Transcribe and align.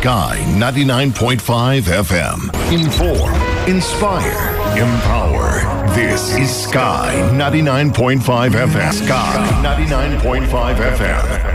Sky 0.00 0.38
99.5 0.56 1.82
FM. 1.82 2.72
Inform, 2.72 3.34
inspire, 3.68 4.48
empower. 4.78 5.60
This 5.94 6.34
is 6.38 6.48
Sky 6.50 7.12
99.5 7.34 8.50
FM. 8.52 8.92
Sky 8.94 9.46
99.5 9.62 10.96
FM. 10.96 11.49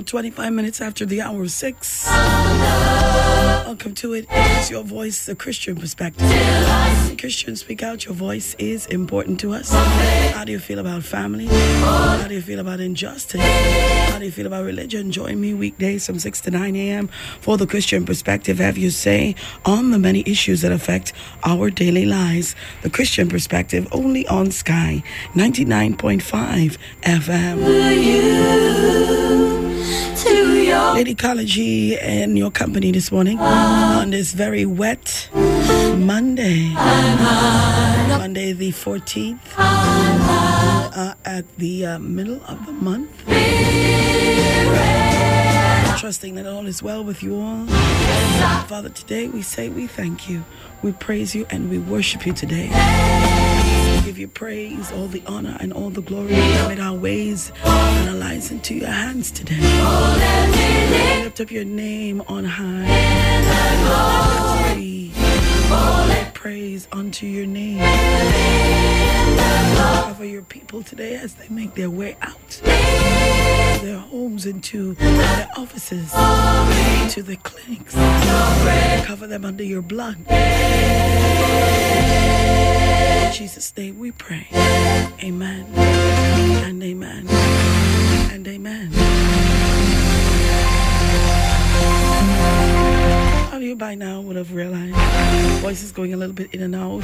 Just 0.00 0.12
25 0.12 0.52
minutes 0.54 0.80
after 0.80 1.04
the 1.04 1.20
hour 1.20 1.42
of 1.42 1.50
six. 1.50 2.06
Welcome 3.66 3.94
to 3.96 4.14
it. 4.14 4.24
It's 4.30 4.70
your 4.70 4.82
voice, 4.82 5.26
the 5.26 5.34
Christian 5.34 5.76
perspective. 5.76 6.26
Christians, 7.18 7.60
speak 7.60 7.82
out. 7.82 8.06
Your 8.06 8.14
voice 8.14 8.56
is 8.58 8.86
important 8.86 9.38
to 9.40 9.52
us. 9.52 9.70
How 9.70 10.44
do 10.46 10.52
you 10.52 10.58
feel 10.58 10.78
about 10.78 11.02
family? 11.02 11.46
How 11.46 12.26
do 12.26 12.34
you 12.34 12.40
feel 12.40 12.60
about 12.60 12.80
injustice? 12.80 13.42
How 13.42 14.18
do 14.18 14.24
you 14.24 14.30
feel 14.30 14.46
about 14.46 14.64
religion? 14.64 15.12
Join 15.12 15.38
me 15.38 15.52
weekdays 15.52 16.06
from 16.06 16.18
6 16.18 16.40
to 16.40 16.50
9 16.50 16.76
a.m. 16.76 17.08
for 17.42 17.58
the 17.58 17.66
Christian 17.66 18.06
perspective. 18.06 18.58
Have 18.58 18.78
you 18.78 18.88
say 18.88 19.34
on 19.66 19.90
the 19.90 19.98
many 19.98 20.24
issues 20.26 20.62
that 20.62 20.72
affect 20.72 21.12
our 21.44 21.68
daily 21.68 22.06
lives. 22.06 22.56
The 22.82 22.90
Christian 22.90 23.28
perspective 23.28 23.86
only 23.92 24.26
on 24.28 24.50
Sky 24.50 25.02
99.5 25.34 26.78
FM. 27.02 29.19
Lady 31.00 31.12
Ecology 31.12 31.98
and 31.98 32.36
your 32.36 32.50
company 32.50 32.92
this 32.92 33.10
morning 33.10 33.38
on 33.38 34.10
this 34.10 34.34
very 34.34 34.66
wet 34.66 35.30
Monday. 35.32 36.74
Monday 38.18 38.52
the 38.52 38.70
14th 38.70 39.38
uh, 39.56 41.14
at 41.24 41.56
the 41.56 41.86
uh, 41.86 41.98
middle 42.00 42.44
of 42.44 42.66
the 42.66 42.72
month. 42.72 43.10
Trusting 45.98 46.34
that 46.34 46.44
all 46.46 46.66
is 46.66 46.82
well 46.82 47.02
with 47.02 47.22
you 47.22 47.40
all. 47.40 47.64
Father, 48.66 48.90
today 48.90 49.26
we 49.28 49.40
say 49.40 49.70
we 49.70 49.86
thank 49.86 50.28
you. 50.28 50.44
We 50.82 50.92
praise 50.92 51.34
you 51.34 51.46
and 51.48 51.70
we 51.70 51.78
worship 51.78 52.26
you 52.26 52.34
today. 52.34 52.68
You 54.20 54.28
praise, 54.28 54.92
all 54.92 55.06
the 55.06 55.22
honor 55.26 55.56
and 55.60 55.72
all 55.72 55.88
the 55.88 56.02
glory. 56.02 56.34
We 56.34 56.56
commit 56.58 56.78
our 56.78 56.94
ways 56.94 57.50
and 57.64 58.10
our 58.10 58.16
lives 58.16 58.50
into 58.50 58.74
your 58.74 58.90
hands 58.90 59.30
today. 59.30 59.58
Lift 61.24 61.40
up 61.40 61.50
your 61.50 61.64
name 61.64 62.20
on 62.28 62.44
high. 62.44 63.50
Praise 66.40 66.88
unto 66.90 67.26
your 67.26 67.44
name. 67.44 67.80
Cover 69.76 70.24
your 70.24 70.40
people 70.40 70.82
today 70.82 71.16
as 71.16 71.34
they 71.34 71.46
make 71.50 71.74
their 71.74 71.90
way 71.90 72.16
out 72.22 72.48
to 72.48 72.62
their 73.82 73.98
homes, 73.98 74.46
into 74.46 74.94
their 74.94 75.50
offices, 75.58 76.10
into 77.02 77.22
their 77.22 77.36
clinics. 77.36 77.94
Cover 79.04 79.26
them 79.26 79.44
under 79.44 79.62
your 79.62 79.82
blood. 79.82 80.16
In 80.30 80.36
Jesus' 83.34 83.76
name 83.76 83.98
we 83.98 84.10
pray. 84.10 84.46
Amen. 85.22 85.66
And 85.76 86.82
amen. 86.82 87.26
And 88.32 88.48
amen. 88.48 88.92
How 93.50 93.58
you 93.58 93.74
by 93.74 93.96
now 93.96 94.20
would 94.20 94.36
have 94.36 94.54
realized 94.54 94.94
voice 95.60 95.82
is 95.82 95.90
going 95.90 96.14
a 96.14 96.16
little 96.16 96.32
bit 96.32 96.54
in 96.54 96.62
and 96.62 96.72
out. 96.72 97.00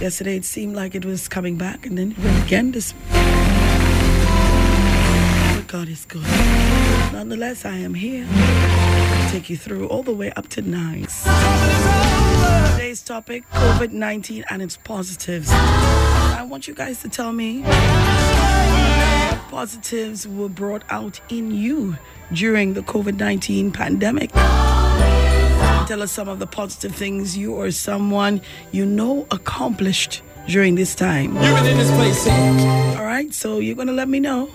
Yesterday 0.00 0.36
it 0.36 0.44
seemed 0.44 0.74
like 0.74 0.96
it 0.96 1.04
was 1.04 1.28
coming 1.28 1.56
back 1.56 1.86
and 1.86 1.96
then 1.96 2.10
it 2.10 2.18
went 2.18 2.44
again 2.44 2.72
this 2.72 2.92
but 5.54 5.66
God 5.68 5.88
is 5.88 6.04
good. 6.06 6.26
Nonetheless, 7.12 7.64
I 7.64 7.76
am 7.76 7.94
here 7.94 8.26
to 8.26 9.28
take 9.30 9.48
you 9.48 9.56
through 9.56 9.86
all 9.86 10.02
the 10.02 10.12
way 10.12 10.32
up 10.32 10.48
to 10.48 10.62
nine. 10.62 11.06
Today's 12.72 13.02
topic 13.02 13.48
COVID 13.52 13.92
19 13.92 14.44
and 14.50 14.62
its 14.62 14.76
positives. 14.76 15.50
I 15.52 16.44
want 16.48 16.66
you 16.66 16.74
guys 16.74 17.00
to 17.02 17.08
tell 17.08 17.30
me 17.30 17.62
positives 19.50 20.26
were 20.26 20.48
brought 20.48 20.82
out 20.90 21.20
in 21.28 21.52
you 21.52 21.96
during 22.32 22.74
the 22.74 22.82
COVID 22.82 23.20
19 23.20 23.70
pandemic. 23.70 24.32
Tell 25.86 26.02
us 26.02 26.10
some 26.10 26.28
of 26.28 26.40
the 26.40 26.48
positive 26.48 26.96
things 26.96 27.38
you 27.38 27.54
or 27.54 27.70
someone 27.70 28.40
you 28.72 28.84
know 28.84 29.24
accomplished 29.30 30.20
during 30.48 30.74
this 30.74 30.96
time. 30.96 31.36
You've 31.36 31.54
been 31.54 31.66
in 31.66 31.78
this 31.78 31.92
place, 31.92 32.18
see? 32.18 32.30
All 32.98 33.04
right, 33.04 33.32
so 33.32 33.60
you're 33.60 33.76
going 33.76 33.86
to 33.86 33.94
let 33.94 34.08
me 34.08 34.18
know. 34.18 34.48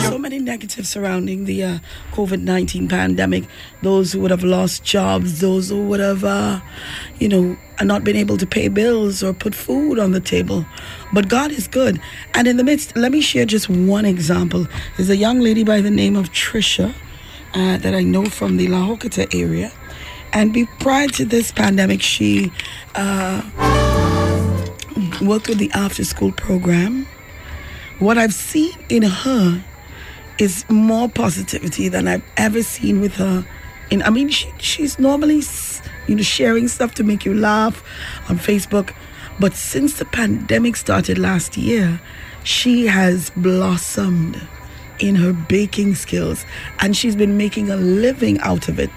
So 0.00 0.18
many 0.18 0.38
negatives 0.38 0.88
surrounding 0.88 1.44
the 1.44 1.62
uh, 1.62 1.78
COVID 2.12 2.40
19 2.40 2.88
pandemic. 2.88 3.44
Those 3.82 4.12
who 4.14 4.20
would 4.20 4.30
have 4.30 4.44
lost 4.44 4.82
jobs, 4.82 5.40
those 5.40 5.68
who 5.68 5.84
would 5.84 6.00
have, 6.00 6.24
uh, 6.24 6.60
you 7.18 7.28
know, 7.28 7.54
not 7.82 8.02
been 8.02 8.16
able 8.16 8.38
to 8.38 8.46
pay 8.46 8.68
bills 8.68 9.22
or 9.22 9.34
put 9.34 9.54
food 9.54 9.98
on 9.98 10.12
the 10.12 10.20
table. 10.20 10.64
But 11.12 11.28
God 11.28 11.50
is 11.50 11.68
good. 11.68 12.00
And 12.32 12.48
in 12.48 12.56
the 12.56 12.64
midst, 12.64 12.96
let 12.96 13.12
me 13.12 13.20
share 13.20 13.44
just 13.44 13.68
one 13.68 14.06
example. 14.06 14.66
There's 14.96 15.10
a 15.10 15.16
young 15.16 15.40
lady 15.40 15.64
by 15.64 15.82
the 15.82 15.90
name 15.90 16.16
of 16.16 16.30
Trisha 16.30 16.94
uh, 17.58 17.78
that 17.78 17.94
I 17.94 18.02
know 18.02 18.26
from 18.26 18.56
the 18.56 18.68
La 18.68 18.96
area. 19.32 19.72
And 20.32 20.52
be, 20.52 20.66
prior 20.78 21.08
to 21.08 21.24
this 21.24 21.50
pandemic, 21.50 22.02
she 22.02 22.52
uh, 22.94 23.42
worked 25.22 25.48
with 25.48 25.58
the 25.58 25.70
after 25.74 26.04
school 26.04 26.32
program. 26.32 27.06
What 27.98 28.18
I've 28.18 28.34
seen 28.34 28.72
in 28.88 29.02
her 29.02 29.64
is 30.38 30.64
more 30.68 31.08
positivity 31.08 31.88
than 31.88 32.06
I've 32.06 32.24
ever 32.36 32.62
seen 32.62 33.00
with 33.00 33.14
her. 33.14 33.46
In 33.90 34.02
I 34.02 34.10
mean, 34.10 34.28
she, 34.28 34.52
she's 34.58 34.98
normally 34.98 35.42
you 36.06 36.14
know 36.14 36.22
sharing 36.22 36.68
stuff 36.68 36.94
to 36.94 37.04
make 37.04 37.24
you 37.24 37.34
laugh 37.34 37.82
on 38.28 38.38
Facebook, 38.38 38.94
but 39.40 39.54
since 39.54 39.98
the 39.98 40.04
pandemic 40.04 40.76
started 40.76 41.18
last 41.18 41.56
year, 41.56 42.00
she 42.44 42.86
has 42.86 43.30
blossomed 43.30 44.40
in 44.98 45.14
her 45.16 45.32
baking 45.32 45.94
skills 45.94 46.44
and 46.80 46.96
she's 46.96 47.16
been 47.16 47.36
making 47.36 47.70
a 47.70 47.76
living 47.76 48.38
out 48.40 48.68
of 48.68 48.78
it. 48.78 48.90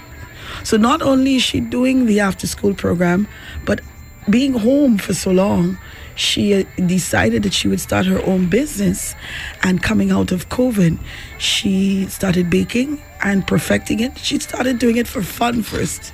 So 0.64 0.78
not 0.78 1.02
only 1.02 1.36
is 1.36 1.44
she 1.44 1.60
doing 1.60 2.06
the 2.06 2.20
after 2.20 2.48
school 2.48 2.74
program, 2.74 3.28
but 3.66 3.82
being 4.30 4.54
home 4.54 4.98
for 4.98 5.14
so 5.14 5.32
long, 5.32 5.78
she 6.16 6.66
decided 6.86 7.44
that 7.44 7.54
she 7.54 7.68
would 7.68 7.80
start 7.80 8.06
her 8.06 8.24
own 8.26 8.48
business. 8.48 9.16
And 9.64 9.82
coming 9.82 10.12
out 10.12 10.32
of 10.32 10.50
COVID, 10.50 11.00
she 11.38 12.06
started 12.08 12.50
baking 12.50 13.02
and 13.22 13.46
perfecting 13.48 14.00
it. 14.00 14.18
She 14.18 14.40
started 14.40 14.78
doing 14.78 14.98
it 14.98 15.08
for 15.08 15.22
fun 15.22 15.64
first. 15.64 16.14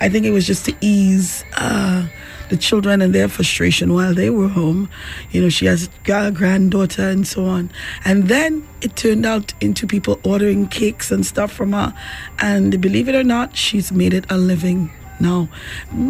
I 0.00 0.08
think 0.08 0.26
it 0.26 0.30
was 0.30 0.46
just 0.46 0.64
to 0.66 0.76
ease 0.80 1.44
uh, 1.56 2.06
the 2.52 2.58
children 2.58 3.00
and 3.00 3.14
their 3.14 3.28
frustration 3.28 3.94
while 3.94 4.12
they 4.12 4.28
were 4.28 4.46
home. 4.46 4.90
You 5.30 5.40
know, 5.40 5.48
she 5.48 5.64
has 5.64 5.88
a 6.06 6.30
granddaughter 6.30 7.08
and 7.08 7.26
so 7.26 7.46
on. 7.46 7.70
And 8.04 8.28
then 8.28 8.68
it 8.82 8.94
turned 8.94 9.24
out 9.24 9.54
into 9.62 9.86
people 9.86 10.20
ordering 10.22 10.68
cakes 10.68 11.10
and 11.10 11.24
stuff 11.24 11.50
from 11.50 11.72
her. 11.72 11.94
And 12.40 12.78
believe 12.78 13.08
it 13.08 13.14
or 13.14 13.24
not, 13.24 13.56
she's 13.56 13.90
made 13.90 14.12
it 14.12 14.26
a 14.28 14.36
living 14.36 14.90
now. 15.20 15.48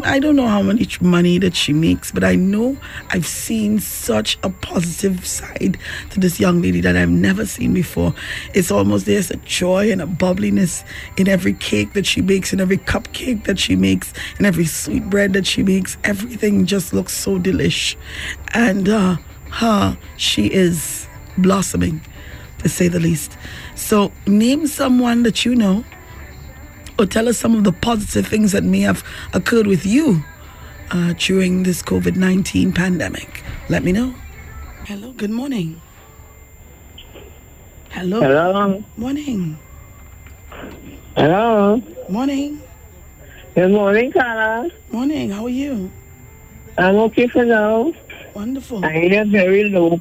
I 0.05 0.19
don't 0.19 0.37
know 0.37 0.47
how 0.47 0.63
much 0.63 1.01
money 1.01 1.39
that 1.39 1.55
she 1.55 1.73
makes, 1.73 2.11
but 2.11 2.25
I 2.25 2.35
know 2.35 2.77
I've 3.11 3.27
seen 3.27 3.79
such 3.79 4.39
a 4.43 4.51
positive 4.51 5.27
side 5.27 5.79
to 6.11 6.21
this 6.21 6.41
young 6.41 6.63
lady 6.63 6.81
that 6.81 6.97
I've 6.97 7.11
never 7.11 7.47
seen 7.47 7.75
before. 7.75 8.15
It's 8.55 8.71
almost 8.71 9.07
there's 9.07 9.31
a 9.31 9.37
joy 9.37 9.91
and 9.91 10.01
a 10.03 10.07
bubbliness 10.07 10.85
in 11.17 11.29
every 11.29 11.55
cake 11.55 11.93
that 11.95 12.07
she 12.07 12.21
bakes, 12.21 12.53
in 12.53 12.61
every 12.61 12.79
cupcake 12.79 13.45
that 13.45 13.59
she 13.59 13.77
makes, 13.77 14.13
in 14.39 14.47
every 14.47 14.67
sweet 14.67 15.09
bread 15.09 15.33
that 15.35 15.47
she 15.47 15.63
makes. 15.63 15.97
Everything 16.05 16.67
just 16.67 16.93
looks 16.93 17.13
so 17.13 17.39
delish. 17.39 17.97
And 18.55 18.89
uh, 18.89 19.17
her, 19.51 19.99
she 20.17 20.47
is 20.47 21.07
blossoming, 21.39 22.01
to 22.59 22.69
say 22.69 22.89
the 22.89 23.01
least. 23.01 23.37
So, 23.75 24.13
name 24.27 24.67
someone 24.67 25.23
that 25.25 25.45
you 25.45 25.55
know 25.55 25.85
or 27.03 27.07
tell 27.07 27.29
us 27.29 27.37
some 27.37 27.57
of 27.57 27.65
the 27.65 27.73
positive 27.73 28.27
things 28.29 28.53
that 28.53 28.63
may 28.63 28.81
have 28.81 29.03
occurred 29.35 29.67
with 29.67 29.85
you 29.85 30.23
uh, 30.93 31.13
during 31.19 31.65
this 31.65 31.83
COVID 31.83 32.17
19 32.17 32.73
pandemic. 32.73 33.43
Let 33.69 33.83
me 33.83 33.91
know. 33.91 34.15
Hello, 34.87 35.13
good 35.13 35.31
morning. 35.31 35.81
Hello. 37.91 38.21
Hello. 38.21 38.85
Morning. 38.97 39.59
Hello. 41.17 41.83
Morning. 42.09 42.63
Good 43.55 43.73
morning, 43.73 44.13
Carla. 44.13 44.71
Morning. 44.93 45.31
How 45.31 45.45
are 45.45 45.49
you? 45.49 45.91
I'm 46.79 46.97
okay 46.97 47.27
for 47.27 47.45
now. 47.45 47.93
Wonderful. 48.35 48.85
I 48.85 48.93
hear 48.93 49.25
very 49.25 49.65
low. 49.65 50.01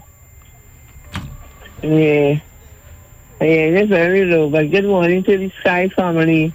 Yeah. 1.81 2.39
I 3.41 3.45
hear 3.45 3.87
very 3.87 4.23
low, 4.25 4.49
but 4.49 4.69
good 4.69 4.85
morning 4.85 5.23
to 5.23 5.37
the 5.37 5.51
Sky 5.61 5.89
family. 5.89 6.53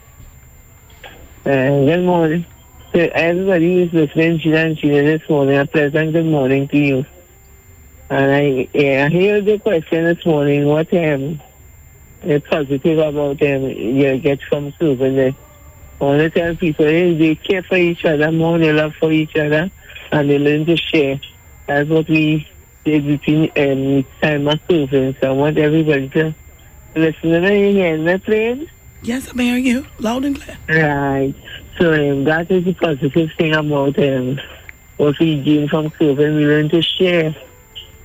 Uh, 1.47 1.85
good 1.85 2.05
morning 2.05 2.45
to 2.93 3.17
everybody 3.17 3.85
who's 3.89 3.93
listening 3.93 4.41
to 4.41 4.53
and 4.57 4.77
Sheila 4.81 5.03
this 5.05 5.23
morning. 5.31 5.57
A 5.57 5.65
pleasant 5.65 6.13
good 6.13 6.27
morning 6.27 6.67
to 6.67 6.77
you. 6.77 7.07
And 8.11 8.33
I, 8.33 8.69
yeah, 8.75 9.07
I 9.07 9.11
hear 9.11 9.41
the 9.41 9.57
question 9.61 10.07
this 10.07 10.27
morning. 10.27 10.67
What 10.67 10.93
um, 10.93 11.41
uh, 12.29 12.41
positive 12.51 12.99
about 12.99 13.39
them 13.39 13.63
you 13.63 14.19
get 14.19 14.41
from 14.49 14.75
there. 14.81 15.37
I 16.01 16.05
want 16.05 16.19
to 16.19 16.31
tell 16.31 16.57
people 16.57 16.85
hey, 16.87 17.17
they 17.17 17.37
care 17.37 17.63
for 17.63 17.77
each 17.77 18.05
other 18.05 18.33
more, 18.33 18.59
they 18.59 18.73
love 18.73 18.95
for 18.99 19.13
each 19.13 19.37
other, 19.37 19.71
and 20.11 20.29
they 20.29 20.41
learn 20.41 20.67
to 20.67 20.77
share. 20.77 21.21
That's 21.69 21.89
what 21.89 22.09
we 22.09 22.45
did 22.85 23.07
between 23.07 23.53
um, 23.57 24.05
time 24.21 24.49
of 24.49 24.59
serving. 24.69 25.17
So 25.21 25.29
I 25.29 25.31
want 25.31 25.59
everybody 25.59 26.09
to 26.09 26.35
listen 26.97 27.31
to 27.31 27.41
me 27.41 27.73
hearing 27.75 28.05
me 28.05 28.19
playing. 28.19 28.67
Yes, 29.03 29.31
I'm 29.31 29.39
hearing 29.39 29.67
you 29.67 29.87
loud 29.99 30.25
and 30.25 30.41
clear. 30.41 30.59
Right. 30.69 31.35
So 31.79 31.93
um, 31.93 32.25
that 32.25 32.51
is 32.51 32.65
the 32.65 32.75
positive 32.75 33.31
thing 33.37 33.55
about 33.55 33.99
um, 33.99 34.41
what 34.97 35.19
we 35.19 35.43
gain 35.43 35.69
from 35.69 35.93
serving. 35.99 36.37
We 36.37 36.47
learn 36.47 36.69
to 36.71 36.83
share. 36.83 37.35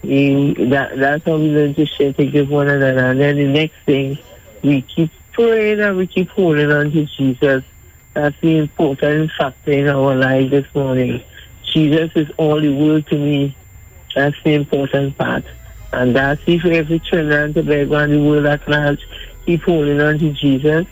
We, 0.04 0.54
that, 0.70 0.98
that's 0.98 1.26
how 1.26 1.38
we 1.38 1.50
learn 1.50 1.74
to 1.76 1.86
share, 1.86 2.14
to 2.14 2.26
give 2.26 2.50
one 2.50 2.68
another. 2.68 3.12
And 3.12 3.20
then 3.20 3.38
the 3.38 3.48
next 3.48 3.76
thing, 3.86 4.18
we 4.64 4.82
keep 4.82 5.12
praying 5.32 5.80
and 5.80 5.98
we 5.98 6.08
keep 6.08 6.30
holding 6.30 6.72
on 6.72 6.92
to 6.92 7.06
Jesus. 7.06 7.64
That's 8.14 8.40
the 8.42 8.58
important 8.58 9.32
factor 9.38 9.72
in 9.72 9.88
our 9.88 10.16
life 10.16 10.52
this 10.52 10.66
morning. 10.76 11.24
Jesus 11.64 12.12
is 12.16 12.30
all 12.38 12.60
the 12.60 12.74
world 12.76 13.08
to 13.08 13.18
me. 13.18 13.56
That's 14.14 14.36
the 14.44 14.54
important 14.54 15.18
part. 15.18 15.46
And 15.94 16.16
that's 16.16 16.42
if 16.46 16.66
every 16.66 17.00
Trinidad 17.00 17.40
and 17.40 17.56
Tobago 17.56 17.96
and 17.96 18.14
the 18.14 18.22
world 18.22 18.46
at 18.46 18.68
large 18.68 19.00
keep 19.46 19.62
holding 19.64 20.00
on 20.00 20.20
to 20.20 20.32
Jesus, 20.34 20.86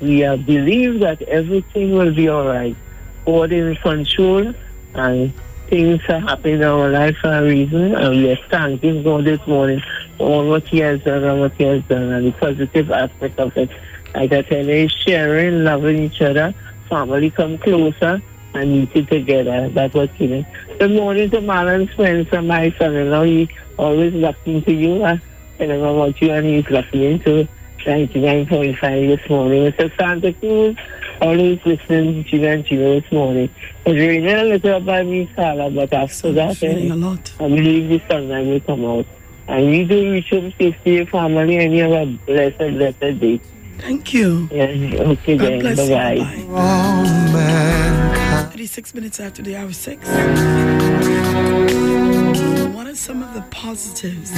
we 0.00 0.24
uh, 0.24 0.36
believe 0.36 1.00
that 1.00 1.22
everything 1.22 1.92
will 1.92 2.14
be 2.14 2.28
all 2.28 2.46
right. 2.46 2.76
God 3.24 3.52
is 3.52 3.76
in 3.76 3.76
control 3.76 4.54
and 4.94 5.32
things 5.68 6.00
are 6.08 6.20
happening 6.20 6.56
in 6.56 6.62
our 6.62 6.88
life 6.88 7.16
for 7.20 7.32
a 7.32 7.42
reason. 7.42 7.94
And 7.94 8.16
we 8.16 8.30
are 8.30 8.38
thanking 8.50 9.02
God 9.02 9.24
this 9.24 9.44
morning 9.46 9.82
for 10.18 10.28
all 10.28 10.48
what 10.48 10.68
He 10.68 10.78
has 10.78 11.02
done 11.02 11.24
and 11.24 11.40
what 11.40 11.54
He 11.54 11.64
has 11.64 11.82
done 11.84 12.12
and 12.12 12.26
the 12.26 12.32
positive 12.32 12.90
aspect 12.90 13.38
of 13.38 13.56
it. 13.56 13.70
Like 14.14 14.32
I 14.32 14.42
tell 14.42 14.66
you, 14.66 14.88
sharing, 14.88 15.64
loving 15.64 15.98
each 15.98 16.20
other, 16.20 16.54
family 16.88 17.30
come 17.30 17.58
closer 17.58 18.22
and 18.54 18.72
eating 18.72 19.06
together. 19.06 19.68
That's 19.70 19.94
what's 19.94 20.16
killing. 20.16 20.46
Good 20.78 20.92
morning 20.92 21.30
to 21.30 21.40
Marlon 21.40 21.90
Spencer, 21.92 22.42
my 22.42 22.70
son-in-law. 22.78 23.24
He 23.24 23.50
always 23.78 24.14
listening 24.14 24.62
to 24.64 24.72
you. 24.72 25.04
Uh, 25.04 25.18
telling 25.58 25.80
about 25.80 26.20
you 26.20 26.30
and 26.30 26.46
he's 26.46 26.68
listening 26.70 27.18
to 27.20 27.48
99.5 27.84 29.16
this 29.18 29.30
morning. 29.30 29.70
Mr. 29.72 29.96
Santa 29.96 30.32
Cruz, 30.32 30.76
always 31.20 31.64
listening 31.64 32.24
to 32.24 32.36
you 32.36 32.46
and 32.46 32.64
Gino 32.64 33.00
this 33.00 33.12
morning. 33.12 33.50
It's 33.84 33.94
raining 33.98 34.28
a 34.34 34.44
little 34.44 34.80
by 34.80 35.02
me, 35.02 35.30
Sarah, 35.34 35.70
but 35.70 35.92
after 35.92 36.32
that, 36.32 36.62
eh, 36.62 36.88
a 36.92 36.94
lot. 36.94 37.32
I 37.38 37.48
believe 37.48 37.88
the 37.88 38.00
sunlight 38.08 38.46
will 38.46 38.60
come 38.60 38.84
out. 38.84 39.06
And 39.48 39.72
you 39.74 39.84
do 39.86 40.12
reach 40.12 40.32
up 40.32 40.56
to 40.58 40.74
see 40.82 40.96
your 40.96 41.06
family 41.06 41.56
and 41.58 41.72
you 41.74 41.82
have 41.84 41.92
a 41.92 42.06
blessed, 42.26 42.58
blessed 42.58 43.20
day. 43.20 43.40
Thank 43.78 44.12
you. 44.14 44.48
Yeah, 44.50 44.64
okay 44.64 45.36
God 45.36 45.48
then. 45.48 45.58
bless 45.60 45.78
you. 45.78 45.94
Bye-bye. 45.94 46.46
Bye. 46.46 48.42
All 48.42 48.50
36 48.50 48.94
minutes 48.94 49.20
after 49.20 49.42
the 49.42 49.54
hour 49.54 49.72
six. 49.72 50.04
What 52.74 52.86
are 52.86 52.94
some 52.94 53.22
of 53.22 53.34
the 53.34 53.42
positives 53.50 54.32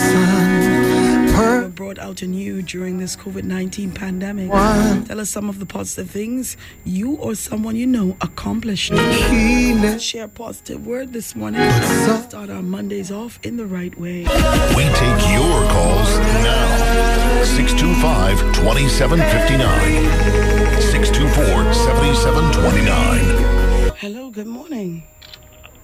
that 1.39 1.63
were 1.63 1.69
brought 1.69 1.99
out 1.99 2.23
in 2.23 2.33
you 2.35 2.63
during 2.63 2.99
this 2.99 3.17
COVID 3.17 3.45
19 3.45 3.93
pandemic? 3.93 4.51
one 4.51 5.05
Tell 5.05 5.21
us 5.21 5.31
some 5.31 5.49
of 5.49 5.59
the 5.59 5.67
positive 5.67 6.11
things 6.11 6.57
you 6.85 7.15
or 7.17 7.35
someone 7.35 7.77
you 7.77 7.87
know 7.87 8.17
accomplished. 8.21 8.91
keenness. 8.93 10.03
Share 10.03 10.25
a 10.25 10.29
positive 10.29 10.87
word 10.87 11.13
this 11.13 11.35
morning. 11.37 11.61
Let's 11.61 12.25
Start 12.29 12.51
our 12.51 12.63
Mondays 12.63 13.11
off 13.11 13.39
in 13.43 13.57
the 13.57 13.67
right 13.67 13.99
way. 13.99 14.19
We 14.21 14.25
take 14.25 15.33
your 15.33 15.63
calls 15.71 16.19
now. 16.19 17.45
625 17.45 18.39
2759. 18.55 20.81
624 20.81 21.75
7729. 21.75 23.95
Hello, 23.97 24.31
good 24.31 24.47
morning. 24.47 25.03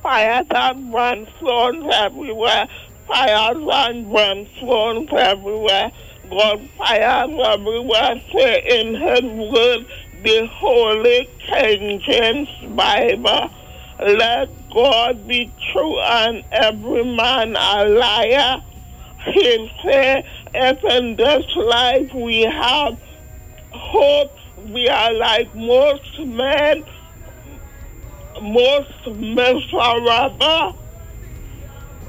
Fires 0.02 0.46
and 0.50 0.92
brimstones 0.92 1.90
everywhere. 1.92 2.68
Fires 3.06 3.56
and 3.56 4.06
brimstones 4.06 5.12
everywhere. 5.12 5.92
God 6.30 6.68
fires 6.78 7.30
everywhere. 7.44 8.20
Say 8.32 8.62
in 8.80 8.94
His 8.94 9.22
word, 9.22 9.86
the 10.22 10.46
Holy 10.52 11.28
King 11.46 12.00
James 12.00 12.48
Bible. 12.74 13.50
Let 14.00 14.48
God 14.72 15.28
be 15.28 15.52
true 15.72 16.00
and 16.00 16.44
every 16.50 17.04
man 17.04 17.56
a 17.56 17.84
liar. 17.84 18.62
He 19.32 19.72
say, 19.84 20.24
if 20.54 20.84
in 20.84 21.16
this 21.16 21.44
life 21.56 22.12
we 22.14 22.42
have 22.42 22.98
hope, 23.72 24.32
we 24.68 24.88
are 24.88 25.12
like 25.12 25.54
most 25.54 26.18
men 26.20 26.84
most 28.40 29.06
miserable. 29.06 30.76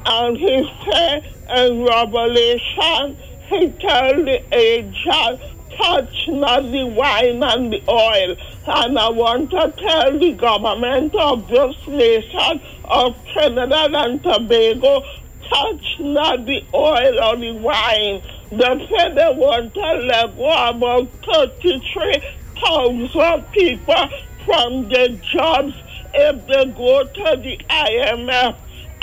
And 0.08 0.38
he 0.38 0.64
said 0.92 1.24
in 1.58 1.84
Revelation, 1.84 3.18
he 3.50 3.70
told 3.70 4.28
the 4.28 4.40
angel, 4.54 5.40
touch 5.82 6.28
not 6.28 6.62
the 6.72 6.86
wine 6.86 7.42
and 7.44 7.74
the 7.74 7.82
oil. 7.90 8.36
And 8.68 9.00
I 9.00 9.10
want 9.10 9.50
to 9.52 9.74
tell 9.78 10.20
the 10.20 10.34
government 10.34 11.16
of 11.16 11.48
this 11.48 11.76
nation 11.88 12.62
of 12.86 13.16
Trinidad 13.34 13.94
and 13.96 14.22
Tobago, 14.24 15.02
touch 15.50 15.86
not 16.00 16.46
the 16.46 16.62
oil 16.74 17.20
or 17.24 17.36
the 17.38 17.52
wine. 17.54 18.22
They 18.52 18.88
said 18.98 19.16
they 19.16 19.30
want 19.36 19.74
to 19.74 19.94
let 20.06 20.36
go 20.38 20.70
about 20.70 21.10
33,000 21.34 23.46
people 23.54 24.10
from 24.46 24.88
their 24.90 25.10
jobs 25.34 25.74
if 26.14 26.46
they 26.48 26.66
go 26.74 27.04
to 27.04 27.38
the 27.42 27.58
IMF. 27.70 28.56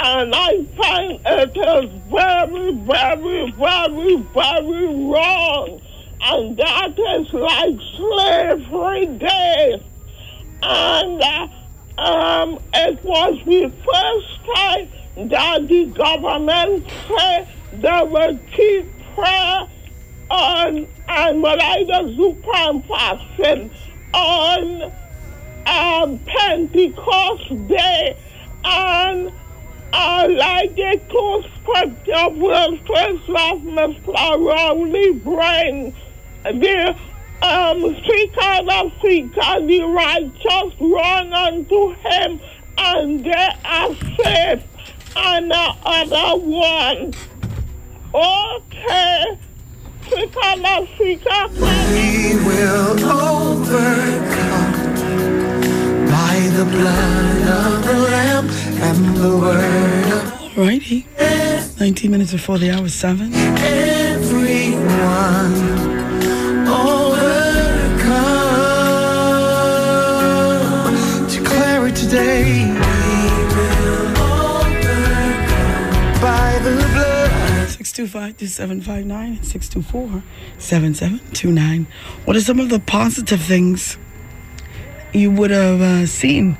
And 0.04 0.34
I 0.34 0.64
find 0.76 1.20
it 1.24 1.56
is 1.56 1.90
very, 2.10 2.72
very, 2.72 3.52
very, 3.52 4.16
very 4.16 4.86
wrong. 4.86 5.80
And 6.22 6.56
that 6.56 6.98
is 6.98 7.32
like 7.32 7.78
slavery 7.96 9.06
days. 9.18 9.80
And 10.60 11.22
uh, 11.22 11.48
um, 11.98 12.58
it 12.74 13.04
was 13.04 13.38
the 13.46 13.70
first 13.84 14.44
time 14.56 15.28
that 15.28 15.68
the 15.68 15.84
government 15.86 16.84
said 17.06 17.48
they 17.74 18.02
will 18.02 18.38
keep 18.50 18.86
prayer 19.14 19.68
on, 20.30 20.86
and 21.08 21.42
when 21.42 21.60
I 21.60 21.84
the 21.84 22.02
Zupan 22.16 22.84
fasting 22.88 23.70
on 24.14 24.92
um, 25.66 26.18
Pentecost 26.26 27.68
Day, 27.68 28.16
and 28.64 29.32
Scripture 31.62 32.30
verses 32.30 33.20
of 33.28 33.62
Mr. 33.62 34.14
Rowley 34.14 35.12
bring. 35.12 35.94
The 36.44 36.96
um, 37.42 37.96
seeker 38.04 38.62
of 38.70 38.92
seeker, 39.02 39.66
the 39.66 39.82
righteous 39.82 40.80
run 40.80 41.32
unto 41.32 41.92
him, 41.94 42.40
and 42.78 43.24
they 43.24 43.48
are 43.64 43.94
saved. 44.22 44.66
And 45.14 45.50
the 45.50 45.76
other 45.84 46.40
one, 46.40 47.14
okay, 48.14 49.38
seeker 50.08 50.54
of 50.66 50.88
seeker, 50.98 51.48
We 51.92 52.36
will 52.44 53.04
overcome 53.10 54.81
the 56.52 56.64
blood 56.66 57.48
of 57.48 57.84
the 57.86 57.94
Lamb 58.10 58.46
and 58.88 59.16
the 59.16 59.36
word 59.38 60.12
of 60.12 60.22
Alrighty. 60.54 61.06
19 61.80 62.10
minutes 62.10 62.32
before 62.32 62.58
the 62.58 62.70
hour 62.70 62.88
7. 62.88 63.32
everyone. 63.32 64.82
Overcome. 70.02 70.96
Declare 71.28 71.86
it 71.88 71.96
today. 71.96 72.66
We 72.68 72.80
will 73.54 74.08
overcome 74.20 75.40
by 76.20 76.58
the 76.62 76.74
blood. 76.92 77.68
625-2759 77.68 79.10
and 79.10 79.40
624-7729. 80.58 81.86
What 82.26 82.36
are 82.36 82.40
some 82.40 82.60
of 82.60 82.68
the 82.68 82.78
positive 82.80 83.40
things 83.40 83.96
you 85.12 85.30
would 85.30 85.50
have 85.50 85.80
uh, 85.80 86.06
seen 86.06 86.56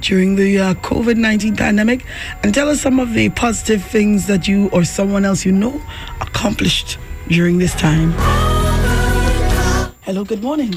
during 0.00 0.36
the 0.36 0.58
uh, 0.58 0.74
COVID-19 0.74 1.56
pandemic? 1.56 2.04
And 2.42 2.54
tell 2.54 2.68
us 2.68 2.80
some 2.80 2.98
of 2.98 3.12
the 3.12 3.28
positive 3.30 3.84
things 3.84 4.26
that 4.26 4.48
you 4.48 4.68
or 4.70 4.84
someone 4.84 5.24
else 5.24 5.44
you 5.44 5.52
know 5.52 5.80
accomplished 6.20 6.98
during 7.28 7.58
this 7.58 7.74
time. 7.74 8.12
Hello, 10.02 10.24
good 10.24 10.42
morning. 10.42 10.74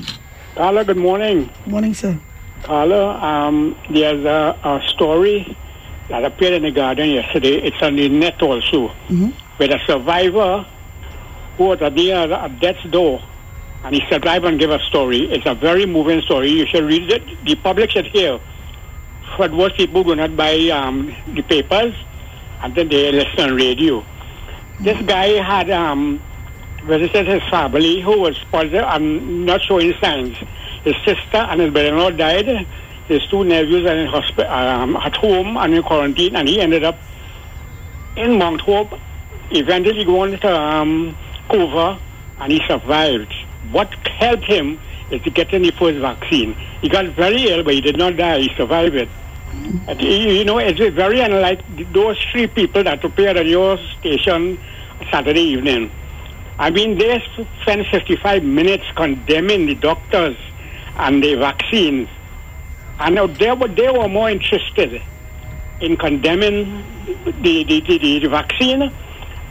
Carla, 0.56 0.84
good 0.86 0.98
morning. 0.98 1.50
Morning, 1.66 1.94
sir. 1.94 2.20
Carla, 2.64 3.16
um, 3.20 3.76
there's 3.90 4.24
a, 4.26 4.58
a 4.64 4.82
story 4.90 5.58
that 6.10 6.24
appeared 6.24 6.54
in 6.54 6.64
the 6.64 6.72
Guardian 6.72 7.10
yesterday. 7.10 7.56
It's 7.62 7.82
on 7.82 7.96
the 7.96 8.10
net 8.10 8.42
also, 8.42 8.90
Mhm. 9.10 9.34
with 9.58 9.72
a 9.72 9.80
survivor 9.88 10.66
who 11.58 11.64
was 11.66 11.82
at, 11.82 11.96
the, 11.96 12.12
at 12.12 12.60
death's 12.60 12.84
door, 12.92 13.22
and 13.84 13.94
he 13.96 14.02
survived 14.10 14.46
and 14.46 14.60
gave 14.60 14.70
a 14.70 14.80
story. 14.80 15.32
It's 15.32 15.46
a 15.46 15.54
very 15.56 15.86
moving 15.86 16.22
story. 16.22 16.50
You 16.50 16.66
should 16.66 16.86
read 16.86 17.12
it. 17.12 17.46
The 17.46 17.56
public 17.56 17.92
should 17.92 18.08
hear. 18.08 18.40
For 19.36 19.50
most 19.50 19.76
people 19.78 20.04
do 20.04 20.16
not 20.16 20.36
buy 20.36 20.70
um, 20.70 21.14
the 21.28 21.42
papers, 21.42 21.94
and 22.62 22.74
then 22.76 22.88
they 22.90 23.12
listen 23.12 23.52
on 23.52 23.56
radio. 23.56 24.06
This 24.80 25.02
guy 25.06 25.42
had 25.44 25.70
um, 25.70 26.22
visited 26.86 27.28
his 27.28 27.42
family, 27.50 28.00
who 28.02 28.20
was 28.20 28.38
positive 28.52 28.84
and 28.86 29.46
not 29.46 29.62
showing 29.64 29.94
signs. 30.02 30.38
His 30.84 30.96
sister 31.06 31.38
and 31.38 31.62
his 31.62 31.72
brother-in-law 31.72 32.12
died. 32.12 32.68
His 33.08 33.22
two 33.28 33.44
nephews 33.44 33.86
are 33.86 33.98
in 33.98 34.08
hospi- 34.08 34.50
um, 34.50 34.96
at 34.98 35.16
home 35.18 35.58
and 35.58 35.74
in 35.74 35.84
quarantine, 35.84 36.36
and 36.36 36.48
he 36.48 36.62
ended 36.62 36.84
up 36.84 36.98
in 38.16 38.38
Mount 38.38 38.62
Hope, 38.62 38.94
eventually 39.52 40.06
going 40.06 40.38
to 40.40 40.60
um, 40.60 41.18
and 41.50 42.52
he 42.52 42.62
survived. 42.68 43.34
What 43.74 43.92
helped 44.08 44.46
him 44.46 44.80
is 45.12 45.22
to 45.24 45.30
get 45.32 45.50
the 45.50 45.72
first 45.72 46.00
vaccine. 46.00 46.54
He 46.82 46.90
got 46.90 47.06
very 47.08 47.48
ill, 47.50 47.64
but 47.64 47.74
he 47.74 47.82
did 47.82 47.98
not 47.98 48.16
die. 48.18 48.40
He 48.40 48.56
survived 48.56 48.96
it. 48.96 49.10
And, 49.88 50.00
you 50.02 50.46
know, 50.46 50.60
it's 50.60 50.80
very 50.80 51.20
unlike 51.20 51.62
those 51.92 52.18
three 52.32 52.48
people 52.48 52.84
that 52.84 53.04
appeared 53.04 53.38
at 53.38 53.48
your 53.48 53.78
station 54.00 54.60
Saturday 55.12 55.42
evening. 55.42 55.92
I 56.60 56.70
mean, 56.70 56.98
they 57.00 57.22
spent 57.62 57.88
55 57.88 58.44
minutes 58.44 58.86
condemning 58.96 59.66
the 59.66 59.76
doctors 59.76 60.38
and 60.98 61.24
the 61.24 61.36
vaccines. 61.36 62.08
And 63.00 63.18
they 63.38 63.52
were, 63.52 63.68
they 63.68 63.90
were 63.90 64.08
more 64.08 64.30
interested 64.30 65.02
in 65.82 65.98
condemning 65.98 66.84
the, 67.26 67.64
the, 67.64 67.82
the, 67.82 68.20
the 68.20 68.28
vaccine. 68.30 68.92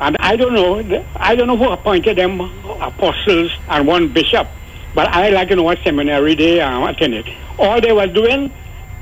And 0.01 0.17
I 0.21 0.37
don't 0.37 0.53
know, 0.55 1.05
I 1.17 1.35
don't 1.37 1.47
know 1.47 1.57
who 1.57 1.69
appointed 1.71 2.17
them 2.19 2.41
apostles 2.81 3.53
and 3.69 3.87
one 3.87 4.09
bishop, 4.13 4.49
but 4.95 5.09
I 5.09 5.29
like 5.31 5.49
to 5.49 5.57
know 5.57 5.63
what 5.63 5.79
seminary 5.85 6.35
they 6.35 6.61
um, 6.61 6.83
attended. 6.85 7.29
All 7.59 7.81
they 7.81 7.93
were 7.93 8.07
doing 8.09 8.51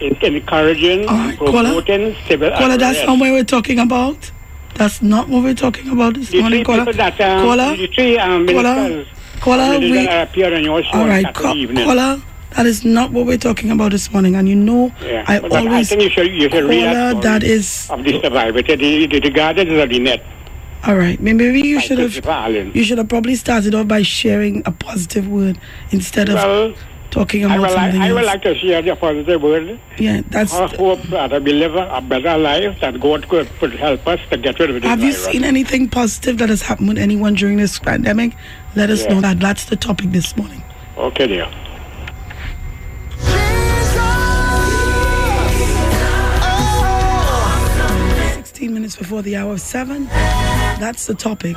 is 0.00 0.16
encouraging, 0.23 1.06
right, 1.06 1.37
promoting 1.38 2.14
civil 2.26 2.50
Caller, 2.50 2.76
that's 2.76 3.06
not 3.06 3.18
what 3.18 3.30
we're 3.32 3.44
talking 3.44 3.78
about. 3.78 4.30
That's 4.75 5.02
not 5.02 5.28
what 5.28 5.42
we're 5.42 5.54
talking 5.54 5.88
about 5.90 6.14
this 6.14 6.30
The 6.30 6.40
morning, 6.40 6.64
people 6.64 6.85
that, 6.92 7.20
um, 7.20 7.42
Caller, 7.44 7.76
the 7.76 7.87
three 7.88 8.18
um, 8.18 8.47
caller, 8.47 9.73
religion 9.73 9.90
we, 9.90 10.06
that 10.06 10.28
appeared 10.28 10.52
on 10.54 10.64
your 10.64 10.82
show 10.82 10.99
all 10.99 11.06
right, 11.06 11.25
Saturday 11.25 11.61
evening. 11.61 11.85
caller. 11.87 12.23
That 12.56 12.66
is 12.66 12.85
not 12.85 13.12
what 13.12 13.26
we're 13.26 13.38
talking 13.38 13.70
about 13.70 13.92
this 13.92 14.11
morning, 14.11 14.35
and 14.35 14.49
you 14.49 14.56
know 14.56 14.92
Yeah, 15.04 15.25
I 15.28 15.38
but 15.38 15.52
I 15.52 15.59
always 15.61 15.88
think 15.88 16.02
you 16.02 16.11
should, 16.11 16.26
you 16.32 16.49
should 16.50 16.64
read 16.64 16.82
that 16.82 16.94
caller. 16.94 17.11
story 17.11 17.23
That 17.23 17.42
is 17.44 17.90
of 17.90 18.02
the 18.04 18.20
survivor, 18.23 18.62
the, 18.62 18.76
the, 19.06 19.20
the 19.20 19.30
gardens 19.30 19.73
of 19.82 19.88
the 19.88 19.99
net. 20.00 20.25
All 20.87 20.96
right. 20.96 21.20
Maybe 21.20 21.60
you 21.60 21.80
should 21.80 21.99
have 21.99 22.14
you 22.75 22.84
should 22.84 22.99
have 22.99 23.08
probably 23.08 23.34
started 23.34 23.75
off 23.75 23.87
by 23.88 24.02
sharing 24.02 24.62
a 24.66 24.72
positive 24.72 25.28
word 25.28 25.58
instead 25.90 26.28
of 26.28 26.37
Well, 26.37 26.75
talking 27.10 27.44
I 27.44 27.56
about 27.56 27.62
like, 27.62 27.72
something 27.72 28.00
I 28.02 28.12
would 28.12 28.25
like 28.25 28.42
to 28.42 28.54
share 28.56 28.80
the 28.82 28.94
positive 28.96 29.42
word. 29.42 29.78
yeah, 29.99 30.22
that's. 30.28 30.54
I 30.54 30.68
hope 30.76 31.02
that 31.04 31.42
we 31.42 31.52
live 31.52 31.75
a 31.75 32.00
better 32.00 32.38
life, 32.38 32.80
that 32.80 33.00
God 33.00 33.28
could, 33.28 33.49
could 33.58 33.72
help 33.72 34.06
us 34.06 34.20
to 34.30 34.37
get 34.38 34.58
rid 34.58 34.70
of 34.70 34.76
this 34.76 34.84
Have 34.88 35.00
you 35.02 35.12
virus. 35.12 35.25
seen 35.26 35.44
anything 35.44 35.88
positive 35.88 36.38
that 36.38 36.49
has 36.49 36.62
happened 36.62 36.88
with 36.88 36.99
anyone 36.99 37.34
during 37.34 37.56
this 37.58 37.78
pandemic? 37.78 38.34
Let 38.76 38.90
us 38.90 39.04
Yeah. 39.04 39.14
know 39.14 39.20
that. 39.22 39.40
That's 39.40 39.64
the 39.64 39.76
topic 39.76 40.12
this 40.12 40.37
morning. 40.37 40.62
Okay, 40.96 41.26
dear. 41.26 41.49
Minutes 48.90 48.97
before 48.97 49.23
the 49.23 49.37
hour 49.37 49.52
of 49.52 49.61
7. 49.61 50.06
That's 50.06 51.06
the 51.06 51.14
topic. 51.14 51.56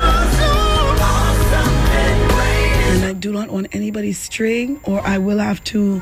And 2.92 3.04
I 3.04 3.12
do 3.12 3.32
not 3.32 3.50
want 3.50 3.66
anybody 3.72 4.12
straying, 4.12 4.80
or 4.84 5.00
I 5.00 5.18
will 5.18 5.38
have 5.38 5.64
to 5.64 6.00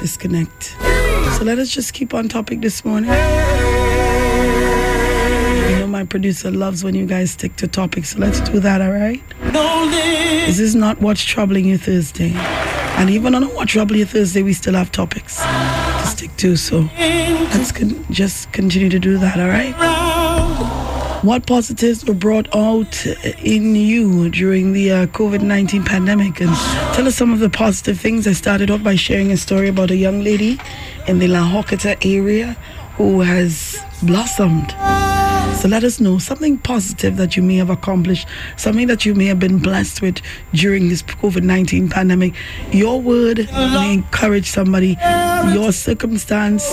disconnect. 0.00 0.74
So 1.36 1.44
let 1.44 1.58
us 1.58 1.68
just 1.68 1.92
keep 1.92 2.14
on 2.14 2.28
topic 2.28 2.62
this 2.62 2.84
morning. 2.84 3.10
You 5.70 5.78
know, 5.80 5.86
my 5.88 6.04
producer 6.04 6.50
loves 6.50 6.82
when 6.82 6.94
you 6.94 7.04
guys 7.06 7.32
stick 7.32 7.56
to 7.56 7.66
topics, 7.68 8.10
so 8.10 8.18
let's 8.18 8.40
do 8.40 8.60
that, 8.60 8.80
all 8.80 8.92
right? 8.92 9.22
This 10.46 10.58
is 10.58 10.74
not 10.74 11.00
What's 11.02 11.24
Troubling 11.24 11.66
You 11.66 11.76
Thursday. 11.76 12.32
And 12.98 13.10
even 13.10 13.34
on 13.34 13.42
What's 13.54 13.72
Troubling 13.72 14.00
You 14.00 14.06
Thursday, 14.06 14.42
we 14.42 14.54
still 14.54 14.74
have 14.74 14.90
topics 14.90 15.36
to 15.42 16.06
stick 16.06 16.34
to, 16.38 16.56
so 16.56 16.88
let's 16.96 17.72
con- 17.72 18.06
just 18.10 18.50
continue 18.52 18.88
to 18.88 18.98
do 18.98 19.18
that, 19.18 19.38
all 19.38 19.48
right? 19.48 20.05
What 21.26 21.44
positives 21.44 22.04
were 22.04 22.14
brought 22.14 22.46
out 22.54 23.04
in 23.42 23.74
you 23.74 24.30
during 24.30 24.72
the 24.72 24.92
uh, 24.92 25.06
COVID 25.06 25.42
19 25.42 25.82
pandemic? 25.82 26.40
And 26.40 26.54
tell 26.94 27.08
us 27.08 27.16
some 27.16 27.32
of 27.32 27.40
the 27.40 27.50
positive 27.50 27.98
things. 27.98 28.28
I 28.28 28.32
started 28.32 28.70
off 28.70 28.84
by 28.84 28.94
sharing 28.94 29.32
a 29.32 29.36
story 29.36 29.66
about 29.66 29.90
a 29.90 29.96
young 29.96 30.22
lady 30.22 30.60
in 31.08 31.18
the 31.18 31.26
La 31.26 31.40
Horquetta 31.40 31.96
area 32.06 32.52
who 32.96 33.22
has 33.22 33.76
blossomed. 34.04 34.72
So 35.56 35.68
let 35.68 35.84
us 35.84 36.00
know 36.00 36.18
something 36.18 36.58
positive 36.58 37.16
that 37.16 37.36
you 37.36 37.42
may 37.42 37.56
have 37.56 37.70
accomplished, 37.70 38.28
something 38.56 38.86
that 38.88 39.06
you 39.06 39.14
may 39.14 39.24
have 39.26 39.38
been 39.40 39.58
blessed 39.58 40.02
with 40.02 40.20
during 40.52 40.88
this 40.90 41.02
COVID 41.02 41.42
19 41.42 41.88
pandemic. 41.88 42.34
Your 42.72 43.00
word 43.00 43.48
may 43.52 43.94
encourage 43.94 44.50
somebody, 44.50 44.98
your 45.52 45.72
circumstance 45.72 46.70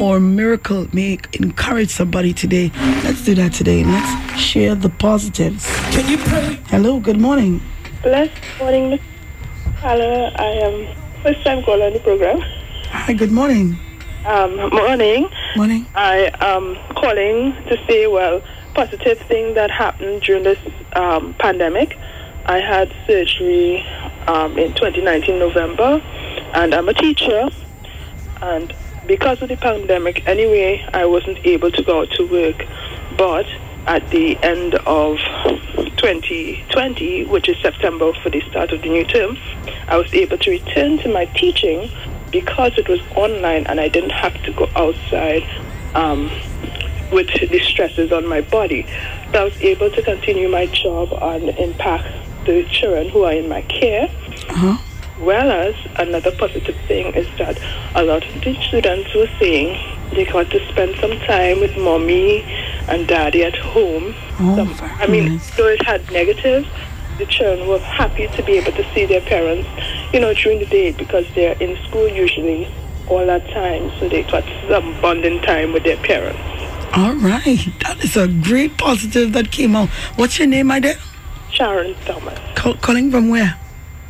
or 0.00 0.18
miracle 0.18 0.88
may 0.92 1.18
encourage 1.34 1.90
somebody 1.90 2.32
today. 2.32 2.72
Let's 3.04 3.22
do 3.22 3.34
that 3.34 3.52
today. 3.52 3.84
Let's 3.84 4.40
share 4.40 4.74
the 4.74 4.88
positives. 4.88 5.66
Can 5.90 6.08
you 6.10 6.18
pray? 6.18 6.58
Hello, 6.68 6.98
good 6.98 7.20
morning. 7.20 7.60
Blessed 8.02 8.32
morning, 8.58 8.90
Miss 8.90 9.00
Hello, 9.76 10.30
I 10.36 10.46
am 10.46 10.96
first 11.22 11.44
time 11.44 11.62
caller 11.62 11.86
on 11.86 11.92
the 11.92 12.00
program. 12.00 12.40
Hi, 12.88 13.12
good 13.12 13.30
morning. 13.30 13.78
Um, 14.26 14.70
morning. 14.70 15.28
Morning. 15.54 15.86
I 15.94 16.32
am 16.40 16.74
calling 16.96 17.52
to 17.68 17.80
say, 17.86 18.08
well, 18.08 18.42
positive 18.74 19.20
thing 19.20 19.54
that 19.54 19.70
happened 19.70 20.22
during 20.22 20.42
this 20.42 20.58
um, 20.94 21.32
pandemic. 21.34 21.96
I 22.44 22.58
had 22.58 22.92
surgery 23.06 23.86
um, 24.26 24.58
in 24.58 24.74
2019 24.74 25.38
November, 25.38 26.02
and 26.54 26.74
I'm 26.74 26.88
a 26.88 26.94
teacher. 26.94 27.48
And 28.42 28.74
because 29.06 29.40
of 29.42 29.48
the 29.48 29.56
pandemic, 29.56 30.26
anyway, 30.26 30.84
I 30.92 31.06
wasn't 31.06 31.38
able 31.46 31.70
to 31.70 31.82
go 31.84 32.00
out 32.00 32.10
to 32.14 32.26
work. 32.26 32.66
But 33.16 33.46
at 33.86 34.10
the 34.10 34.36
end 34.42 34.74
of 34.86 35.18
2020, 35.98 37.26
which 37.26 37.48
is 37.48 37.56
September 37.62 38.12
for 38.24 38.30
the 38.30 38.40
start 38.50 38.72
of 38.72 38.82
the 38.82 38.88
new 38.88 39.04
term, 39.04 39.38
I 39.86 39.96
was 39.96 40.12
able 40.12 40.38
to 40.38 40.50
return 40.50 40.98
to 40.98 41.12
my 41.12 41.26
teaching 41.26 41.92
because 42.30 42.76
it 42.76 42.88
was 42.88 43.00
online 43.14 43.66
and 43.66 43.80
I 43.80 43.88
didn't 43.88 44.10
have 44.10 44.40
to 44.44 44.52
go 44.52 44.68
outside 44.76 45.42
um, 45.94 46.30
with 47.12 47.28
the 47.28 47.58
stresses 47.60 48.12
on 48.12 48.26
my 48.26 48.40
body. 48.40 48.86
So 49.32 49.40
I 49.40 49.44
was 49.44 49.60
able 49.60 49.90
to 49.90 50.02
continue 50.02 50.48
my 50.48 50.66
job 50.66 51.12
and 51.20 51.48
impact 51.58 52.06
the 52.44 52.64
children 52.70 53.08
who 53.08 53.24
are 53.24 53.32
in 53.32 53.48
my 53.48 53.62
care. 53.62 54.08
Uh-huh. 54.48 54.76
Whereas 55.18 55.74
another 55.96 56.30
positive 56.32 56.76
thing 56.86 57.14
is 57.14 57.26
that 57.38 57.58
a 57.94 58.02
lot 58.04 58.26
of 58.26 58.42
the 58.42 58.54
students 58.62 59.14
were 59.14 59.28
saying 59.38 59.96
they 60.10 60.24
got 60.24 60.50
to 60.50 60.68
spend 60.68 60.96
some 61.00 61.18
time 61.20 61.60
with 61.60 61.76
mommy 61.78 62.42
and 62.88 63.08
daddy 63.08 63.42
at 63.42 63.56
home. 63.56 64.14
Oh, 64.38 64.56
Some- 64.56 64.90
I 65.00 65.06
mean, 65.06 65.36
nice. 65.36 65.56
though 65.56 65.68
it 65.68 65.82
had 65.84 66.10
negatives, 66.12 66.68
the 67.18 67.26
children 67.26 67.68
were 67.68 67.78
happy 67.78 68.26
to 68.28 68.42
be 68.42 68.52
able 68.58 68.72
to 68.72 68.84
see 68.94 69.06
their 69.06 69.20
parents, 69.22 69.68
you 70.12 70.20
know, 70.20 70.34
during 70.34 70.58
the 70.58 70.66
day 70.66 70.92
because 70.92 71.24
they're 71.34 71.56
in 71.60 71.76
school 71.88 72.08
usually 72.08 72.68
all 73.08 73.24
that 73.26 73.46
time. 73.50 73.90
So 73.98 74.08
they 74.08 74.22
got 74.24 74.44
some 74.68 75.00
bonding 75.00 75.40
time 75.42 75.72
with 75.72 75.84
their 75.84 75.96
parents. 75.98 76.40
All 76.94 77.14
right. 77.14 77.58
That 77.82 77.98
is 78.02 78.16
a 78.16 78.28
great 78.28 78.76
positive 78.78 79.32
that 79.32 79.50
came 79.50 79.74
out. 79.76 79.88
What's 80.16 80.38
your 80.38 80.48
name, 80.48 80.68
my 80.68 80.80
dear? 80.80 80.96
Sharon 81.52 81.94
Thomas, 82.04 82.38
Call- 82.54 82.74
calling 82.76 83.10
from 83.10 83.28
where? 83.30 83.56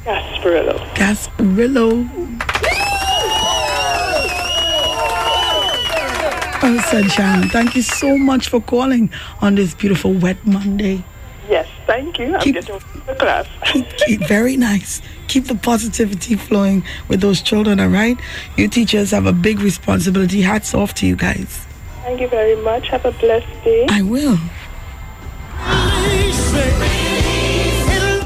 Gasparillo. 0.04 0.78
Gasparillo. 0.94 2.08
Oh, 6.68 6.78
sunshine. 6.90 7.48
Thank 7.50 7.76
you 7.76 7.82
so 7.82 8.16
much 8.18 8.48
for 8.48 8.60
calling 8.60 9.10
on 9.40 9.54
this 9.54 9.74
beautiful 9.74 10.12
wet 10.12 10.44
Monday. 10.44 11.04
Yes, 11.86 11.96
thank 11.96 12.18
you. 12.18 12.34
I'm 12.34 12.40
Keep- 12.40 12.54
getting 12.54 12.80
the 13.06 13.14
class. 13.14 13.46
Keep, 13.72 13.88
keep, 13.98 14.20
very 14.26 14.56
nice. 14.56 15.02
Keep 15.28 15.44
the 15.46 15.54
positivity 15.54 16.36
flowing 16.36 16.84
with 17.08 17.20
those 17.20 17.42
children, 17.42 17.80
all 17.80 17.88
right? 17.88 18.18
You 18.56 18.68
teachers 18.68 19.10
have 19.10 19.26
a 19.26 19.32
big 19.32 19.60
responsibility. 19.60 20.42
Hats 20.42 20.74
off 20.74 20.94
to 20.94 21.06
you 21.06 21.16
guys. 21.16 21.64
Thank 22.02 22.20
you 22.20 22.28
very 22.28 22.56
much. 22.62 22.88
Have 22.88 23.04
a 23.04 23.12
blessed 23.12 23.46
day. 23.64 23.86
I 23.90 24.02
will. 24.02 24.38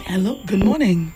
Hello, 0.06 0.38
good 0.44 0.62
morning. 0.64 1.14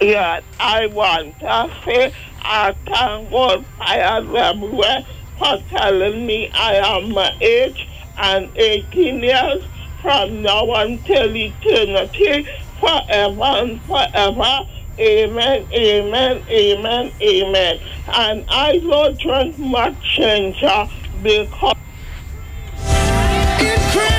Yes, 0.00 0.42
I 0.58 0.86
want 0.88 1.38
to 1.40 1.70
say 1.84 2.12
I 2.42 2.72
thank 2.86 3.30
God 3.30 3.64
fires 3.78 4.26
everywhere 4.34 5.06
for 5.38 5.58
telling 5.70 6.26
me 6.26 6.50
I 6.52 6.74
am 6.74 7.12
my 7.12 7.34
age 7.40 7.86
and 8.18 8.50
18 8.56 9.22
years 9.22 9.62
from 10.06 10.40
now 10.42 10.72
until 10.74 11.36
eternity. 11.36 12.46
forever 12.78 13.42
and 13.42 13.82
forever. 13.82 14.60
Amen, 15.00 15.66
amen, 15.72 16.42
amen, 16.48 17.12
amen. 17.20 17.80
And 18.06 18.44
I 18.48 18.78
don't 18.78 19.18
drink 19.18 19.58
much 19.58 19.96
ginger 20.16 20.88
because 21.22 21.74
Increase. 23.58 24.15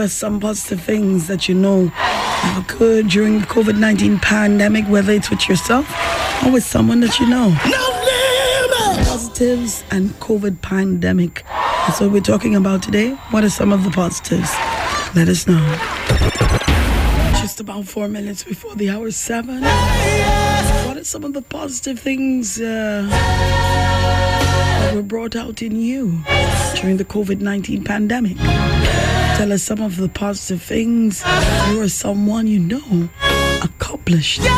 Us 0.00 0.12
some 0.12 0.40
positive 0.40 0.80
things 0.82 1.26
that 1.28 1.48
you 1.48 1.54
know 1.54 1.86
have 1.88 2.64
occurred 2.64 3.08
during 3.08 3.40
the 3.40 3.46
COVID 3.46 3.78
19 3.78 4.18
pandemic, 4.18 4.86
whether 4.86 5.12
it's 5.12 5.30
with 5.30 5.48
yourself 5.48 5.86
or 6.44 6.50
with 6.50 6.64
someone 6.64 7.00
that 7.00 7.20
you 7.20 7.28
know. 7.28 7.50
No. 7.66 7.86
Positives 9.04 9.84
and 9.90 10.10
COVID 10.20 10.62
pandemic. 10.62 11.44
That's 11.46 12.00
what 12.00 12.10
we're 12.10 12.20
talking 12.20 12.56
about 12.56 12.82
today. 12.82 13.10
What 13.30 13.44
are 13.44 13.50
some 13.50 13.72
of 13.72 13.84
the 13.84 13.90
positives? 13.90 14.50
Let 15.14 15.28
us 15.28 15.46
know. 15.46 15.60
Just 17.40 17.60
about 17.60 17.84
four 17.84 18.08
minutes 18.08 18.42
before 18.42 18.74
the 18.74 18.90
hour 18.90 19.10
seven. 19.10 19.62
What 20.86 20.96
are 20.96 21.04
some 21.04 21.24
of 21.24 21.34
the 21.34 21.42
positive 21.42 22.00
things 22.00 22.60
uh, 22.60 23.06
that 24.80 24.92
were 24.94 25.02
brought 25.02 25.36
out 25.36 25.62
in 25.62 25.76
you 25.76 26.22
during 26.76 26.96
the 26.96 27.04
COVID 27.04 27.40
19 27.40 27.84
pandemic? 27.84 28.36
Tell 29.40 29.52
us 29.52 29.62
some 29.62 29.80
of 29.80 29.96
the 29.96 30.10
positive 30.10 30.60
things 30.60 31.24
you 31.70 31.80
or 31.80 31.88
someone 31.88 32.46
you 32.46 32.58
know 32.58 33.08
accomplished. 33.62 34.40
Yes, 34.42 34.52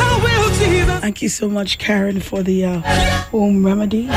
I 0.00 0.20
will, 0.24 0.48
Jesus. 0.58 1.00
Thank 1.00 1.20
you 1.20 1.28
so 1.28 1.46
much, 1.46 1.76
Karen, 1.76 2.20
for 2.20 2.42
the 2.42 2.64
uh, 2.64 2.80
home 3.24 3.66
remedy. 3.66 4.08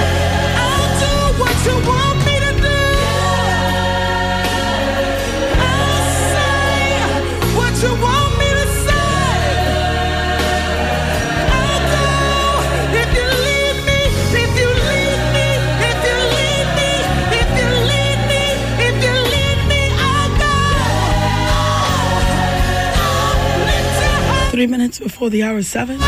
Three 24.65 24.71
minutes 24.71 24.97
before 24.97 25.29
the 25.29 25.43
hour 25.43 25.61
seven. 25.61 25.99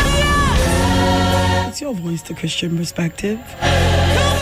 It's 1.68 1.80
your 1.80 1.94
voice, 1.94 2.22
the 2.22 2.34
Christian 2.34 2.76
perspective. 2.76 3.38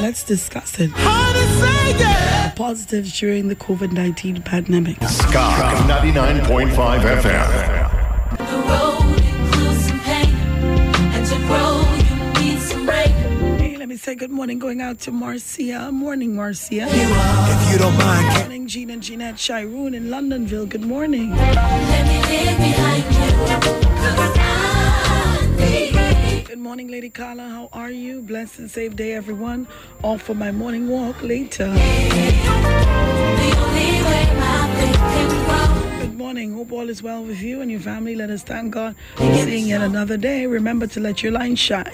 Let's 0.01 0.25
discuss 0.25 0.81
it. 0.81 0.91
yeah. 0.97 2.51
Positives 2.57 3.21
during 3.21 3.49
the 3.49 3.57
COVID 3.57 3.93
19 3.93 4.41
pandemic. 4.41 4.97
Sky 5.03 5.75
99.5 5.87 7.21
FM. 7.21 7.86
Rain. 13.97 14.05
Hey, 14.05 14.13
let 14.13 14.13
me 14.13 14.13
say 14.13 14.15
good 14.15 14.31
morning 14.31 14.59
going 14.59 14.81
out 14.81 14.99
to 15.01 15.11
Marcia. 15.11 15.91
Morning, 15.93 16.35
Marcia. 16.35 16.87
If 16.89 17.73
you 17.73 17.79
don't 17.79 17.97
mind, 17.99 18.27
can 18.33 18.41
Morning, 18.41 18.67
Jean 18.69 18.91
and 18.91 19.03
Jeanette 19.03 19.37
Chiroon 19.37 19.95
in 19.95 20.09
Londonville. 20.11 20.69
Good 20.69 20.83
morning. 20.83 21.31
Let 21.31 22.07
me 22.07 22.19
live 22.21 22.59
behind 22.59 23.05
you, 23.15 23.31
'cause 23.47 24.37
Good 26.47 26.59
morning, 26.59 26.89
Lady 26.89 27.11
Carla. 27.11 27.49
How 27.49 27.69
are 27.73 27.91
you? 27.91 28.23
Blessed 28.23 28.59
and 28.59 28.71
safe 28.71 28.97
day, 28.97 29.13
everyone. 29.15 29.67
Off 30.03 30.23
for 30.23 30.35
my 30.35 30.53
morning 30.53 30.89
walk 30.89 31.23
later. 31.23 31.73
the 31.73 31.79
only 33.65 34.03
way 34.03 34.25
my 34.39 34.69
faith 34.77 34.97
can 34.97 35.29
grow. 35.47 36.01
Good 36.01 36.19
morning. 36.19 36.53
Hope 36.55 36.73
all 36.73 36.89
is 36.91 37.03
well 37.03 37.25
with 37.25 37.41
you 37.41 37.61
and 37.61 37.71
your 37.71 37.81
family. 37.81 38.15
Let 38.17 38.31
us 38.31 38.43
thank 38.43 38.73
God 38.73 38.95
for 39.17 39.35
seeing 39.45 39.67
yet 39.69 39.81
another 39.83 40.17
day. 40.17 40.47
Remember 40.47 40.87
to 40.89 41.01
let 41.01 41.23
your 41.23 41.33
light 41.33 41.59
shine 41.59 41.93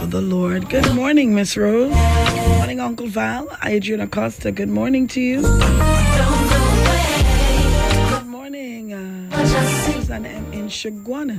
for 0.00 0.06
the 0.06 0.20
Lord. 0.20 0.68
Good 0.70 0.94
morning, 0.94 1.34
Miss 1.34 1.56
Rose. 1.56 1.92
Good 1.92 2.56
morning, 2.56 2.80
Uncle 2.80 3.06
Val. 3.06 3.48
Adrian 3.64 4.00
Acosta. 4.00 4.50
Good 4.50 4.68
morning 4.70 5.06
to 5.08 5.20
you. 5.20 5.42
Good 8.08 8.26
morning, 8.26 8.94
uh, 8.94 9.46
Susan 9.84 10.24
M. 10.24 10.52
in 10.52 10.68
Shaguana. 10.68 11.36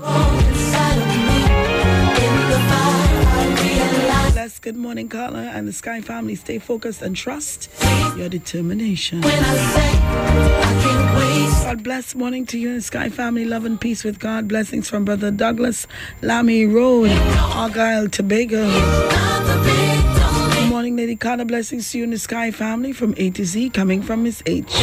Bless. 3.76 4.60
Good 4.60 4.76
morning, 4.76 5.08
Carla 5.08 5.44
and 5.44 5.68
the 5.68 5.74
Sky 5.74 6.02
family. 6.02 6.36
Stay 6.36 6.58
focused 6.60 7.02
and 7.02 7.16
trust 7.16 7.70
your 8.18 8.28
determination. 8.30 9.22
when 9.22 9.34
I 9.34 9.56
say 9.56 9.92
I 10.00 10.82
can't 10.84 11.16
waste. 11.18 11.64
God 11.66 11.84
bless. 11.84 12.16
Morning 12.16 12.46
to 12.48 12.58
you 12.58 12.70
and 12.70 12.78
the 12.78 12.82
Sky 12.82 13.10
family. 13.10 13.46
Love 13.46 13.66
and 13.66 13.80
peace 13.80 14.04
with 14.04 14.20
God. 14.20 14.48
Blessings 14.48 14.90
from 14.90 15.06
Brother 15.06 15.32
Douglas, 15.32 15.86
Lamy 16.22 16.66
Road, 16.66 17.12
Argyle, 17.12 18.10
Tobago. 18.10 18.66
Not 18.68 19.46
the 19.46 19.62
big, 19.64 20.04
don't 20.18 20.54
Good 20.54 20.70
morning, 20.70 20.96
Lady 20.98 21.16
Carla. 21.16 21.46
Blessings 21.46 21.92
to 21.92 22.00
you 22.00 22.04
and 22.06 22.14
the 22.14 22.20
Sky 22.20 22.52
family 22.52 22.94
from 22.94 23.14
A 23.18 23.30
to 23.32 23.46
Z, 23.46 23.70
coming 23.72 24.02
from 24.02 24.24
Miss 24.24 24.42
H. 24.46 24.74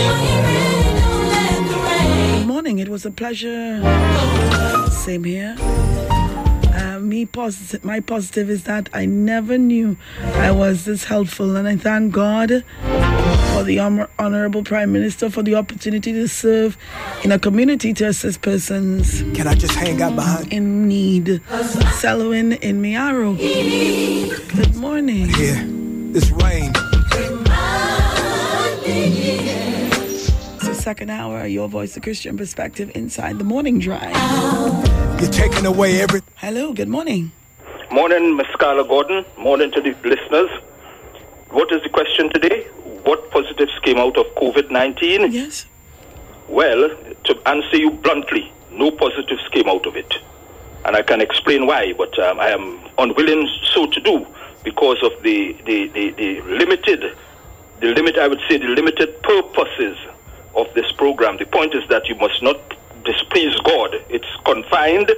Good 2.39 2.47
morning. 2.47 2.79
It 2.79 2.89
was 2.89 3.05
a 3.05 3.11
pleasure. 3.11 3.81
Same 4.91 5.25
here. 5.25 5.57
Me 7.09 7.25
positive. 7.25 7.83
My 7.83 8.01
positive 8.01 8.51
is 8.51 8.65
that 8.65 8.91
I 8.93 9.07
never 9.07 9.57
knew 9.57 9.97
I 10.21 10.51
was 10.51 10.85
this 10.85 11.05
helpful, 11.05 11.57
and 11.57 11.67
I 11.67 11.75
thank 11.77 12.13
God 12.13 12.63
for 13.55 13.63
the 13.65 13.79
honor- 13.79 14.11
honorable 14.19 14.63
Prime 14.63 14.93
Minister 14.93 15.31
for 15.31 15.43
the 15.43 15.55
opportunity 15.55 16.13
to 16.13 16.29
serve 16.29 16.77
in 17.25 17.33
a 17.33 17.39
community 17.39 17.95
to 17.95 18.05
assist 18.09 18.43
persons 18.43 19.23
can 19.35 19.47
I 19.49 19.55
just 19.55 19.75
hang 19.75 20.03
out 20.03 20.17
behind 20.17 20.53
in 20.53 20.87
need. 20.87 21.41
Selwyn 21.95 22.53
in 22.53 22.83
Mayaro. 22.83 23.39
Good 24.55 24.77
morning. 24.77 25.29
here? 25.31 25.65
Rain. 26.43 26.73
It's 28.85 30.69
the 30.69 30.75
second 30.75 31.09
hour. 31.09 31.47
Your 31.47 31.69
voice, 31.69 31.95
the 31.95 32.01
Christian 32.01 32.37
perspective, 32.37 32.91
inside 32.95 33.39
the 33.39 33.45
morning 33.45 33.79
drive. 33.79 34.13
You're 35.21 35.31
taking 35.31 35.67
away 35.67 36.01
every. 36.01 36.23
Hello. 36.37 36.73
Good 36.73 36.87
morning. 36.89 37.33
Morning, 37.91 38.37
Ms. 38.37 38.47
Carla 38.61 38.87
Gordon. 38.87 39.25
Morning 39.37 39.73
to 39.73 39.81
the 39.81 39.91
listeners. 40.09 40.49
What 41.51 41.73
is 41.73 41.83
the 41.83 41.89
question 41.89 42.33
today? 42.33 42.69
What 43.03 43.29
positives 43.33 43.77
came 43.81 43.99
out 43.99 44.17
of 44.17 44.27
COVID 44.37 44.71
19? 44.71 45.33
Yes. 45.33 45.67
Well, 46.47 46.97
to 47.25 47.49
answer 47.49 47.77
you 47.77 47.91
bluntly, 47.91 48.53
no 48.71 48.93
positives 48.93 49.43
came 49.49 49.69
out 49.69 49.87
of 49.87 49.97
it. 49.97 50.15
And 50.85 50.95
I 50.95 51.03
can 51.03 51.21
explain 51.21 51.67
why, 51.67 51.95
but 51.95 52.17
um, 52.21 52.39
I 52.39 52.51
am 52.51 52.79
unwilling 52.97 53.49
so 53.73 53.87
to 53.87 54.01
do 54.01 54.25
because 54.63 55.03
of 55.03 55.21
the, 55.25 55.57
the, 55.67 55.89
the, 55.89 56.11
the 56.11 56.41
limited, 56.43 57.17
the 57.81 57.89
limit, 57.89 58.19
I 58.19 58.29
would 58.29 58.41
say, 58.49 58.57
the 58.59 58.69
limited 58.69 59.21
purposes 59.25 59.99
of 60.55 60.73
this 60.75 60.93
program. 60.93 61.39
The 61.39 61.47
point 61.47 61.75
is 61.75 61.83
that 61.89 62.09
you 62.09 62.15
must 62.15 62.41
not 62.41 62.78
displease 63.05 63.57
God. 63.65 63.95
It's 64.09 64.29
confined 64.45 65.13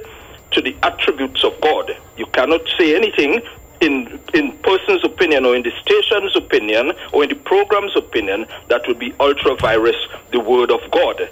to 0.51 0.61
the 0.61 0.75
attributes 0.83 1.43
of 1.43 1.59
God. 1.61 1.95
You 2.17 2.25
cannot 2.27 2.61
say 2.77 2.95
anything 2.95 3.41
in 3.81 4.19
in 4.33 4.51
person's 4.59 5.03
opinion 5.03 5.45
or 5.45 5.55
in 5.55 5.63
the 5.63 5.71
station's 5.81 6.35
opinion 6.35 6.93
or 7.13 7.23
in 7.23 7.29
the 7.29 7.35
program's 7.35 7.95
opinion 7.95 8.45
that 8.67 8.87
would 8.87 8.99
be 8.99 9.13
ultra 9.19 9.55
vires 9.55 9.95
the 10.31 10.39
word 10.39 10.71
of 10.71 10.79
God. 10.91 11.29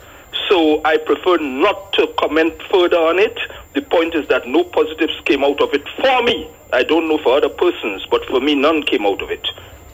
So 0.49 0.81
I 0.83 0.97
prefer 0.97 1.37
not 1.37 1.93
to 1.93 2.07
comment 2.17 2.53
further 2.71 2.97
on 2.97 3.19
it. 3.19 3.37
The 3.73 3.81
point 3.81 4.15
is 4.15 4.27
that 4.29 4.47
no 4.47 4.63
positives 4.63 5.19
came 5.25 5.43
out 5.43 5.61
of 5.61 5.73
it 5.73 5.87
for 5.97 6.23
me. 6.23 6.49
I 6.73 6.83
don't 6.83 7.07
know 7.07 7.19
for 7.19 7.37
other 7.37 7.49
persons, 7.49 8.05
but 8.09 8.25
for 8.25 8.39
me 8.39 8.55
none 8.55 8.83
came 8.83 9.05
out 9.05 9.21
of 9.21 9.29
it. 9.29 9.47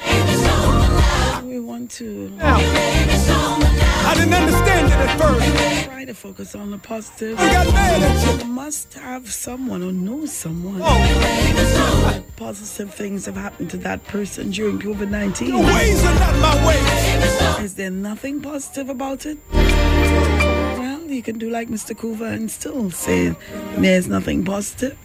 guys, 1.35 1.45
we 1.45 1.61
want 1.61 1.91
to 1.93 2.33
I 2.41 4.15
didn't 4.15 4.35
understand 4.35 4.87
it 4.87 4.93
at 4.93 5.19
first. 5.21 5.85
try 5.87 6.05
to 6.05 6.15
focus 6.15 6.55
on 6.55 6.71
the 6.71 6.79
positive. 6.79 7.39
I 7.39 7.53
got 7.53 7.67
mad 7.73 8.03
at 8.03 8.41
you. 8.43 8.49
Must 8.49 8.95
have 8.95 9.33
someone 9.33 9.83
or 9.83 9.93
know 9.93 10.27
someone. 10.27 10.81
Oh, 10.83 12.25
Positive 12.37 12.93
things 12.93 13.27
have 13.27 13.37
happened 13.37 13.71
to 13.71 13.77
that 13.79 14.05
person 14.05 14.51
during 14.51 14.79
COVID 14.79 15.11
19. 15.11 15.49
your 15.49 15.59
ways 15.65 16.05
are 16.05 16.15
not 16.15 16.37
my 16.41 16.67
ways. 16.67 17.65
Is 17.65 17.75
there 17.75 17.91
nothing 17.91 18.41
positive 18.41 18.89
about 18.89 19.27
it? 19.27 19.39
Well, 19.53 21.03
you 21.03 21.23
can 21.23 21.39
do 21.39 21.51
like 21.51 21.69
Mr. 21.69 21.95
Coover 21.97 22.33
and 22.33 22.51
still 22.51 22.91
say 22.91 23.35
there's 23.77 24.09
nothing 24.09 24.45
positive. 24.45 24.97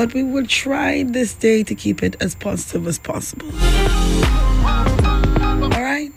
But 0.00 0.14
we 0.14 0.22
will 0.22 0.46
try 0.46 1.02
this 1.02 1.34
day 1.34 1.62
to 1.62 1.74
keep 1.74 2.02
it 2.02 2.16
as 2.22 2.34
positive 2.34 2.86
as 2.86 2.98
possible. 2.98 3.48
All 4.64 5.68
right? 5.68 6.10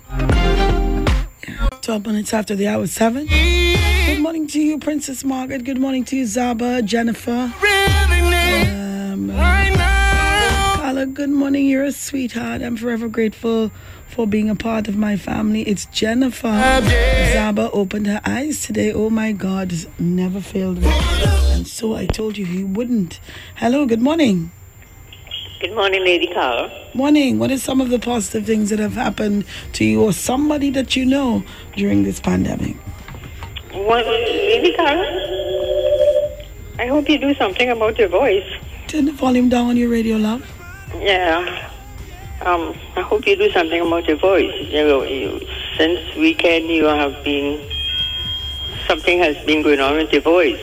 Yeah. 1.45 1.67
12 1.81 2.05
minutes 2.05 2.33
after 2.33 2.55
the 2.55 2.65
hour 2.65 2.87
7. 2.87 3.27
Good 3.27 4.21
morning 4.21 4.47
to 4.47 4.61
you, 4.61 4.79
Princess 4.79 5.25
Margaret. 5.25 5.65
Good 5.65 5.81
morning 5.81 6.05
to 6.05 6.15
you, 6.15 6.23
Zaba, 6.23 6.81
Jennifer. 6.85 7.51
Um, 8.71 9.29
Carla, 10.77 11.05
good 11.05 11.31
morning. 11.31 11.65
You're 11.65 11.83
a 11.83 11.91
sweetheart. 11.91 12.61
I'm 12.61 12.77
forever 12.77 13.09
grateful 13.09 13.69
for 14.13 14.27
being 14.27 14.47
a 14.47 14.55
part 14.55 14.87
of 14.87 14.95
my 14.95 15.17
family. 15.17 15.63
It's 15.63 15.85
Jennifer. 15.87 16.47
Zaba 16.47 17.71
opened 17.73 18.05
her 18.05 18.21
eyes 18.23 18.61
today. 18.61 18.93
Oh 18.93 19.09
my 19.09 19.31
God, 19.31 19.73
never 19.97 20.39
failed 20.39 20.81
me. 20.81 20.87
And 21.51 21.67
so 21.67 21.95
I 21.95 22.05
told 22.05 22.37
you 22.37 22.45
he 22.45 22.63
wouldn't. 22.63 23.19
Hello, 23.55 23.87
good 23.87 24.01
morning. 24.01 24.51
Good 25.59 25.73
morning, 25.73 26.03
Lady 26.05 26.27
Carl. 26.31 26.69
Morning. 26.93 27.39
What 27.39 27.49
are 27.49 27.57
some 27.57 27.81
of 27.81 27.89
the 27.89 27.97
positive 27.97 28.45
things 28.45 28.69
that 28.69 28.77
have 28.77 28.93
happened 28.93 29.45
to 29.73 29.83
you 29.83 30.03
or 30.03 30.13
somebody 30.13 30.69
that 30.71 30.95
you 30.95 31.05
know 31.05 31.43
during 31.75 32.03
this 32.03 32.19
pandemic? 32.19 32.75
Well, 33.73 34.05
Lady 34.05 34.75
Carl, 34.75 34.99
I 36.77 36.85
hope 36.85 37.09
you 37.09 37.17
do 37.17 37.33
something 37.33 37.69
about 37.69 37.97
your 37.97 38.09
voice. 38.09 38.45
Turn 38.87 39.05
the 39.05 39.11
volume 39.11 39.49
down 39.49 39.69
on 39.69 39.77
your 39.77 39.89
radio, 39.89 40.17
love. 40.17 40.47
Yeah. 40.99 41.71
Um, 42.45 42.75
I 42.97 43.01
hope 43.01 43.25
you 43.25 43.37
do 43.37 43.49
something 43.51 43.81
about 43.81 44.05
your 44.05 44.17
voice. 44.17 44.53
You 44.67 44.85
know, 44.85 45.03
you, 45.03 45.39
since 45.77 46.15
weekend, 46.15 46.67
you 46.67 46.85
have 46.85 47.23
been 47.23 47.69
something 48.85 49.19
has 49.19 49.37
been 49.45 49.61
going 49.61 49.79
on 49.79 49.95
with 49.95 50.11
your 50.11 50.21
voice. 50.21 50.59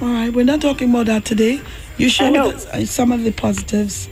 All 0.00 0.08
right, 0.08 0.32
we're 0.32 0.44
not 0.44 0.60
talking 0.60 0.90
about 0.90 1.06
that 1.06 1.24
today. 1.24 1.60
You 1.96 2.06
with 2.06 2.54
us 2.54 2.66
uh, 2.66 2.86
some 2.86 3.10
of 3.10 3.24
the 3.24 3.32
positives 3.32 4.08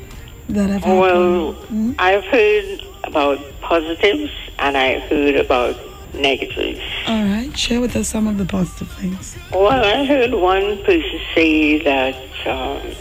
that 0.49 0.69
have 0.69 0.83
happened. 0.83 1.01
Well, 1.01 1.57
I've 2.01 2.25
heard 2.25 2.83
about 3.05 3.39
positives 3.61 4.33
and 4.59 4.77
I've 4.77 5.03
heard 5.03 5.37
about 5.37 5.77
negatives. 6.13 6.81
All 7.07 7.23
right, 7.23 7.57
share 7.57 7.81
with 7.81 7.95
us 7.95 8.09
some 8.09 8.27
of 8.27 8.39
the 8.39 8.47
positive 8.47 8.91
things. 8.93 9.37
Well, 9.53 9.69
I 9.69 10.05
heard 10.05 10.33
one 10.35 10.83
person 10.83 11.21
say 11.37 11.79
that 11.85 12.17
um, 12.49 12.95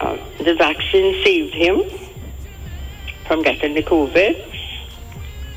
uh, 0.00 0.16
the 0.42 0.54
vaccine 0.54 1.22
saved 1.22 1.54
him 1.54 2.03
from 3.26 3.42
getting 3.42 3.74
the 3.74 3.82
COVID. 3.82 4.34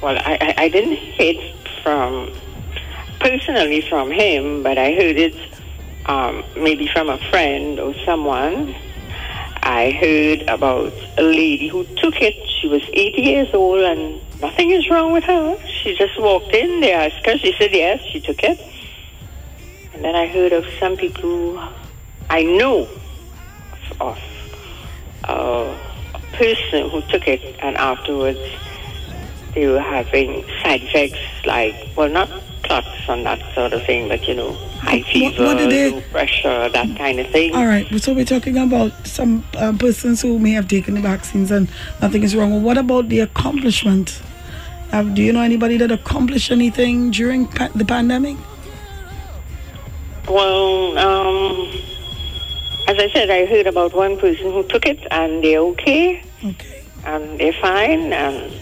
Well, 0.02 0.18
I, 0.18 0.38
I, 0.42 0.64
I 0.64 0.70
didn't 0.70 0.96
hear 0.96 1.34
it 1.36 1.68
from 1.84 2.32
personally 3.20 3.82
from 3.82 4.12
him, 4.12 4.64
but 4.64 4.78
I 4.78 4.92
heard 4.92 5.18
it 5.18 5.36
um, 6.06 6.44
maybe 6.56 6.88
from 6.88 7.10
a 7.10 7.18
friend 7.30 7.80
or 7.80 7.94
someone. 8.06 8.76
I 9.64 9.92
heard 9.92 10.44
about 10.44 10.94
a 11.18 11.24
lady 11.24 11.68
who 11.68 11.84
took 11.98 12.22
it. 12.22 12.36
She 12.62 12.68
was 12.68 12.82
80 12.94 13.22
years 13.22 13.54
old 13.54 13.82
and 13.82 14.22
nothing 14.40 14.72
is 14.72 14.90
wrong 14.90 15.12
with 15.12 15.26
her. 15.26 15.58
She 15.84 15.96
just 15.96 16.20
walked 16.20 16.54
in, 16.54 16.82
they 16.82 16.94
asked 16.94 17.26
her, 17.26 17.38
she 17.38 17.54
said 17.58 17.72
yes, 17.74 18.02
she 18.12 18.22
took 18.22 18.44
it. 18.44 18.60
And 19.94 20.06
then 20.06 20.16
I 20.16 20.28
heard 20.28 20.54
of 20.54 20.66
some 20.80 20.96
people 20.96 21.60
I 22.30 22.44
know 22.44 22.88
of 24.00 24.20
uh, 25.24 25.87
person 26.38 26.90
who 26.90 27.02
took 27.10 27.28
it 27.28 27.42
and 27.60 27.76
afterwards 27.78 28.40
they 29.54 29.66
were 29.68 29.80
having 29.82 30.44
side 30.62 30.82
effects 30.84 31.18
like, 31.46 31.74
well, 31.96 32.10
not 32.10 32.30
clots 32.64 32.88
and 33.10 33.26
that 33.26 33.40
sort 33.56 33.74
of 33.74 33.84
thing, 33.86 34.08
but 34.08 34.28
you 34.28 34.36
know, 34.36 34.52
high 34.82 35.02
fever, 35.02 35.44
what 35.46 35.58
they- 35.58 35.92
low 35.92 36.02
pressure, 36.12 36.70
that 36.70 36.98
kind 36.98 37.20
of 37.20 37.28
thing. 37.32 37.56
All 37.56 37.66
right, 37.66 37.88
so 38.00 38.14
we're 38.14 38.26
talking 38.26 38.58
about 38.58 38.92
some 39.08 39.44
uh, 39.56 39.74
persons 39.80 40.22
who 40.22 40.38
may 40.38 40.52
have 40.52 40.68
taken 40.68 40.94
the 40.96 41.02
vaccines 41.02 41.50
and 41.50 41.68
nothing 42.02 42.24
is 42.24 42.36
wrong. 42.36 42.52
Well, 42.52 42.62
what 42.62 42.78
about 42.78 43.10
the 43.10 43.20
accomplishment? 43.22 44.22
Uh, 44.92 45.04
do 45.04 45.22
you 45.24 45.34
know 45.34 45.42
anybody 45.42 45.78
that 45.78 45.92
accomplished 45.92 46.52
anything 46.52 47.10
during 47.12 47.48
pa- 47.48 47.70
the 47.74 47.84
pandemic? 47.86 48.38
Well, 50.30 50.98
um, 50.98 51.68
as 52.88 52.98
I 53.00 53.10
said, 53.14 53.30
I 53.30 53.46
heard 53.46 53.66
about 53.68 53.94
one 53.96 54.18
person 54.18 54.52
who 54.52 54.64
took 54.64 54.86
it 54.86 55.00
and 55.10 55.44
they're 55.44 55.60
okay 55.60 56.22
Okay. 56.44 56.84
and 57.06 57.40
they're 57.40 57.54
fine. 57.54 58.14
And 58.14 58.54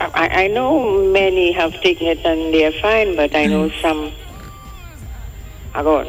I, 0.00 0.44
I 0.44 0.46
know 0.48 1.10
many 1.12 1.52
have 1.52 1.72
taken 1.80 2.06
it 2.06 2.24
and 2.24 2.54
they're 2.54 2.72
fine, 2.80 3.16
but 3.16 3.34
I 3.34 3.46
know 3.46 3.68
mm. 3.68 3.82
some 3.82 4.12
are 5.74 5.82
gone. 5.82 6.06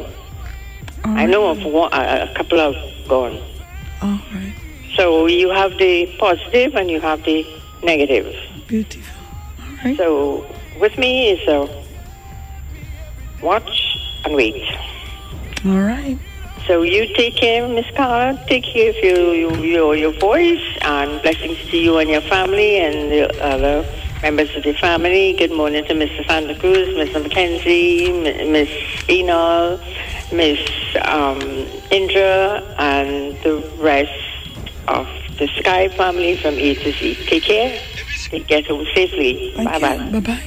All 1.04 1.12
I 1.12 1.14
right. 1.14 1.28
know 1.28 1.50
of 1.50 1.64
one, 1.64 1.92
a, 1.92 2.30
a 2.30 2.34
couple 2.34 2.60
of 2.60 2.74
gone. 3.08 3.40
All 4.02 4.20
right. 4.32 4.54
So 4.96 5.26
you 5.26 5.50
have 5.50 5.78
the 5.78 6.14
positive 6.18 6.74
and 6.74 6.90
you 6.90 7.00
have 7.00 7.22
the 7.24 7.46
negative. 7.82 8.34
Beautiful. 8.66 9.16
All 9.60 9.76
right. 9.84 9.96
So 9.96 10.46
with 10.80 10.96
me 10.98 11.30
is 11.30 11.48
a 11.48 11.84
watch 13.42 13.96
and 14.24 14.34
wait. 14.34 14.62
All 15.64 15.80
right. 15.80 16.18
So 16.70 16.82
you 16.82 17.12
take 17.16 17.34
care, 17.34 17.66
Miss 17.66 17.90
Carla. 17.96 18.38
Take 18.46 18.62
care 18.62 18.90
of 18.90 18.96
your, 19.02 19.34
your 19.34 19.64
your 19.64 19.96
your 19.96 20.12
voice, 20.20 20.62
and 20.82 21.20
blessings 21.20 21.58
to 21.70 21.76
you 21.76 21.98
and 21.98 22.08
your 22.08 22.20
family 22.20 22.76
and 22.78 23.10
the 23.10 23.24
other 23.44 23.84
members 24.22 24.54
of 24.54 24.62
the 24.62 24.72
family. 24.74 25.32
Good 25.32 25.50
morning 25.50 25.84
to 25.86 25.94
Mr. 25.94 26.24
Santa 26.28 26.54
Cruz, 26.54 26.94
Mr. 26.94 27.24
Mackenzie, 27.24 28.10
M- 28.10 28.52
Miss 28.52 28.70
Enol, 29.08 29.80
Miss 30.32 30.60
um, 31.06 31.40
Indra, 31.90 32.62
and 32.78 33.34
the 33.42 33.68
rest 33.80 34.22
of 34.86 35.08
the 35.40 35.48
Sky 35.58 35.88
family 35.88 36.36
from 36.36 36.54
A 36.54 36.74
to 36.76 36.92
Z. 36.92 37.16
Take 37.26 37.42
care. 37.42 37.80
Get 38.46 38.68
home 38.68 38.86
safely. 38.94 39.52
Bye 39.56 39.80
bye. 39.80 40.10
Bye 40.12 40.20
bye. 40.20 40.42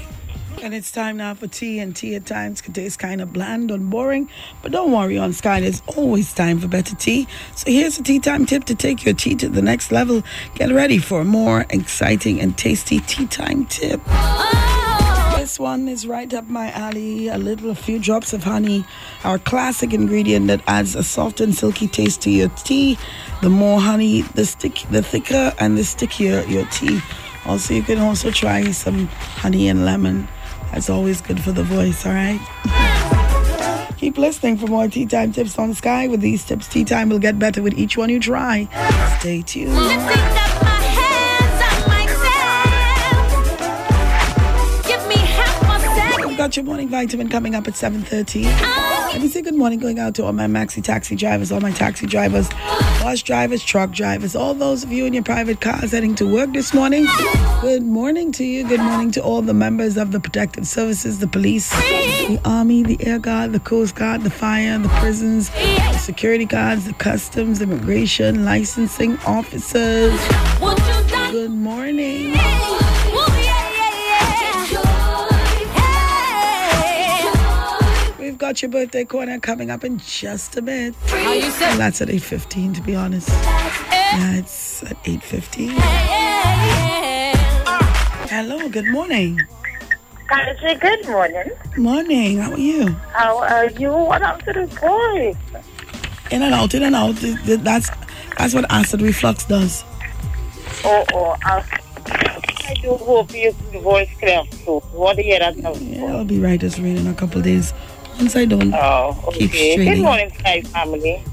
And 0.64 0.74
it's 0.74 0.92
time 0.92 1.18
now 1.18 1.34
for 1.34 1.48
tea, 1.48 1.80
and 1.80 1.94
tea 1.94 2.16
at 2.16 2.26
times 2.26 2.62
can 2.62 2.72
taste 2.72 2.98
kind 2.98 3.20
of 3.20 3.34
bland 3.34 3.70
and 3.70 3.90
boring. 3.90 4.30
But 4.62 4.72
don't 4.72 4.94
worry, 4.94 5.18
on 5.18 5.34
Sky, 5.34 5.60
there's 5.60 5.82
always 5.98 6.34
time 6.34 6.58
for 6.58 6.70
better 6.70 6.96
tea. 6.96 7.28
So 7.54 7.70
here's 7.70 8.00
a 8.00 8.02
tea 8.02 8.20
time 8.20 8.46
tip 8.46 8.64
to 8.66 8.76
take 8.76 9.04
your 9.04 9.14
tea 9.14 9.36
to 9.36 9.50
the 9.50 9.62
next 9.62 9.92
level. 9.92 10.24
Get 10.56 10.72
ready 10.72 11.00
for 11.00 11.20
a 11.20 11.26
more 11.26 11.66
exciting 11.70 12.40
and 12.40 12.58
tasty 12.58 13.02
tea 13.02 13.28
time 13.28 13.66
tip. 13.66 14.00
This 15.36 15.60
one 15.60 15.90
is 15.90 16.08
right 16.08 16.34
up 16.34 16.48
my 16.48 16.72
alley. 16.72 17.28
A 17.28 17.38
little, 17.38 17.70
a 17.70 17.76
few 17.76 18.00
drops 18.00 18.32
of 18.32 18.46
honey, 18.46 18.86
our 19.26 19.40
classic 19.40 19.92
ingredient 19.92 20.48
that 20.48 20.62
adds 20.68 20.96
a 20.96 21.04
soft 21.04 21.42
and 21.42 21.54
silky 21.54 21.90
taste 21.90 22.22
to 22.22 22.30
your 22.30 22.48
tea. 22.64 22.98
The 23.42 23.50
more 23.50 23.82
honey, 23.82 24.22
the 24.22 24.46
stick, 24.46 24.86
the 24.92 25.04
thicker 25.04 25.54
and 25.60 25.78
the 25.78 25.84
stickier 25.84 26.42
your 26.44 26.66
tea. 26.68 27.02
Also, 27.46 27.74
you 27.74 27.84
can 27.84 27.98
also 27.98 28.32
try 28.32 28.72
some 28.72 29.08
honey 29.08 29.68
and 29.68 29.84
lemon. 29.84 30.26
That's 30.74 30.90
always 30.90 31.22
good 31.22 31.40
for 31.40 31.52
the 31.52 31.64
voice, 31.64 32.04
all 32.06 32.14
right? 32.14 32.40
Keep 33.98 34.18
listening 34.18 34.58
for 34.58 34.68
more 34.68 34.88
Tea 34.88 35.06
Time 35.06 35.32
tips 35.32 35.58
on 35.60 35.74
Sky. 35.76 36.08
With 36.08 36.20
these 36.20 36.44
tips, 36.44 36.68
Tea 36.68 36.84
Time 36.84 37.10
will 37.10 37.20
get 37.20 37.38
better 37.38 37.62
with 37.62 37.78
each 37.78 37.96
one 37.96 38.10
you 38.10 38.20
try. 38.20 38.68
Stay 39.20 39.44
tuned. 39.44 39.74
Got 46.36 46.58
your 46.58 46.66
morning 46.66 46.90
vitamin 46.90 47.30
coming 47.30 47.56
up 47.56 47.68
at 47.68 47.76
7:30. 47.76 48.93
Let 49.14 49.22
me 49.22 49.28
say 49.28 49.44
good 49.44 49.54
morning 49.54 49.78
going 49.78 50.00
out 50.00 50.16
to 50.16 50.26
all 50.26 50.34
my 50.34 50.48
maxi 50.48 50.84
taxi 50.84 51.16
drivers, 51.16 51.52
all 51.52 51.62
my 51.62 51.70
taxi 51.70 52.08
drivers, 52.08 52.50
bus 53.00 53.22
drivers, 53.22 53.64
truck 53.64 53.92
drivers, 53.92 54.36
all 54.36 54.56
those 54.56 54.84
of 54.84 54.92
you 54.92 55.06
in 55.06 55.14
your 55.14 55.22
private 55.22 55.62
cars 55.62 55.92
heading 55.92 56.16
to 56.16 56.26
work 56.26 56.52
this 56.52 56.74
morning. 56.74 57.06
Good 57.62 57.84
morning 57.84 58.32
to 58.32 58.44
you. 58.44 58.68
Good 58.68 58.80
morning 58.80 59.12
to 59.12 59.22
all 59.22 59.44
the 59.44 59.54
members 59.54 59.98
of 59.98 60.14
the 60.14 60.20
protective 60.20 60.68
services, 60.68 61.20
the 61.20 61.28
police, 61.28 61.70
the 61.70 62.42
army, 62.44 62.82
the 62.82 62.98
air 63.06 63.20
guard, 63.20 63.52
the 63.52 63.60
coast 63.60 63.94
guard, 63.94 64.24
the 64.24 64.32
fire, 64.32 64.80
the 64.80 64.90
prisons, 64.90 65.52
the 65.52 65.94
security 66.00 66.46
guards, 66.46 66.86
the 66.86 66.94
customs, 66.94 67.62
immigration, 67.62 68.44
licensing 68.44 69.20
officers. 69.20 70.20
Good 71.32 71.52
morning. 71.52 72.34
We've 78.34 78.40
got 78.40 78.64
your 78.64 78.72
birthday 78.72 79.06
corner 79.06 79.40
coming 79.40 79.70
up 79.70 79.84
in 79.84 80.00
just 80.00 80.58
a 80.58 80.62
bit. 80.64 80.96
Well, 81.12 81.78
that's 81.78 82.02
at 82.02 82.08
8.15 82.08 82.74
to 82.74 82.82
be 82.82 82.96
honest. 82.96 83.30
Yeah, 83.30 84.38
it's 84.38 84.82
at 84.82 84.98
8.15. 85.04 85.70
Hello, 88.32 88.68
good 88.70 88.88
morning. 88.88 89.40
Can 90.30 90.40
I 90.50 90.60
say 90.60 90.76
good 90.80 91.08
morning? 91.08 91.52
Morning, 91.78 92.40
how 92.40 92.54
are 92.54 92.58
you? 92.58 92.88
How 93.14 93.38
are 93.38 93.70
you? 93.70 93.92
What 93.92 94.24
happened 94.24 94.46
to 94.56 94.62
the 94.62 94.66
voice? 94.82 95.64
In 96.32 96.42
and 96.42 96.56
out, 96.56 96.74
in 96.74 96.82
and 96.82 96.96
out. 96.96 97.16
Th- 97.18 97.38
th- 97.46 97.60
That's 97.60 97.92
that's 98.40 98.56
what 98.56 98.66
acid 98.72 99.04
reflux 99.04 99.46
does. 99.46 99.84
Oh, 100.84 101.06
oh, 101.14 101.36
I, 101.44 101.64
I 102.08 102.74
do 102.82 102.96
hope 102.96 103.34
your 103.34 103.52
voice 103.82 104.10
clear 104.20 104.44
too. 104.66 104.80
What 104.92 105.16
do 105.18 105.24
you 105.24 105.30
hear 105.32 105.40
that? 105.40 105.82
Yeah, 105.82 106.06
I'll 106.06 106.26
be 106.26 106.40
right 106.40 106.62
as 106.64 106.80
rain 106.80 106.98
in 106.98 107.08
a 107.08 107.14
couple 107.14 107.40
of 107.40 107.44
days. 107.46 107.74
Once 108.18 108.36
I 108.36 108.46
don't 108.46 108.74
Oh, 108.74 109.18
keep 109.34 109.50
okay. 109.52 109.76
Good 109.76 109.82
straining. 109.84 110.04
morning, 110.04 110.30
Sky 110.40 110.62
family. 110.62 111.24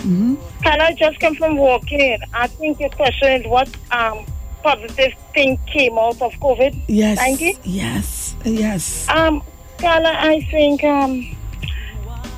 hmm 0.00 0.34
Can 0.62 0.80
I 0.80 0.92
just 0.94 1.20
come 1.20 1.34
from 1.34 1.56
walking? 1.56 2.18
I 2.32 2.46
think 2.46 2.80
your 2.80 2.90
question 2.90 3.42
is 3.42 3.46
what 3.46 3.68
um 3.90 4.24
positive 4.62 5.12
thing 5.34 5.58
came 5.66 5.98
out 5.98 6.20
of 6.22 6.32
COVID? 6.34 6.80
Yes. 6.88 7.18
19? 7.18 7.56
Yes. 7.64 8.34
Yes. 8.44 9.06
Um, 9.10 9.42
Carla, 9.78 10.14
I 10.16 10.40
think 10.50 10.82
um, 10.84 11.36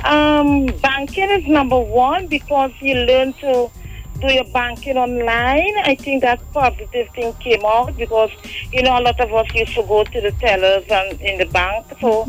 um, 0.04 0.66
banking 0.82 1.30
is 1.30 1.46
number 1.46 1.78
one 1.78 2.26
because 2.26 2.72
you 2.80 2.94
learn 2.96 3.32
to 3.34 3.70
do 4.20 4.33
your 4.33 4.44
banking 4.44 4.96
online. 4.96 5.74
I 5.85 5.94
think 5.94 6.22
that 6.22 6.40
positive 6.52 7.09
thing 7.11 7.33
came 7.35 7.64
out 7.64 7.96
because 7.96 8.31
you 8.72 8.83
know 8.83 8.98
a 8.98 9.02
lot 9.02 9.20
of 9.20 9.33
us 9.33 9.46
used 9.55 9.74
to 9.74 9.83
go 9.83 10.05
to 10.05 10.20
the 10.20 10.33
tellers 10.33 10.85
and 10.90 11.20
in 11.20 11.38
the 11.38 11.46
bank. 11.46 11.87
So 12.00 12.26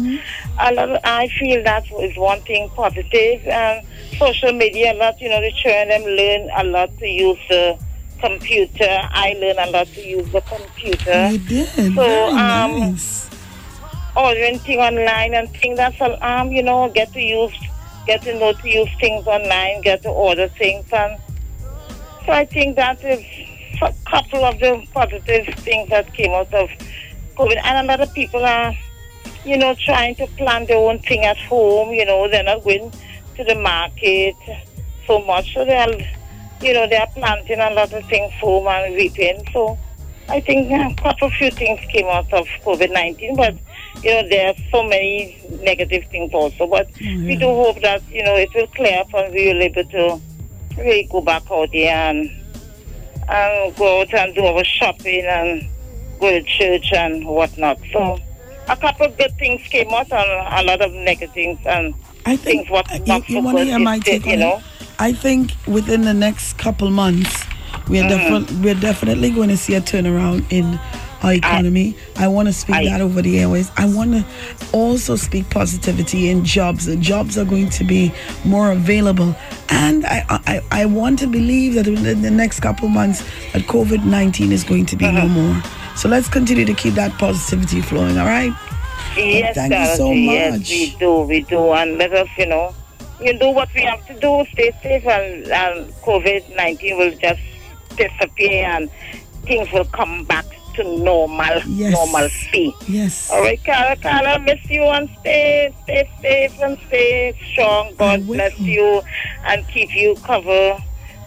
a 0.60 0.73
lot 0.73 0.89
of, 0.89 1.00
I 1.04 1.28
feel 1.39 1.63
that 1.63 1.86
is 2.02 2.17
one 2.17 2.41
thing 2.41 2.69
positive. 2.69 3.45
And 3.47 3.86
social 4.17 4.52
media, 4.52 4.93
a 4.93 4.97
lot 4.97 5.19
you 5.21 5.30
know, 5.30 5.41
the 5.41 5.52
children 5.52 5.89
them 5.89 6.04
learn 6.04 6.50
a 6.56 6.63
lot 6.63 6.97
to 7.00 7.08
use 7.08 7.39
the 7.50 7.78
computer. 8.19 9.00
I 9.12 9.34
learn 9.39 9.67
a 9.67 9.71
lot 9.71 9.88
to 9.88 10.02
use 10.02 10.32
the 10.32 10.41
computer. 10.41 11.30
You 11.32 11.38
did. 11.38 11.95
So, 11.95 12.02
Very 12.02 12.32
um, 12.32 12.80
nice. 12.80 13.30
ordering 14.15 14.60
thing 14.60 14.80
online 14.80 15.34
and 15.34 15.50
things 15.52 15.78
that's 15.78 16.00
all, 16.02 16.17
um 16.23 16.52
you 16.52 16.63
know 16.63 16.89
get 16.89 17.13
to 17.13 17.21
use 17.21 17.54
get 18.08 18.21
to 18.23 18.34
know 18.39 18.52
to 18.54 18.67
use 18.69 18.89
things 19.00 19.28
online 19.28 19.82
get 19.82 20.02
to 20.02 20.10
order 20.10 20.47
things 20.47 20.86
and 20.91 21.19
so 22.27 22.33
I 22.33 22.45
think 22.45 22.75
that 22.75 23.03
uh, 23.03 23.07
is 23.07 23.25
a 23.81 23.93
couple 24.05 24.43
of 24.43 24.59
the 24.59 24.85
positive 24.93 25.47
things 25.55 25.89
that 25.89 26.13
came 26.13 26.31
out 26.33 26.53
of 26.53 26.69
COVID. 27.37 27.57
And 27.63 27.89
a 27.89 27.91
lot 27.91 28.01
of 28.01 28.13
people 28.13 28.43
are 28.43 28.73
you 29.45 29.57
know 29.57 29.73
trying 29.75 30.13
to 30.15 30.27
plan 30.35 30.65
their 30.65 30.77
own 30.77 30.99
thing 30.99 31.23
at 31.23 31.37
home 31.37 31.93
you 31.93 32.05
know 32.05 32.27
they're 32.27 32.43
not 32.43 32.63
going 32.65 32.91
to 33.37 33.43
the 33.45 33.55
market 33.55 34.35
so 35.07 35.21
much. 35.21 35.53
So 35.53 35.63
they're 35.63 35.87
you 36.61 36.73
know 36.73 36.85
they're 36.85 37.07
planting 37.15 37.59
a 37.59 37.71
lot 37.71 37.93
of 37.93 38.05
things 38.05 38.33
home 38.33 38.67
and 38.67 38.93
reaping 38.93 39.47
so 39.53 39.77
I 40.29 40.41
think 40.41 40.69
a 40.69 41.01
couple 41.01 41.27
of 41.27 41.33
few 41.33 41.49
things 41.51 41.79
came 41.93 42.07
out 42.07 42.31
of 42.33 42.45
COVID 42.65 42.91
nineteen, 42.91 43.37
but 43.37 43.55
you 44.03 44.11
know 44.11 44.27
there 44.27 44.49
are 44.49 44.55
so 44.69 44.83
many 44.83 45.41
negative 45.61 46.03
things 46.11 46.33
also. 46.33 46.67
But 46.67 46.89
oh, 46.89 47.23
we 47.23 47.37
do 47.37 47.45
hope 47.45 47.81
that 47.83 48.03
you 48.11 48.25
know 48.25 48.35
it 48.35 48.53
will 48.53 48.67
clear 48.67 48.99
up 48.99 49.13
and 49.13 49.33
we 49.33 49.47
will 49.47 49.59
be 49.59 49.79
able 49.79 49.85
to 49.85 50.21
really 50.77 51.07
go 51.11 51.21
back 51.21 51.43
out 51.51 51.69
there 51.71 51.93
and 51.93 52.29
and 53.29 53.75
go 53.75 54.01
out 54.01 54.13
and 54.13 54.33
do 54.35 54.45
our 54.45 54.63
shopping 54.63 55.25
and 55.25 55.67
go 56.19 56.31
to 56.31 56.41
church 56.43 56.93
and 56.93 57.25
whatnot. 57.25 57.77
So 57.91 58.19
a 58.69 58.75
couple 58.77 59.07
of 59.07 59.17
good 59.17 59.33
things 59.37 59.61
came 59.67 59.89
out 59.89 60.11
and 60.11 60.29
a 60.59 60.63
lot 60.63 60.81
of 60.81 60.91
negatives 60.93 61.59
and 61.65 61.93
I 62.25 62.35
think 62.35 62.67
things 62.67 62.69
what 62.69 62.89
you, 62.91 63.05
not 63.05 63.29
you 63.29 63.35
so 63.37 63.41
want 63.41 63.57
to 63.57 63.63
good 63.65 63.69
hear 63.69 63.79
my 63.79 63.99
take 63.99 64.25
you 64.25 64.37
know. 64.37 64.61
I 64.99 65.13
think 65.13 65.51
within 65.67 66.01
the 66.01 66.13
next 66.13 66.57
couple 66.57 66.89
months, 66.89 67.45
we're 67.87 68.03
Mhm. 68.03 68.09
definitely 68.09 68.55
we're 68.63 68.79
definitely 68.81 69.29
going 69.29 69.49
to 69.49 69.57
see 69.57 69.75
a 69.75 69.81
turnaround 69.81 70.43
in 70.51 70.79
our 71.23 71.34
economy. 71.34 71.95
I, 72.15 72.27
want 72.27 72.47
to 72.47 72.53
speak 72.53 72.86
that 72.86 73.01
over 73.01 73.21
the 73.21 73.39
airways. 73.39 73.71
I 73.77 73.86
want 73.86 74.12
to 74.13 74.25
also 74.73 75.15
speak 75.15 75.49
positivity 75.49 76.30
in 76.30 76.43
jobs. 76.45 76.86
The 76.86 76.95
jobs 76.97 77.38
are 77.38 77.45
going 77.45 77.69
to 77.71 77.84
be 77.84 78.12
more 78.45 78.71
available, 78.71 79.36
and 79.69 80.06
I 80.06 80.25
I, 80.30 80.62
I 80.71 80.86
want 80.86 81.19
to 81.19 81.27
believe 81.27 81.73
that 81.75 81.88
in 81.88 82.21
the 82.21 82.32
next 82.32 82.60
couple 82.60 82.88
months 82.88 83.21
that 83.53 83.63
COVID 83.63 84.06
nineteen 84.06 84.51
is 84.51 84.63
going 84.63 84.86
to 84.88 84.95
be 84.95 85.06
no 85.12 85.21
Uh-huh. 85.21 85.27
more. 85.27 85.63
So 85.95 86.08
let's 86.10 86.27
continue 86.30 86.65
to 86.65 86.73
keep 86.73 86.93
that 86.93 87.12
positivity 87.13 87.82
flowing. 87.82 88.17
All 88.17 88.25
right. 88.27 88.53
Yes, 89.15 89.56
Thank 89.56 89.73
you 89.73 89.95
so 89.95 90.13
much. 90.13 90.69
Yes, 90.69 90.69
we 90.69 90.95
do, 90.99 91.21
we 91.21 91.41
do, 91.41 91.73
and 91.73 91.97
let 91.97 92.13
us, 92.13 92.27
you 92.38 92.45
know, 92.45 92.75
you 93.19 93.34
do 93.39 93.49
what 93.49 93.67
we 93.73 93.82
have 93.82 94.06
to 94.06 94.13
do, 94.19 94.45
stay 94.51 94.71
safe, 94.84 95.08
and, 95.08 95.47
and 95.47 95.91
COVID 96.03 96.56
nineteen 96.56 96.97
will 96.99 97.15
just 97.17 97.41
disappear, 97.95 98.65
and 98.65 98.91
things 99.43 99.71
will 99.71 99.86
come 99.86 100.23
back 100.25 100.45
to 100.77 100.83
normal, 101.03 101.61
Yes. 101.67 101.91
normalcy. 101.93 102.73
Yes. 102.87 103.29
All 103.31 103.41
right, 103.41 103.59
Carla, 103.63 103.95
Carla, 103.97 104.39
miss 104.39 104.59
you 104.69 104.83
and 104.83 105.09
stay, 105.19 105.73
stay 105.83 106.09
safe 106.21 106.61
and 106.63 106.77
stay 106.87 107.33
strong. 107.51 107.93
God 107.97 108.25
bless 108.25 108.57
you 108.59 109.01
and 109.45 109.67
keep 109.67 109.93
you 109.95 110.15
cover 110.23 110.77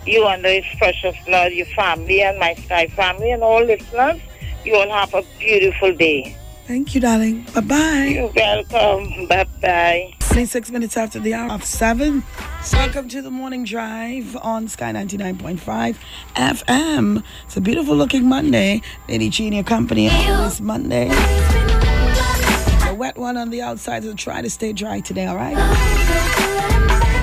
you 0.07 0.27
under 0.27 0.49
His 0.49 0.65
precious 0.79 1.15
blood, 1.27 1.53
your 1.53 1.67
family 1.67 2.23
and 2.23 2.39
my 2.39 2.55
Sky 2.55 2.87
family 2.89 3.31
and 3.33 3.43
all 3.43 3.63
listeners. 3.63 4.19
You 4.65 4.77
all 4.77 4.91
have 4.91 5.13
a 5.15 5.23
beautiful 5.39 5.93
day. 5.95 6.37
Thank 6.67 6.95
you, 6.95 7.01
darling. 7.01 7.47
Bye 7.55 7.61
bye. 7.63 8.05
You're 8.15 8.33
welcome. 8.35 9.27
Bye 9.27 9.47
bye. 9.61 10.13
26 10.21 10.71
minutes 10.71 10.97
after 10.97 11.19
the 11.19 11.35
hour 11.35 11.51
of 11.51 11.65
7. 11.65 12.23
Welcome 12.69 13.09
to 13.09 13.23
the 13.23 13.31
morning 13.31 13.65
drive 13.65 14.37
on 14.37 14.69
Sky 14.69 14.93
99.5 14.93 15.97
FM. 16.35 17.25
It's 17.47 17.57
a 17.57 17.61
beautiful 17.61 17.97
looking 17.97 18.29
Monday. 18.29 18.83
Lady 19.09 19.31
G 19.31 19.49
your 19.49 19.65
company 19.65 20.11
on 20.11 20.45
this 20.45 20.61
Monday. 20.61 21.09
A 22.87 22.95
wet 22.95 23.17
one 23.17 23.39
on 23.39 23.49
the 23.49 23.63
outside, 23.63 24.05
so 24.05 24.13
try 24.15 24.43
to 24.43 24.51
stay 24.51 24.75
dry 24.75 25.01
today, 25.01 25.27
all 25.27 25.37
right? 25.37 25.57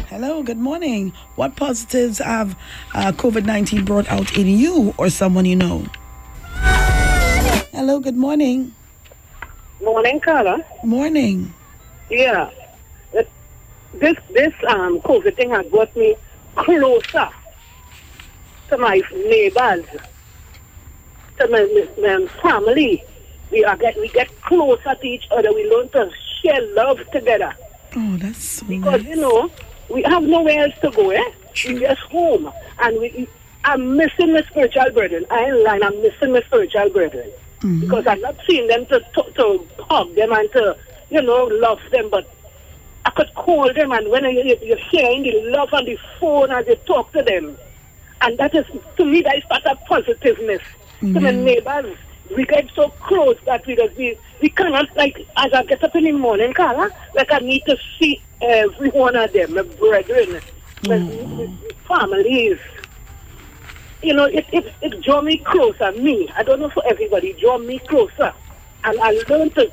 Hello, 0.10 0.41
good 0.41 0.58
morning. 0.58 1.13
What 1.36 1.56
positives 1.56 2.17
have 2.17 2.58
uh, 2.95 3.12
COVID 3.12 3.45
19 3.45 3.86
brought 3.86 4.08
out 4.10 4.36
in 4.36 4.47
you 4.47 4.95
or 4.97 5.12
someone 5.12 5.45
you 5.45 5.56
know? 5.56 5.86
Hello, 7.71 8.00
good 8.00 8.17
morning. 8.17 8.73
Morning, 9.82 10.19
Carla. 10.19 10.65
Morning. 10.84 11.54
Yeah. 12.10 12.50
This 13.93 14.15
this 14.32 14.54
um 14.67 15.00
COVID 15.02 15.36
thing 15.36 15.50
has 15.52 15.65
brought 15.67 15.95
me 15.95 16.15
closer 16.56 17.30
to 18.69 18.78
my 18.78 19.02
neighbors, 19.13 19.86
to 21.39 21.47
my, 21.47 21.88
my 22.02 22.28
family. 22.41 23.04
We 23.52 23.63
are 23.63 23.78
get 23.78 23.97
we 23.97 24.10
get 24.10 24.30
closer 24.41 24.95
to 24.95 25.08
each 25.08 25.28
other. 25.32 25.54
We 25.54 25.69
learn 25.69 25.89
to 25.89 26.12
share 26.41 26.62
love 26.73 27.00
together. 27.12 27.56
Oh, 27.95 28.17
that's 28.17 28.43
so 28.43 28.65
Because 28.65 29.04
you 29.04 29.15
know 29.15 29.50
we 29.89 30.04
have 30.04 30.23
nowhere 30.23 30.65
else 30.65 30.78
to 30.82 30.91
go. 30.91 31.10
Eh? 31.12 31.32
We 31.65 31.80
just 31.80 32.02
home, 32.02 32.52
and 32.80 33.00
we. 33.00 33.28
I'm 33.63 33.97
missing 33.97 34.34
my 34.34 34.41
spiritual 34.43 34.91
brethren. 34.91 35.26
I 35.30 35.45
ain't 35.45 35.63
lying. 35.63 35.84
I'm 35.84 36.02
missing 36.02 36.32
my 36.32 36.41
spiritual 36.41 36.89
brethren 36.89 37.30
because 37.80 38.06
I'm 38.08 38.21
not 38.21 38.36
seeing 38.47 38.67
them 38.67 38.86
to, 38.88 39.00
to 39.00 39.32
to 39.34 39.67
hug 39.89 40.13
them 40.15 40.32
and 40.32 40.52
to 40.52 40.78
you 41.10 41.21
know 41.21 41.45
love 41.45 41.80
them, 41.91 42.10
but 42.10 42.30
I 43.08 43.10
could 43.12 43.34
call 43.36 43.74
them 43.74 43.93
and 43.93 44.10
when 44.10 44.26
you, 44.26 44.58
you're 44.62 44.78
hearing 44.91 45.24
the 45.24 45.50
love 45.50 45.74
on 45.74 45.86
the 45.86 45.98
phone 46.20 46.52
as 46.52 46.67
you 46.67 46.76
talk 46.86 47.10
to 47.13 47.24
them, 47.24 47.58
and 48.20 48.38
that 48.38 48.54
is 48.54 48.65
to 48.98 49.06
me 49.06 49.22
that 49.22 49.38
is 49.38 49.46
part 49.46 49.65
of 49.65 49.80
positiveness. 49.86 50.62
To 51.00 51.20
my 51.22 51.32
neighbors, 51.32 51.98
we 52.36 52.43
get 52.43 52.70
so 52.76 52.89
close 52.89 53.38
that 53.46 53.65
we 53.65 53.78
just 53.78 53.96
we, 53.96 54.17
we 54.41 54.50
cannot 54.50 54.93
like 54.98 55.26
as 55.38 55.54
I 55.54 55.63
get 55.63 55.82
up 55.86 55.96
in 55.96 56.04
the 56.04 56.12
morning, 56.12 56.52
Carla, 56.52 56.91
like 57.15 57.32
I 57.32 57.38
need 57.38 57.63
to 57.67 57.78
see 57.98 58.22
every 58.41 58.89
one 58.89 59.15
of 59.15 59.32
them, 59.32 59.54
my 59.54 59.62
brethren, 59.62 60.41
my, 60.84 60.98
my 60.98 61.48
families. 61.88 62.60
You 64.04 64.15
know, 64.15 64.26
it, 64.26 64.46
it 64.52 64.74
it 64.82 65.02
draw 65.02 65.22
me 65.22 65.38
closer. 65.38 65.93
Me, 65.93 66.30
I 66.36 66.43
don't 66.43 66.60
know 66.60 66.70
for 66.72 66.86
everybody, 66.86 67.32
draw 67.39 67.58
me 67.58 67.80
closer, 67.80 68.34
and 68.84 69.00
I 69.00 69.12
learn 69.30 69.50
to 69.52 69.72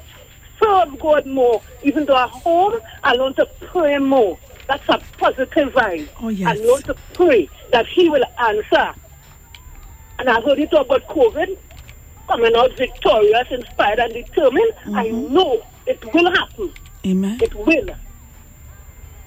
serve 0.65 0.99
God 0.99 1.27
more, 1.27 1.63
even 1.83 2.07
though 2.07 2.17
at 2.17 2.31
home, 2.31 2.81
I 3.03 3.13
learn 3.13 3.35
to 3.35 3.47
pray 3.61 3.99
more. 3.99 4.39
That's 4.67 4.89
a 4.89 4.99
positive 5.19 5.73
vibe. 5.73 6.09
Oh, 6.21 6.29
yes. 6.29 6.49
I 6.49 6.65
learn 6.65 6.83
to 6.83 6.95
pray 7.13 7.49
that 7.71 7.87
He 7.87 8.09
will 8.09 8.25
answer. 8.39 8.95
And 10.19 10.31
I 10.31 10.41
heard 10.41 10.59
you 10.59 10.67
talk 10.69 10.87
about 10.87 11.07
COVID 11.09 11.59
coming 12.29 12.57
out 12.57 12.73
victorious, 12.77 13.49
inspired, 13.51 13.99
and 13.99 14.15
determined. 14.15 14.73
I 14.95 15.09
know 15.09 15.63
it 15.87 16.03
will 16.15 16.31
happen. 16.33 16.73
Amen. 17.07 17.39
It 17.43 17.55
will. 17.55 17.89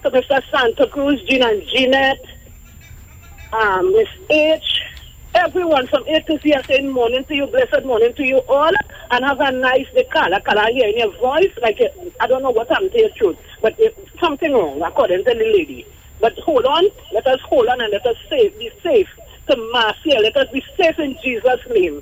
So, 0.01 0.09
Mr. 0.09 0.41
Santa 0.49 0.87
Cruz, 0.87 1.21
Jean 1.23 1.43
and 1.43 1.61
Jeanette, 1.67 2.25
um, 3.53 3.91
Miss 3.93 4.07
H, 4.29 4.81
everyone 5.37 5.87
from 5.87 6.03
A 6.07 6.19
to 6.21 6.39
Z, 6.39 6.53
I 6.53 6.61
say 6.63 6.81
morning 6.81 7.23
to 7.25 7.35
you, 7.35 7.47
blessed 7.47 7.85
morning 7.85 8.13
to 8.15 8.23
you 8.25 8.37
all, 8.49 8.71
and 9.11 9.25
have 9.25 9.39
a 9.39 9.51
nice 9.51 9.87
day, 9.93 10.07
Carla. 10.11 10.41
Carla, 10.41 10.67
hear 10.71 10.87
in 10.87 10.97
your 10.97 11.17
voice, 11.19 11.51
like, 11.61 11.79
I 12.19 12.27
don't 12.27 12.43
know 12.43 12.51
what 12.51 12.69
happened 12.69 12.91
to 12.91 12.99
your 12.99 13.09
truth, 13.17 13.37
but 13.61 13.75
it's 13.77 13.97
something 14.19 14.51
wrong, 14.53 14.81
according 14.81 15.23
to 15.25 15.33
the 15.33 15.45
lady. 15.57 15.85
But 16.19 16.37
hold 16.39 16.65
on, 16.65 16.85
let 17.13 17.27
us 17.27 17.39
hold 17.41 17.67
on 17.67 17.79
and 17.79 17.91
let 17.91 18.05
us 18.05 18.17
safe, 18.29 18.57
be 18.57 18.71
safe 18.81 19.07
to 19.49 19.55
Marcia. 19.71 20.19
Let 20.19 20.35
us 20.35 20.47
be 20.51 20.63
safe 20.75 20.97
in 20.99 21.15
Jesus' 21.23 21.61
name. 21.69 22.01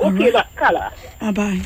Okay, 0.00 0.30
but 0.32 0.48
Carla. 0.56 0.92
Bye 1.20 1.30
bye. 1.32 1.62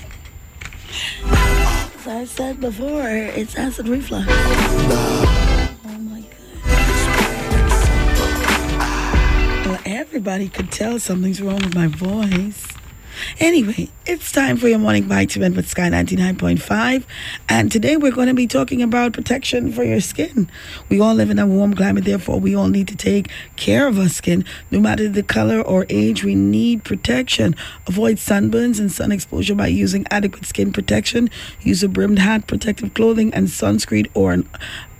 As 1.25 2.07
I 2.07 2.25
said 2.25 2.61
before, 2.61 3.09
it's 3.09 3.57
acid 3.57 3.89
reflux. 3.89 4.27
Oh 4.29 5.99
my 6.01 6.21
god. 6.21 6.48
Well, 9.69 9.79
everybody 9.85 10.49
could 10.49 10.73
tell 10.73 10.99
something's 10.99 11.43
wrong 11.43 11.57
with 11.57 11.75
my 11.75 11.89
voice. 11.89 12.67
Anyway, 13.39 13.91
it's 14.07 14.33
time 14.33 14.57
for 14.57 14.67
your 14.67 14.79
morning 14.79 15.05
vitamin 15.05 15.55
with 15.55 15.69
Sky 15.69 15.91
99.5. 15.91 17.05
And 17.51 17.71
today 17.71 17.99
we're 17.99 18.13
going 18.13 18.29
to 18.29 18.35
be 18.35 18.47
talking 18.47 18.81
about 18.81 19.13
protection 19.13 19.71
for 19.71 19.85
your 19.85 20.01
skin. 20.01 20.51
We 20.89 21.01
all 21.01 21.15
live 21.15 21.29
in 21.29 21.39
a 21.39 21.47
warm 21.47 21.75
climate, 21.75 22.05
therefore, 22.05 22.41
we 22.41 22.57
all 22.57 22.69
need 22.69 22.89
to 22.89 22.97
take 22.97 23.29
care 23.57 23.87
of 23.87 23.99
our 23.99 24.09
skin. 24.09 24.47
No 24.71 24.81
matter 24.81 25.07
the 25.07 25.23
color 25.23 25.61
or 25.61 25.85
age, 25.91 26.25
we 26.25 26.35
need 26.35 26.83
protection. 26.83 27.55
Avoid 27.87 28.17
sunburns 28.17 28.81
and 28.81 28.91
sun 28.91 29.13
exposure 29.13 29.55
by 29.55 29.67
using 29.67 30.07
adequate 30.11 30.47
skin 30.47 30.73
protection. 30.73 31.29
Use 31.61 31.83
a 31.83 31.89
brimmed 31.89 32.21
hat, 32.21 32.47
protective 32.47 32.95
clothing, 32.95 33.35
and 33.35 33.49
sunscreen 33.49 34.09
or 34.15 34.33
an 34.33 34.49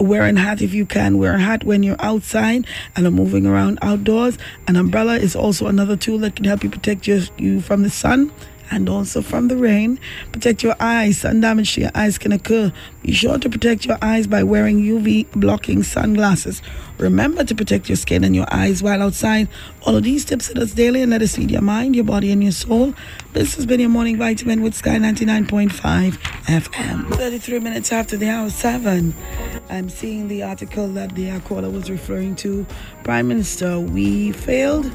wear 0.01 0.23
a 0.23 0.39
hat 0.39 0.63
if 0.63 0.75
you 0.75 0.87
can. 0.87 1.19
Wear 1.19 1.35
a 1.35 1.39
hat 1.39 1.65
when 1.65 1.83
you're 1.83 2.01
outside 2.01 2.67
and 2.97 3.07
are 3.07 3.11
moving 3.11 3.47
around 3.47 3.79
outdoors. 3.83 4.39
An 4.67 4.77
umbrella 4.77 5.17
is 5.17 5.35
also 5.35 5.67
another 5.67 5.97
tool 5.97 6.19
that 6.19 6.37
can 6.37 6.45
help 6.45 6.63
you 6.63 6.71
protect 6.71 7.07
your, 7.07 7.21
you 7.37 7.61
from 7.61 7.83
the 7.83 7.91
sun 7.91 8.33
and 8.71 8.89
also 8.89 9.23
from 9.23 9.49
the 9.49 9.57
rain. 9.57 9.99
Protect 10.33 10.63
your 10.63 10.77
eyes. 10.81 11.19
Sun 11.19 11.41
damage 11.41 11.75
to 11.75 11.83
your 11.83 11.91
eyes 11.95 12.19
can 12.19 12.33
occur. 12.33 12.73
Be 13.03 13.13
sure 13.13 13.39
to 13.39 13.49
protect 13.49 13.87
your 13.87 13.99
eyes 14.03 14.27
by 14.27 14.43
wearing 14.43 14.81
UV 14.81 15.31
blocking 15.33 15.83
sunglasses. 15.83 16.63
Remember 16.99 17.45
to 17.45 17.55
protect 17.55 17.89
your 17.89 17.97
skin 17.97 18.25
and 18.25 18.35
your 18.35 18.53
eyes 18.53 18.83
while 18.83 19.03
outside. 19.03 19.49
All 19.87 19.97
of 19.97 20.03
these 20.03 20.25
tips 20.25 20.49
hit 20.49 20.59
us 20.59 20.73
daily 20.73 21.03
and 21.03 21.11
let 21.11 21.23
us 21.23 21.37
feed 21.37 21.51
your 21.51 21.63
mind, 21.63 21.95
your 21.95 22.05
body, 22.05 22.33
and 22.33 22.43
your 22.43 22.53
soul. 22.53 22.95
This 23.33 23.55
has 23.55 23.67
been 23.67 23.81
your 23.81 23.89
morning 23.89 24.19
vitamin 24.19 24.63
with 24.63 24.75
Sky 24.75 24.97
99.5 24.97 26.13
FM. 26.45 27.15
33 27.15 27.61
minutes 27.61 27.93
after 27.93 28.17
the 28.17 28.29
hour 28.29 28.51
7. 28.51 29.15
I'm 29.71 29.89
seeing 29.89 30.29
the 30.29 30.43
article 30.43 30.89
that 30.89 31.15
the 31.15 31.39
caller 31.41 31.71
was 31.71 31.91
referring 31.91 32.35
to. 32.37 32.67
Prime 33.05 33.29
Minister, 33.29 33.79
we 33.79 34.33
failed, 34.33 34.91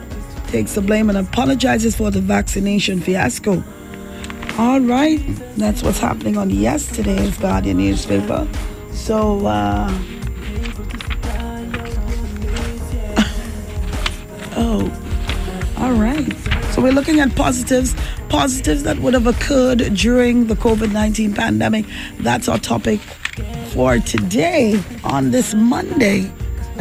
takes 0.53 0.75
the 0.75 0.81
blame 0.81 1.09
and 1.09 1.17
apologizes 1.17 1.95
for 1.95 2.11
the 2.11 2.21
vaccination 2.21 3.01
fiasco. 3.01 3.63
All 4.59 4.79
right, 4.79 5.19
that's 5.57 5.81
what's 5.81 5.97
happening 5.97 6.37
on 6.37 6.51
yesterday's 6.51 7.35
Guardian 7.39 7.77
newspaper. 7.77 8.47
So, 8.91 9.47
uh, 9.47 9.89
oh, 14.55 14.91
all 15.79 15.93
right. 15.93 16.31
So 16.71 16.83
we're 16.83 16.91
looking 16.91 17.19
at 17.19 17.35
positives, 17.35 17.95
positives 18.29 18.83
that 18.83 18.99
would 18.99 19.15
have 19.15 19.25
occurred 19.25 19.79
during 19.95 20.45
the 20.45 20.55
COVID 20.55 20.93
19 20.93 21.33
pandemic. 21.33 21.85
That's 22.19 22.47
our 22.47 22.59
topic 22.59 22.99
for 23.73 23.97
today 23.97 24.79
on 25.03 25.31
this 25.31 25.55
Monday. 25.55 26.31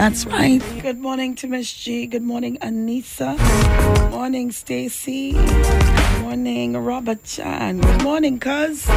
That's 0.02 0.26
right. 0.26 0.58
Good 0.82 0.98
morning 0.98 1.36
to 1.36 1.46
Miss 1.46 1.72
G. 1.72 2.08
Good 2.08 2.24
morning, 2.24 2.58
Anissa. 2.58 3.38
Good 3.38 4.10
morning, 4.10 4.50
Stacy. 4.50 5.30
Good 5.30 6.20
morning, 6.22 6.76
Robert 6.76 7.22
Chan. 7.22 7.78
Good 7.78 8.02
morning, 8.02 8.40
cuz. 8.40 8.88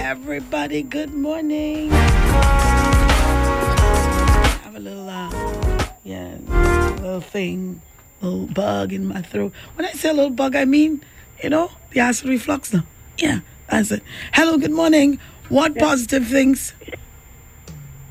Everybody, 0.00 0.82
good 0.82 1.12
morning. 1.12 1.90
Have 4.64 4.76
a 4.76 4.80
little, 4.80 5.10
uh, 5.10 5.28
yeah, 6.04 6.36
little 7.02 7.20
thing, 7.20 7.82
little 8.22 8.46
bug 8.46 8.94
in 8.94 9.06
my 9.06 9.20
throat. 9.20 9.52
When 9.74 9.84
I 9.84 9.92
say 9.92 10.08
a 10.08 10.14
little 10.14 10.30
bug, 10.30 10.56
I 10.56 10.64
mean, 10.64 11.04
you 11.44 11.50
know, 11.50 11.70
the 11.90 12.00
acid 12.00 12.30
reflux 12.30 12.72
now. 12.72 12.84
Yeah, 13.18 13.40
that's 13.68 13.90
it. 13.90 14.02
Hello, 14.32 14.56
good 14.56 14.72
morning. 14.72 15.20
What 15.50 15.76
positive 15.76 16.26
things? 16.28 16.72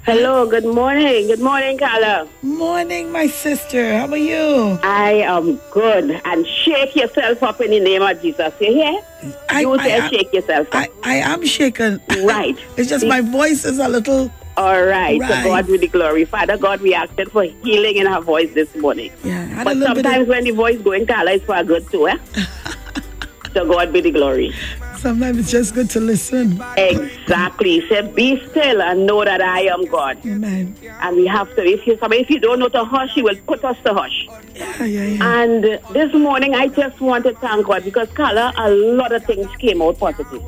Hello, 0.06 0.48
good 0.48 0.66
morning. 0.66 1.28
Good 1.28 1.40
morning, 1.42 1.78
Carla. 1.78 2.28
Morning, 2.42 3.12
my 3.12 3.28
sister. 3.28 3.94
How 3.98 4.08
are 4.08 4.18
you? 4.18 4.80
I 4.82 5.12
am 5.26 5.60
good. 5.72 6.20
And 6.26 6.48
shake 6.48 6.96
yourself 6.96 7.44
up 7.44 7.62
in 7.62 7.70
the 7.72 7.80
name 7.80 8.02
of 8.02 8.20
Jesus. 8.22 8.54
You 8.60 8.72
hear? 8.74 9.02
I, 9.50 9.62
you 9.62 9.74
I 9.74 9.84
say 9.84 9.92
am- 10.00 10.10
shake 10.10 10.34
yourself 10.34 10.68
up. 10.70 10.76
I, 10.76 10.90
I 11.04 11.16
am 11.18 11.46
shaken. 11.46 12.02
Right. 12.24 12.58
it's 12.78 12.90
just 12.90 13.06
my 13.06 13.22
voice 13.22 13.66
is 13.66 13.78
a 13.78 13.88
little. 13.88 14.32
All 14.58 14.84
right. 14.84 15.20
Right. 15.20 15.44
To 15.44 15.50
God 15.50 15.68
be 15.68 15.78
the 15.78 15.88
glory. 15.88 16.26
Father 16.26 16.58
God, 16.58 16.82
we 16.82 16.94
asked 16.94 17.20
for 17.32 17.44
healing 17.44 17.98
in 17.98 18.08
her 18.08 18.22
voice 18.22 18.52
this 18.54 18.74
morning. 18.78 19.12
Yeah, 19.24 19.54
I 19.58 19.64
But 19.64 19.78
sometimes 19.78 20.24
of, 20.24 20.28
when 20.30 20.44
the 20.46 20.52
voice 20.52 20.82
going, 20.82 21.06
Carla, 21.06 21.34
it's 21.34 21.46
for 21.46 21.62
good 21.64 21.88
too, 21.92 22.08
eh? 22.08 22.18
to 23.54 23.66
God 23.66 23.94
be 23.94 24.02
the 24.02 24.12
glory. 24.12 24.54
Sometimes 25.00 25.38
it's 25.38 25.52
just 25.52 25.74
good 25.74 25.90
to 25.92 26.00
listen. 26.00 26.62
Exactly. 26.78 27.80
He 27.80 27.88
said, 27.88 28.16
Be 28.16 28.46
still 28.50 28.82
and 28.82 29.06
know 29.06 29.24
that 29.24 29.42
I 29.42 29.62
am 29.62 29.86
God. 29.86 30.18
Amen. 30.26 30.76
And 31.02 31.16
we 31.16 31.28
have 31.28 31.54
to, 31.56 31.66
if 31.66 31.88
you, 31.88 31.98
if 32.02 32.30
you 32.30 32.40
don't 32.40 32.60
know 32.60 32.70
to 32.70 32.84
hush, 32.84 33.14
He 33.14 33.22
will 33.22 33.36
put 33.48 33.64
us 33.64 33.78
to 33.86 33.94
hush. 33.94 34.28
Yeah, 34.56 34.84
yeah, 34.84 35.04
yeah. 35.06 35.42
And 35.42 35.64
this 35.92 36.14
morning, 36.14 36.54
I 36.56 36.68
just 36.68 37.00
want 37.00 37.24
to 37.26 37.34
thank 37.36 37.66
God 37.66 37.84
because, 37.84 38.10
Carla, 38.10 38.54
a 38.58 38.70
lot 38.70 39.12
of 39.12 39.26
things 39.26 39.48
came 39.58 39.82
out 39.82 39.98
positive. 39.98 40.44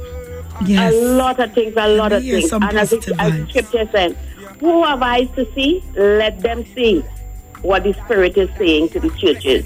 Yes. 0.65 0.93
A 0.93 1.01
lot 1.15 1.39
of 1.39 1.53
things, 1.53 1.73
a 1.77 1.87
lot 1.87 2.11
of 2.11 2.21
things. 2.21 2.51
And 2.51 2.63
as, 2.63 2.93
as. 2.93 3.49
Scripture 3.49 3.89
said, 3.91 4.15
who 4.59 4.83
have 4.83 5.01
eyes 5.01 5.29
to 5.35 5.51
see, 5.53 5.83
let 5.95 6.39
them 6.41 6.65
see 6.75 7.03
what 7.61 7.83
the 7.83 7.93
Spirit 7.93 8.37
is 8.37 8.49
saying 8.57 8.89
to 8.89 8.99
the 8.99 9.09
churches. 9.11 9.65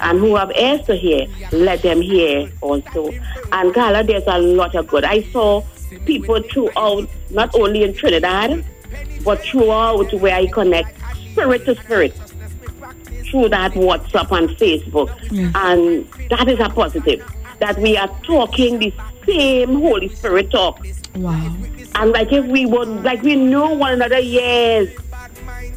And 0.00 0.18
who 0.18 0.34
have 0.36 0.50
ears 0.56 0.84
to 0.86 0.96
hear, 0.96 1.26
let 1.52 1.82
them 1.82 2.00
hear 2.00 2.50
also. 2.60 3.10
And 3.52 3.72
Carla, 3.72 4.02
there's 4.02 4.24
a 4.26 4.38
lot 4.38 4.74
of 4.74 4.88
good. 4.88 5.04
I 5.04 5.22
saw 5.30 5.62
people 6.04 6.42
throughout, 6.42 7.08
not 7.30 7.54
only 7.54 7.84
in 7.84 7.94
Trinidad, 7.94 8.64
but 9.24 9.40
throughout 9.42 10.12
where 10.14 10.34
I 10.34 10.46
connect, 10.48 10.98
spirit 11.32 11.64
to 11.66 11.76
spirit, 11.76 12.12
through 13.30 13.48
that 13.50 13.72
WhatsApp 13.72 14.36
and 14.36 14.50
Facebook. 14.50 15.10
And 15.54 16.06
that 16.30 16.48
is 16.48 16.58
a 16.60 16.68
positive. 16.68 17.24
That 17.60 17.78
we 17.78 17.96
are 17.96 18.08
talking 18.24 18.78
the 18.80 18.92
same 19.26 19.80
Holy 19.80 20.08
Spirit 20.08 20.50
talk. 20.50 20.84
Wow. 21.14 21.56
And 21.94 22.10
like 22.10 22.32
if 22.32 22.44
we 22.46 22.66
would, 22.66 23.04
like 23.04 23.22
we 23.22 23.36
know 23.36 23.72
one 23.72 23.92
another 23.92 24.18
years. 24.18 24.90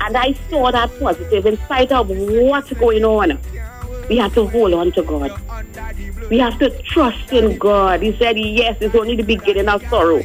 And 0.02 0.16
I 0.16 0.34
saw 0.50 0.72
that 0.72 0.92
positive 1.00 1.46
in 1.46 1.58
spite 1.58 1.92
of 1.92 2.10
what's 2.10 2.72
going 2.74 3.04
on. 3.04 3.40
We 4.10 4.18
have 4.18 4.34
to 4.36 4.48
hold 4.48 4.74
on 4.74 4.92
to 4.94 5.04
God. 5.04 5.32
We 6.30 6.38
have 6.40 6.58
to 6.60 6.70
trust 6.84 7.32
in 7.34 7.58
God. 7.58 8.02
He 8.02 8.16
said, 8.18 8.38
yes, 8.38 8.78
it's 8.80 8.96
only 8.96 9.16
the 9.16 9.24
beginning 9.24 9.68
of 9.68 9.86
sorrow. 9.90 10.24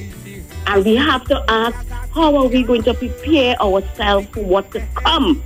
And 0.66 0.84
we 0.84 0.96
have 0.96 1.24
to 1.24 1.44
ask, 1.49 1.76
how 2.14 2.36
are 2.36 2.46
we 2.46 2.62
going 2.62 2.82
to 2.84 2.94
prepare 2.94 3.61
ourselves 3.61 4.28
for 4.28 4.44
what's 4.44 4.72
to 4.72 4.86
come? 4.94 5.42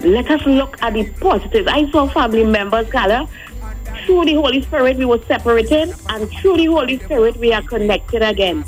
Let 0.00 0.30
us 0.30 0.46
look 0.46 0.82
at 0.82 0.94
the 0.94 1.04
positives. 1.20 1.68
I 1.68 1.90
saw 1.90 2.08
family 2.08 2.44
members, 2.44 2.88
Carla, 2.88 3.28
through 4.06 4.24
the 4.24 4.34
Holy 4.34 4.62
Spirit 4.62 4.96
we 4.96 5.04
were 5.04 5.22
separated, 5.26 5.94
and 6.08 6.30
through 6.30 6.56
the 6.56 6.66
Holy 6.66 6.98
Spirit 6.98 7.36
we 7.36 7.52
are 7.52 7.62
connected 7.62 8.22
again. 8.22 8.64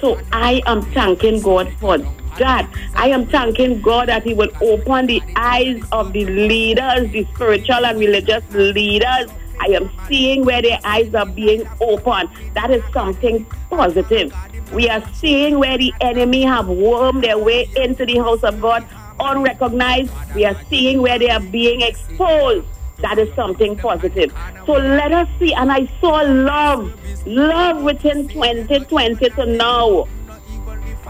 So 0.00 0.20
I 0.32 0.60
am 0.66 0.82
thanking 0.92 1.40
God 1.40 1.72
for 1.80 1.98
that. 2.38 2.68
I 2.94 3.08
am 3.08 3.26
thanking 3.26 3.80
God 3.80 4.08
that 4.08 4.22
He 4.22 4.34
will 4.34 4.50
open 4.60 5.06
the 5.06 5.22
eyes 5.36 5.82
of 5.92 6.12
the 6.12 6.24
leaders, 6.26 7.10
the 7.10 7.26
spiritual 7.34 7.86
and 7.86 7.98
religious 7.98 8.42
leaders. 8.52 9.30
I 9.60 9.66
am 9.66 9.90
seeing 10.08 10.44
where 10.44 10.60
their 10.62 10.78
eyes 10.84 11.14
are 11.14 11.26
being 11.26 11.66
opened. 11.80 12.28
That 12.54 12.70
is 12.70 12.82
something 12.92 13.44
positive. 13.70 14.34
We 14.72 14.88
are 14.88 15.02
seeing 15.14 15.58
where 15.58 15.78
the 15.78 15.92
enemy 16.00 16.42
have 16.42 16.68
wormed 16.68 17.22
their 17.22 17.38
way 17.38 17.68
into 17.76 18.04
the 18.04 18.18
house 18.18 18.42
of 18.42 18.60
God 18.60 18.86
unrecognized. 19.20 20.12
We 20.34 20.44
are 20.44 20.56
seeing 20.68 21.00
where 21.02 21.18
they 21.18 21.30
are 21.30 21.40
being 21.40 21.82
exposed. 21.82 22.66
that 22.98 23.18
is 23.18 23.32
something 23.34 23.76
positive. 23.76 24.32
So 24.66 24.72
let 24.72 25.12
us 25.12 25.28
see. 25.38 25.52
And 25.52 25.70
I 25.70 25.86
saw 26.00 26.22
love, 26.22 26.92
love 27.26 27.82
within 27.82 28.28
2020 28.28 29.30
to 29.30 29.46
now 29.46 30.06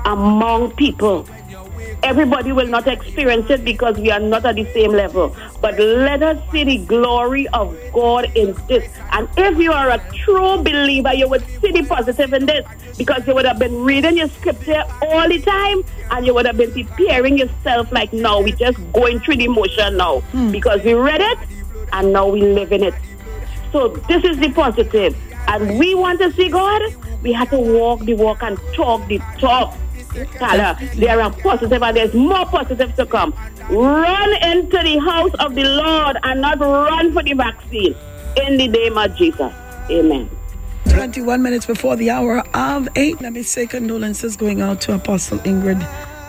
among 0.05 0.73
people. 0.73 1.27
Everybody 2.03 2.53
will 2.53 2.67
not 2.67 2.87
experience 2.87 3.49
it 3.49 3.65
because 3.65 3.97
we 3.97 4.11
are 4.11 4.21
not 4.21 4.45
at 4.45 4.57
the 4.57 4.71
same 4.75 4.93
level. 4.93 5.35
But 5.63 5.79
let 5.79 6.23
us 6.23 6.39
see 6.53 6.65
the 6.65 6.79
glory 6.79 7.49
of 7.49 7.75
God 7.95 8.31
in 8.37 8.55
this. 8.69 8.87
And 9.13 9.27
if 9.39 9.59
you 9.59 9.73
are 9.73 9.91
a 9.91 9.99
true 10.13 10.63
believer, 10.63 11.15
you 11.15 11.29
would 11.29 11.45
see 11.61 11.73
the 11.73 11.83
positive 11.85 12.35
in 12.35 12.45
this 12.45 12.67
because 12.99 13.27
you 13.27 13.35
would 13.35 13.47
have 13.47 13.59
been 13.59 13.83
reading 13.83 14.19
your 14.19 14.29
scripture 14.29 14.85
all 15.01 15.29
the 15.29 15.41
time 15.41 15.83
and 16.11 16.27
you 16.27 16.35
would 16.35 16.45
have 16.45 16.59
been 16.59 16.73
preparing 16.73 17.39
yourself 17.39 17.91
like, 17.91 18.13
no, 18.13 18.41
we're 18.41 18.55
just 18.55 18.79
going 18.93 19.19
through 19.21 19.37
the 19.37 19.49
motion 19.49 19.97
now 19.97 20.21
hmm. 20.21 20.51
because 20.51 20.83
we 20.85 20.93
read 20.93 21.23
it 21.23 21.39
and 21.93 22.13
now 22.13 22.29
we 22.29 22.43
live 22.43 22.73
in 22.73 22.83
it. 22.83 22.95
So 23.73 23.89
this 23.89 24.23
is 24.25 24.39
the 24.39 24.51
positive. 24.53 25.17
And 25.49 25.79
we 25.79 25.95
want 25.95 26.21
to 26.21 26.33
see 26.33 26.49
God, 26.49 26.83
we 27.23 27.33
have 27.33 27.51
to 27.51 27.59
walk 27.59 28.01
the 28.01 28.15
walk 28.15 28.43
and 28.43 28.59
talk 28.75 29.07
the 29.09 29.19
talk. 29.39 29.75
Carla, 30.39 30.79
there 30.95 31.21
are 31.21 31.33
positive 31.33 31.83
and 31.83 31.97
there's 31.97 32.15
more 32.15 32.47
positive 32.47 32.95
to 32.97 33.07
come. 33.07 33.35
Run 33.71 34.43
into 34.43 34.79
the 34.79 34.99
house 34.99 35.33
of 35.41 35.55
the 35.55 35.65
Lord 35.65 36.17
and 36.23 36.41
not 36.41 36.61
run 36.61 37.13
for 37.13 37.23
the 37.23 37.35
vaccine. 37.35 37.95
In 38.37 38.57
the 38.57 38.69
name 38.69 38.99
of 38.99 39.17
Jesus. 39.17 39.53
Amen. 39.91 40.31
21 40.87 41.43
minutes 41.43 41.67
before 41.67 41.97
the 41.97 42.11
hour 42.11 42.39
of 42.55 42.89
8. 42.95 43.21
Let 43.21 43.33
me 43.33 43.43
say 43.43 43.67
condolences 43.67 44.37
going 44.37 44.61
out 44.61 44.81
to 44.83 44.95
Apostle 44.95 45.39
Ingrid, 45.41 45.83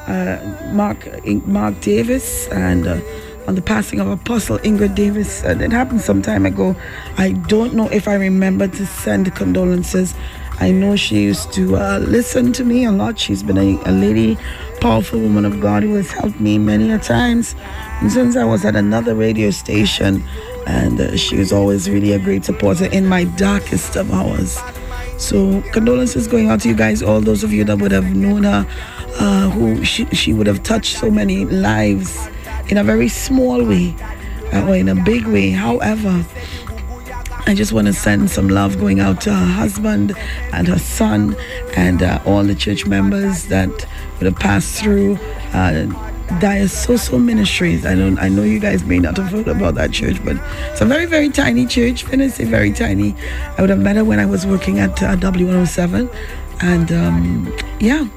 uh, 0.07 0.73
Mark, 0.73 1.07
Mark 1.45 1.79
Davis, 1.81 2.47
and 2.47 2.87
uh, 2.87 2.99
on 3.47 3.55
the 3.55 3.61
passing 3.61 3.99
of 3.99 4.07
Apostle 4.07 4.57
Ingrid 4.59 4.95
Davis. 4.95 5.43
Uh, 5.43 5.57
it 5.59 5.71
happened 5.71 6.01
some 6.01 6.21
time 6.21 6.45
ago. 6.45 6.75
I 7.17 7.33
don't 7.33 7.73
know 7.73 7.87
if 7.89 8.07
I 8.07 8.15
remember 8.15 8.67
to 8.67 8.85
send 8.85 9.33
condolences. 9.35 10.15
I 10.59 10.71
know 10.71 10.95
she 10.95 11.23
used 11.23 11.51
to 11.53 11.75
uh, 11.75 11.99
listen 11.99 12.53
to 12.53 12.63
me 12.63 12.85
a 12.85 12.91
lot. 12.91 13.19
She's 13.19 13.43
been 13.43 13.57
a, 13.57 13.81
a 13.85 13.91
lady, 13.91 14.37
powerful 14.79 15.19
woman 15.19 15.45
of 15.45 15.59
God 15.59 15.83
who 15.83 15.95
has 15.95 16.11
helped 16.11 16.39
me 16.39 16.57
many 16.57 16.91
a 16.91 16.97
times. 16.97 17.55
And 18.01 18.11
since 18.11 18.35
I 18.35 18.45
was 18.45 18.63
at 18.63 18.75
another 18.75 19.15
radio 19.15 19.51
station, 19.51 20.23
and 20.65 20.99
uh, 20.99 21.17
she 21.17 21.35
was 21.35 21.51
always 21.51 21.89
really 21.89 22.13
a 22.13 22.19
great 22.19 22.45
supporter 22.45 22.85
in 22.85 23.05
my 23.05 23.25
darkest 23.25 23.95
of 23.95 24.11
hours. 24.11 24.57
So 25.17 25.61
condolences 25.71 26.27
going 26.27 26.49
out 26.49 26.61
to 26.61 26.69
you 26.69 26.75
guys, 26.75 27.03
all 27.03 27.21
those 27.21 27.43
of 27.43 27.51
you 27.53 27.63
that 27.65 27.79
would 27.79 27.91
have 27.91 28.15
known 28.15 28.43
her, 28.43 28.65
uh, 29.19 29.49
who 29.49 29.83
she, 29.83 30.05
she 30.07 30.33
would 30.33 30.47
have 30.47 30.63
touched 30.63 30.97
so 30.97 31.11
many 31.11 31.45
lives 31.45 32.27
in 32.69 32.77
a 32.77 32.83
very 32.83 33.07
small 33.07 33.63
way 33.63 33.95
uh, 34.53 34.67
or 34.67 34.75
in 34.75 34.89
a 34.89 34.95
big 34.95 35.25
way. 35.27 35.51
However, 35.51 36.25
I 37.47 37.53
just 37.53 37.73
want 37.73 37.87
to 37.87 37.93
send 37.93 38.29
some 38.31 38.49
love 38.49 38.79
going 38.79 38.99
out 38.99 39.21
to 39.21 39.33
her 39.33 39.45
husband 39.45 40.13
and 40.51 40.67
her 40.67 40.79
son 40.79 41.35
and 41.75 42.01
uh, 42.01 42.19
all 42.25 42.43
the 42.43 42.55
church 42.55 42.87
members 42.87 43.45
that 43.45 43.69
would 44.17 44.25
have 44.25 44.35
passed 44.35 44.81
through. 44.81 45.15
Uh, 45.53 45.87
Diasoso 46.39 47.23
Ministries. 47.23 47.85
I 47.85 47.93
don't. 47.93 48.17
I 48.17 48.29
know 48.29 48.41
you 48.41 48.59
guys 48.59 48.83
may 48.83 48.97
not 48.97 49.15
have 49.17 49.27
heard 49.27 49.47
about 49.47 49.75
that 49.75 49.91
church, 49.91 50.23
but 50.25 50.37
it's 50.71 50.81
a 50.81 50.85
very, 50.85 51.05
very 51.05 51.29
tiny 51.29 51.67
church. 51.67 52.09
When 52.09 52.27
say 52.31 52.45
very 52.45 52.71
tiny, 52.71 53.15
I 53.57 53.61
would 53.61 53.69
have 53.69 53.79
met 53.79 53.95
her 53.95 54.03
when 54.03 54.19
I 54.19 54.25
was 54.25 54.45
working 54.45 54.79
at 54.79 55.01
uh, 55.03 55.15
W107, 55.17 56.11
and 56.61 56.91
um, 56.91 57.57
yeah, 57.79 58.07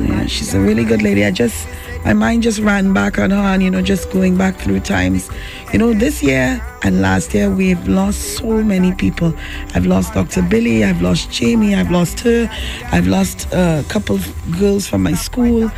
yeah, 0.00 0.26
she's 0.26 0.54
a 0.54 0.60
really 0.60 0.84
good 0.84 1.02
lady. 1.02 1.24
I 1.24 1.32
just 1.32 1.66
my 2.04 2.12
mind 2.12 2.42
just 2.42 2.60
ran 2.60 2.92
back 2.92 3.18
on 3.18 3.30
her 3.30 3.36
and 3.36 3.62
you 3.62 3.70
know 3.70 3.82
just 3.82 4.10
going 4.10 4.36
back 4.36 4.56
through 4.56 4.80
times. 4.80 5.28
You 5.72 5.78
know 5.78 5.92
this 5.92 6.22
year 6.22 6.64
and 6.82 7.00
last 7.02 7.34
year 7.34 7.50
we've 7.50 7.86
lost 7.88 8.36
so 8.36 8.62
many 8.62 8.92
people. 8.94 9.34
I've 9.74 9.86
lost 9.86 10.14
dr 10.14 10.42
billy 10.42 10.84
i've 10.84 11.02
lost 11.02 11.30
jamie 11.30 11.74
i've 11.74 11.90
lost 11.90 12.20
her. 12.20 12.48
I've 12.92 13.06
lost 13.06 13.46
a 13.52 13.84
couple 13.88 14.16
of 14.16 14.58
girls 14.58 14.86
from 14.86 15.02
my 15.02 15.14
school. 15.14 15.70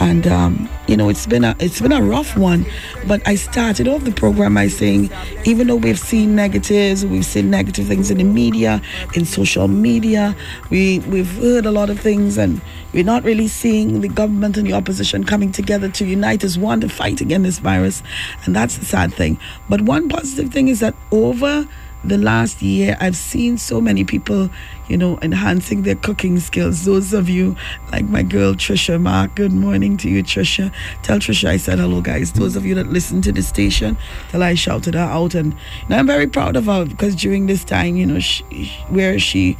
And 0.00 0.28
um, 0.28 0.68
you 0.86 0.96
know 0.96 1.08
it's 1.08 1.26
been 1.26 1.44
a 1.44 1.56
it's 1.58 1.80
been 1.80 1.92
a 1.92 2.02
rough 2.02 2.36
one. 2.36 2.66
But 3.06 3.26
i 3.26 3.34
started 3.34 3.88
off 3.88 4.04
the 4.04 4.12
program 4.12 4.54
by 4.54 4.68
saying 4.68 5.10
even 5.44 5.68
though 5.68 5.76
we've 5.76 5.98
seen 5.98 6.34
negatives 6.34 7.06
we've 7.06 7.24
seen 7.24 7.50
negative 7.50 7.86
things 7.86 8.10
in 8.10 8.18
the 8.18 8.24
media 8.24 8.82
in 9.14 9.24
social 9.24 9.68
media 9.68 10.36
we 10.70 11.00
we've 11.00 11.30
heard 11.38 11.66
a 11.66 11.70
lot 11.70 11.90
of 11.90 11.98
things 11.98 12.38
and 12.38 12.60
we're 12.98 13.04
not 13.04 13.22
really 13.22 13.46
seeing 13.46 14.00
the 14.00 14.08
government 14.08 14.56
and 14.56 14.66
the 14.66 14.72
opposition 14.72 15.22
coming 15.22 15.52
together 15.52 15.88
to 15.88 16.04
unite 16.04 16.42
as 16.42 16.58
one 16.58 16.80
to 16.80 16.88
fight 16.88 17.20
against 17.20 17.44
this 17.44 17.58
virus 17.60 18.02
and 18.44 18.56
that's 18.56 18.76
the 18.76 18.84
sad 18.84 19.14
thing. 19.14 19.38
But 19.68 19.82
one 19.82 20.08
positive 20.08 20.52
thing 20.52 20.66
is 20.66 20.80
that 20.80 20.96
over 21.12 21.68
the 22.04 22.18
last 22.18 22.62
year 22.62 22.96
i've 23.00 23.16
seen 23.16 23.58
so 23.58 23.80
many 23.80 24.04
people 24.04 24.48
you 24.86 24.96
know 24.96 25.18
enhancing 25.22 25.82
their 25.82 25.94
cooking 25.94 26.40
skills. 26.40 26.84
Those 26.84 27.12
of 27.12 27.28
you 27.28 27.54
like 27.92 28.04
my 28.06 28.24
girl 28.24 28.54
trisha 28.54 29.00
mark 29.00 29.36
good 29.36 29.52
morning 29.52 29.96
to 29.98 30.10
you 30.10 30.24
trisha. 30.24 30.74
Tell 31.04 31.20
trisha 31.20 31.50
i 31.50 31.56
said 31.56 31.78
hello 31.78 32.00
guys. 32.00 32.32
Those 32.32 32.56
of 32.56 32.66
you 32.66 32.74
that 32.74 32.88
listen 32.88 33.22
to 33.22 33.30
the 33.30 33.44
station 33.44 33.96
tell 34.30 34.42
i 34.42 34.54
shouted 34.54 34.94
her 34.94 35.00
out. 35.00 35.36
And 35.36 35.54
know, 35.88 35.98
i'm 35.98 36.08
very 36.08 36.26
proud 36.26 36.56
of 36.56 36.64
her 36.64 36.84
because 36.84 37.14
during 37.14 37.46
this 37.46 37.64
time 37.64 37.94
you 37.94 38.06
know 38.06 38.18
she, 38.18 38.42
where 38.88 39.20
she 39.20 39.56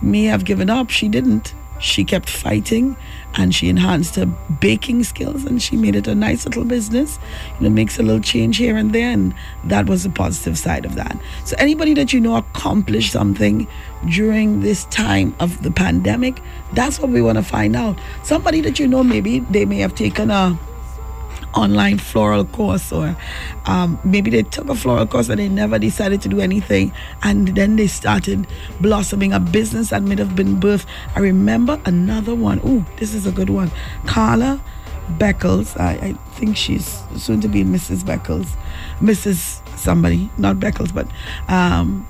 may 0.00 0.24
have 0.24 0.46
given 0.46 0.70
up 0.70 0.88
she 0.88 1.06
didn't 1.08 1.52
she 1.78 2.04
kept 2.04 2.28
fighting 2.28 2.96
and 3.34 3.54
she 3.54 3.68
enhanced 3.68 4.16
her 4.16 4.26
baking 4.60 5.04
skills 5.04 5.44
and 5.44 5.62
she 5.62 5.76
made 5.76 5.94
it 5.94 6.06
a 6.06 6.14
nice 6.14 6.44
little 6.44 6.64
business. 6.64 7.18
You 7.58 7.68
know 7.68 7.70
makes 7.70 7.98
a 7.98 8.02
little 8.02 8.20
change 8.20 8.56
here 8.56 8.76
and 8.76 8.92
there 8.92 9.10
and 9.10 9.34
that 9.64 9.86
was 9.86 10.02
the 10.02 10.10
positive 10.10 10.58
side 10.58 10.84
of 10.84 10.94
that. 10.96 11.16
So 11.44 11.56
anybody 11.58 11.94
that 11.94 12.12
you 12.12 12.20
know 12.20 12.36
accomplished 12.36 13.12
something 13.12 13.66
during 14.08 14.60
this 14.60 14.84
time 14.86 15.34
of 15.40 15.62
the 15.62 15.70
pandemic 15.70 16.40
that's 16.72 16.98
what 17.00 17.10
we 17.10 17.22
want 17.22 17.38
to 17.38 17.44
find 17.44 17.76
out. 17.76 17.98
Somebody 18.22 18.60
that 18.62 18.78
you 18.78 18.86
know 18.86 19.02
maybe 19.02 19.40
they 19.40 19.64
may 19.64 19.78
have 19.78 19.94
taken 19.94 20.30
a 20.30 20.58
online 21.58 21.98
floral 21.98 22.44
course 22.44 22.92
or 22.92 23.16
um, 23.66 23.98
maybe 24.04 24.30
they 24.30 24.42
took 24.42 24.68
a 24.68 24.74
floral 24.74 25.06
course 25.06 25.28
and 25.28 25.38
they 25.38 25.48
never 25.48 25.78
decided 25.78 26.22
to 26.22 26.28
do 26.28 26.40
anything. 26.40 26.92
And 27.22 27.48
then 27.48 27.76
they 27.76 27.86
started 27.86 28.46
blossoming 28.80 29.32
a 29.32 29.40
business 29.40 29.90
that 29.90 30.02
may 30.02 30.16
have 30.16 30.34
been 30.34 30.58
birthed. 30.58 30.86
I 31.14 31.20
remember 31.20 31.80
another 31.84 32.34
one. 32.34 32.60
Ooh, 32.66 32.84
this 32.96 33.14
is 33.14 33.26
a 33.26 33.32
good 33.32 33.50
one. 33.50 33.70
Carla 34.06 34.60
beckles. 35.12 35.78
I, 35.78 35.92
I 36.08 36.12
think 36.34 36.56
she's 36.56 37.02
soon 37.16 37.40
to 37.40 37.48
be 37.48 37.64
mrs 37.64 38.02
beckles. 38.02 38.56
Mrs 39.00 39.62
somebody 39.78 40.28
not 40.38 40.56
beckles 40.56 40.92
but 40.92 41.06
um, 41.48 42.04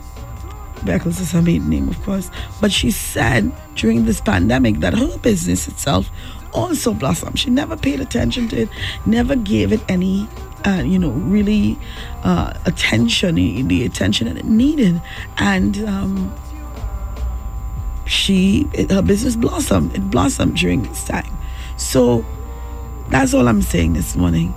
Beckles 0.81 1.21
is 1.21 1.33
her 1.33 1.43
maiden 1.43 1.69
name, 1.69 1.89
of 1.89 2.01
course. 2.03 2.31
But 2.61 2.73
she 2.73 2.91
said 2.91 3.53
during 3.75 4.05
this 4.05 4.21
pandemic 4.21 4.77
that 4.81 4.95
her 4.95 5.19
business 5.19 5.69
itself 5.69 6.11
also 6.53 6.95
blossomed. 6.95 7.39
She 7.39 7.51
never 7.51 7.77
paid 7.77 8.01
attention 8.01 8.49
to 8.49 8.63
it, 8.63 8.69
never 9.07 9.37
gave 9.37 9.73
it 9.73 9.81
any, 9.89 10.29
uh, 10.65 10.83
you 10.85 10.99
know, 10.99 11.11
really 11.11 11.79
uh, 12.23 12.55
attention, 12.67 13.35
the 13.35 13.85
attention 13.85 14.29
that 14.29 14.37
it 14.37 14.45
needed. 14.45 15.01
And 15.39 15.79
um, 15.87 16.35
she, 18.07 18.67
it, 18.73 18.91
her 18.91 19.03
business 19.03 19.37
blossomed. 19.37 19.95
It 19.95 20.11
blossomed 20.11 20.57
during 20.57 20.83
this 20.83 21.05
time. 21.05 21.37
So 21.77 22.25
that's 23.09 23.35
all 23.35 23.49
I'm 23.49 23.63
saying 23.63 23.93
this 23.93 24.17
morning. 24.17 24.55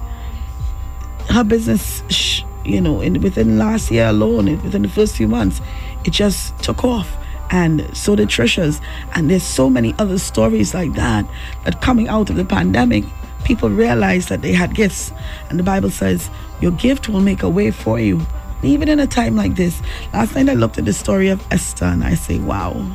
Her 1.30 1.44
business, 1.44 2.44
you 2.66 2.82
know, 2.82 3.02
in, 3.02 3.22
within 3.22 3.58
last 3.58 3.92
year 3.92 4.08
alone, 4.08 4.46
within 4.64 4.82
the 4.82 4.90
first 4.90 5.16
few 5.16 5.28
months, 5.28 5.62
it 6.04 6.12
just 6.12 6.58
took 6.64 6.84
off. 6.84 7.16
And 7.52 7.96
so 7.96 8.16
did 8.16 8.30
Trisha's. 8.30 8.82
And 9.14 9.30
there's 9.30 9.44
so 9.44 9.70
many 9.70 9.94
other 10.00 10.18
stories 10.18 10.74
like 10.74 10.94
that 10.94 11.26
that 11.66 11.82
coming 11.82 12.08
out 12.08 12.30
of 12.30 12.38
the 12.38 12.46
pandemic, 12.46 13.04
people 13.44 13.70
realized 13.70 14.30
that 14.30 14.42
they 14.42 14.54
had 14.54 14.74
gifts. 14.74 15.12
And 15.50 15.60
the 15.60 15.64
Bible 15.64 15.90
says, 15.90 16.30
Your 16.62 16.72
gift 16.72 17.10
will 17.10 17.22
make 17.22 17.44
a 17.44 17.50
way 17.50 17.72
for 17.72 18.00
you. 18.00 18.22
Even 18.64 18.88
in 18.88 19.00
a 19.00 19.08
time 19.08 19.36
like 19.36 19.56
this. 19.56 19.82
Last 20.14 20.36
night 20.36 20.50
I 20.50 20.54
looked 20.54 20.78
at 20.78 20.86
the 20.86 20.94
story 20.94 21.30
of 21.30 21.46
Esther 21.52 21.86
and 21.86 22.04
I 22.04 22.16
say, 22.16 22.40
Wow. 22.40 22.90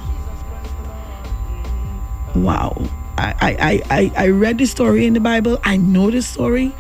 Wow. 2.35 2.83
I, 3.19 3.35
I, 3.41 3.83
I, 3.91 4.12
I 4.25 4.29
read 4.29 4.59
the 4.59 4.67
story 4.67 5.07
in 5.07 5.14
the 5.14 5.21
Bible. 5.21 5.59
I 5.64 5.77
know 5.77 6.11
the 6.11 6.21
story, 6.21 6.75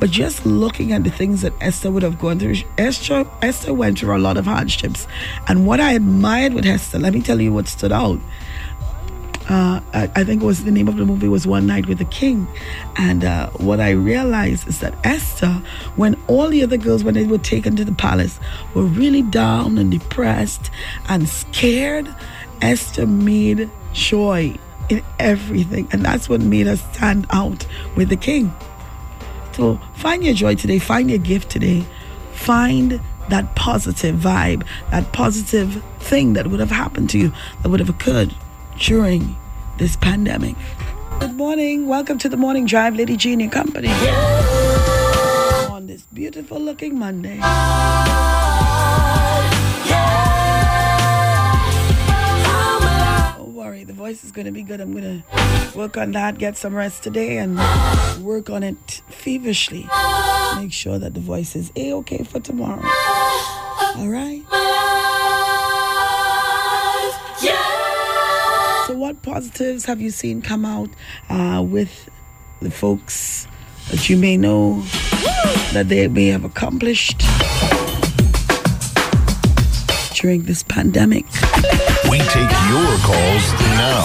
but 0.00 0.10
just 0.10 0.46
looking 0.46 0.92
at 0.92 1.04
the 1.04 1.10
things 1.10 1.42
that 1.42 1.52
Esther 1.60 1.90
would 1.90 2.02
have 2.02 2.18
gone 2.18 2.38
through, 2.38 2.56
Esther 2.78 3.26
Esther 3.42 3.74
went 3.74 3.98
through 3.98 4.16
a 4.16 4.18
lot 4.18 4.36
of 4.36 4.46
hardships. 4.46 5.06
And 5.48 5.66
what 5.66 5.80
I 5.80 5.92
admired 5.92 6.54
with 6.54 6.66
Esther, 6.66 6.98
let 6.98 7.12
me 7.12 7.20
tell 7.20 7.40
you 7.40 7.52
what 7.52 7.68
stood 7.68 7.92
out. 7.92 8.18
Uh, 9.48 9.80
I, 9.92 10.10
I 10.14 10.24
think 10.24 10.42
it 10.42 10.46
was 10.46 10.64
the 10.64 10.70
name 10.70 10.88
of 10.88 10.96
the 10.96 11.04
movie 11.04 11.28
was 11.28 11.46
One 11.46 11.66
Night 11.66 11.86
with 11.86 11.98
the 11.98 12.04
King, 12.06 12.46
and 12.96 13.24
uh, 13.24 13.50
what 13.50 13.80
I 13.80 13.90
realized 13.90 14.68
is 14.68 14.78
that 14.78 14.94
Esther, 15.04 15.62
when 15.96 16.16
all 16.28 16.48
the 16.48 16.62
other 16.62 16.76
girls, 16.76 17.02
when 17.02 17.14
they 17.14 17.26
were 17.26 17.38
taken 17.38 17.74
to 17.76 17.84
the 17.84 17.92
palace, 17.92 18.38
were 18.72 18.84
really 18.84 19.22
down 19.22 19.78
and 19.78 19.90
depressed 19.90 20.70
and 21.08 21.28
scared, 21.28 22.08
Esther 22.62 23.06
made 23.06 23.68
joy 23.92 24.56
in 24.88 25.02
everything, 25.18 25.88
and 25.92 26.02
that's 26.02 26.28
what 26.28 26.40
made 26.40 26.66
us 26.66 26.82
stand 26.92 27.26
out 27.30 27.66
with 27.96 28.08
the 28.08 28.16
King. 28.16 28.54
So 29.52 29.80
find 29.94 30.24
your 30.24 30.34
joy 30.34 30.54
today, 30.54 30.78
find 30.78 31.10
your 31.10 31.18
gift 31.18 31.50
today, 31.50 31.84
find 32.32 33.00
that 33.28 33.54
positive 33.54 34.16
vibe, 34.16 34.66
that 34.90 35.12
positive 35.12 35.82
thing 36.00 36.32
that 36.34 36.48
would 36.48 36.60
have 36.60 36.70
happened 36.70 37.10
to 37.10 37.18
you, 37.18 37.32
that 37.62 37.68
would 37.68 37.80
have 37.80 37.90
occurred 37.90 38.34
during 38.78 39.36
this 39.78 39.96
pandemic. 39.96 40.56
Good 41.20 41.34
morning. 41.34 41.86
Welcome 41.86 42.18
to 42.18 42.28
the 42.28 42.36
morning 42.36 42.66
drive, 42.66 42.96
Lady 42.96 43.16
G 43.16 43.32
and 43.32 43.52
company. 43.52 43.88
On 45.70 45.86
this 45.86 46.02
beautiful 46.12 46.58
looking 46.58 46.98
Monday. 46.98 47.38
Worry, 53.62 53.84
the 53.84 53.92
voice 53.92 54.24
is 54.24 54.32
going 54.32 54.46
to 54.46 54.50
be 54.50 54.62
good. 54.62 54.80
I'm 54.80 54.90
going 54.92 55.22
to 55.22 55.78
work 55.78 55.96
on 55.96 56.12
that, 56.12 56.38
get 56.38 56.56
some 56.56 56.74
rest 56.74 57.04
today, 57.04 57.38
and 57.38 57.56
work 58.24 58.50
on 58.50 58.64
it 58.64 59.02
feverishly. 59.08 59.88
Make 60.56 60.72
sure 60.72 60.98
that 60.98 61.14
the 61.14 61.20
voice 61.20 61.54
is 61.54 61.70
a 61.76 61.92
okay 61.94 62.24
for 62.24 62.40
tomorrow. 62.40 62.82
All 62.82 64.08
right. 64.08 64.42
So, 68.88 68.96
what 68.96 69.22
positives 69.22 69.84
have 69.84 70.00
you 70.00 70.10
seen 70.10 70.42
come 70.42 70.64
out 70.64 70.90
uh, 71.30 71.64
with 71.64 72.08
the 72.60 72.70
folks 72.70 73.46
that 73.90 74.08
you 74.08 74.16
may 74.16 74.36
know 74.36 74.82
that 75.72 75.86
they 75.86 76.08
may 76.08 76.26
have 76.28 76.44
accomplished 76.44 77.20
during 80.20 80.42
this 80.42 80.64
pandemic? 80.64 81.26
We 82.12 82.18
take 82.18 82.52
your 82.68 82.92
calls 82.98 83.52
now. 83.80 84.04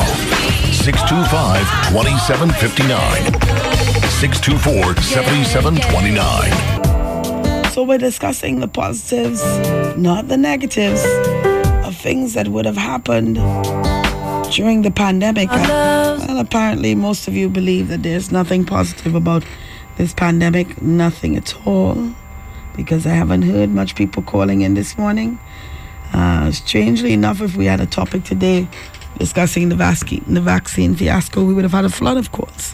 625 0.71 1.67
2759. 1.91 3.33
624 4.09 4.95
7729. 4.95 7.71
So, 7.73 7.83
we're 7.83 7.97
discussing 7.97 8.61
the 8.61 8.69
positives, 8.69 9.43
not 9.97 10.29
the 10.29 10.37
negatives, 10.37 11.03
of 11.85 11.97
things 11.97 12.33
that 12.35 12.47
would 12.47 12.63
have 12.63 12.77
happened 12.77 13.35
during 14.53 14.83
the 14.83 14.91
pandemic. 14.91 15.49
Well, 15.49 16.39
apparently, 16.39 16.95
most 16.95 17.27
of 17.27 17.35
you 17.35 17.49
believe 17.49 17.89
that 17.89 18.03
there's 18.03 18.31
nothing 18.31 18.63
positive 18.63 19.15
about 19.15 19.43
this 19.97 20.13
pandemic, 20.13 20.81
nothing 20.81 21.35
at 21.35 21.53
all, 21.67 22.13
because 22.73 23.05
I 23.05 23.09
haven't 23.09 23.41
heard 23.41 23.69
much 23.69 23.95
people 23.95 24.23
calling 24.23 24.61
in 24.61 24.75
this 24.75 24.97
morning. 24.97 25.39
Uh, 26.13 26.51
strangely 26.51 27.13
enough, 27.13 27.41
if 27.41 27.55
we 27.55 27.65
had 27.65 27.79
a 27.79 27.85
topic 27.85 28.23
today 28.23 28.67
discussing 29.19 29.69
the, 29.69 29.75
vasc- 29.75 30.23
the 30.25 30.41
vaccine 30.41 30.95
fiasco, 30.95 31.43
we 31.43 31.53
would 31.53 31.63
have 31.63 31.71
had 31.73 31.85
a 31.85 31.89
flood 31.89 32.17
of 32.17 32.31
calls. 32.31 32.73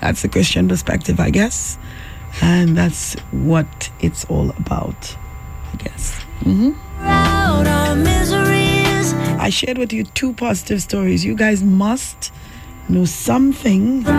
That's 0.00 0.22
the 0.22 0.28
Christian 0.28 0.68
perspective, 0.68 1.18
I 1.20 1.30
guess. 1.30 1.78
And 2.40 2.76
that's 2.76 3.14
what 3.32 3.90
it's 4.00 4.24
all 4.26 4.50
about, 4.50 5.16
I 5.72 5.76
guess. 5.76 6.22
hmm 6.42 6.70
I 9.40 9.50
shared 9.50 9.78
with 9.78 9.92
you 9.92 10.04
two 10.04 10.32
positive 10.34 10.82
stories. 10.82 11.24
You 11.24 11.34
guys 11.34 11.62
must 11.62 12.32
know 12.88 13.04
something 13.04 14.02
The 14.02 14.12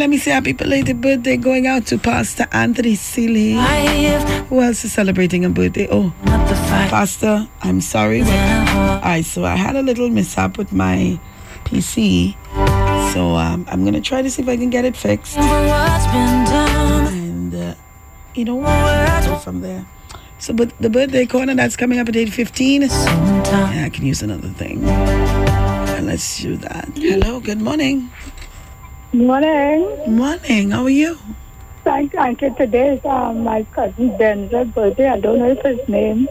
let 0.00 0.08
me 0.08 0.16
say 0.16 0.30
happy 0.30 0.54
belated 0.54 1.02
birthday 1.02 1.36
going 1.36 1.66
out 1.66 1.84
to 1.84 1.98
Pastor 1.98 2.46
Anthony 2.52 2.94
Seeley. 2.94 3.52
Who 4.48 4.62
else 4.62 4.82
is 4.82 4.94
celebrating 4.94 5.44
a 5.44 5.50
birthday? 5.50 5.88
Oh, 5.90 6.14
Pastor, 6.24 7.46
I'm 7.60 7.82
sorry. 7.82 8.22
But, 8.22 8.30
I 9.04 9.20
so 9.20 9.44
I 9.44 9.56
had 9.56 9.76
a 9.76 9.82
little 9.82 10.08
mishap 10.08 10.56
with 10.56 10.72
my 10.72 11.20
PC. 11.64 12.34
So 13.12 13.36
um, 13.36 13.66
I'm 13.68 13.84
gonna 13.84 14.00
try 14.00 14.22
to 14.22 14.30
see 14.30 14.40
if 14.40 14.48
I 14.48 14.56
can 14.56 14.70
get 14.70 14.86
it 14.86 14.96
fixed. 14.96 15.36
And 15.36 17.54
uh, 17.54 17.74
you 18.34 18.46
know? 18.46 18.62
Go 19.26 19.36
from 19.36 19.60
there. 19.60 19.84
So, 20.38 20.54
but 20.54 20.72
the 20.80 20.88
birthday 20.88 21.26
corner 21.26 21.54
that's 21.54 21.76
coming 21.76 21.98
up 21.98 22.08
at 22.08 22.14
8:15. 22.14 22.88
Yeah, 22.88 23.84
I 23.84 23.90
can 23.90 24.06
use 24.06 24.22
another 24.22 24.48
thing. 24.48 24.80
Let's 26.10 26.40
do 26.40 26.56
that. 26.56 26.88
Hello, 26.96 27.40
good 27.40 27.60
morning. 27.60 28.10
Morning. 29.12 30.16
Morning. 30.16 30.70
How 30.70 30.84
are 30.84 30.88
you? 30.88 31.18
Thank, 31.82 32.12
you. 32.14 32.54
Today 32.54 32.94
is 32.94 33.04
um, 33.04 33.42
my 33.42 33.64
cousin 33.72 34.10
Denzel's 34.10 34.72
birthday. 34.72 35.08
I 35.08 35.18
don't 35.18 35.40
know 35.40 35.50
if 35.50 35.60
his 35.62 35.88
name 35.88 36.28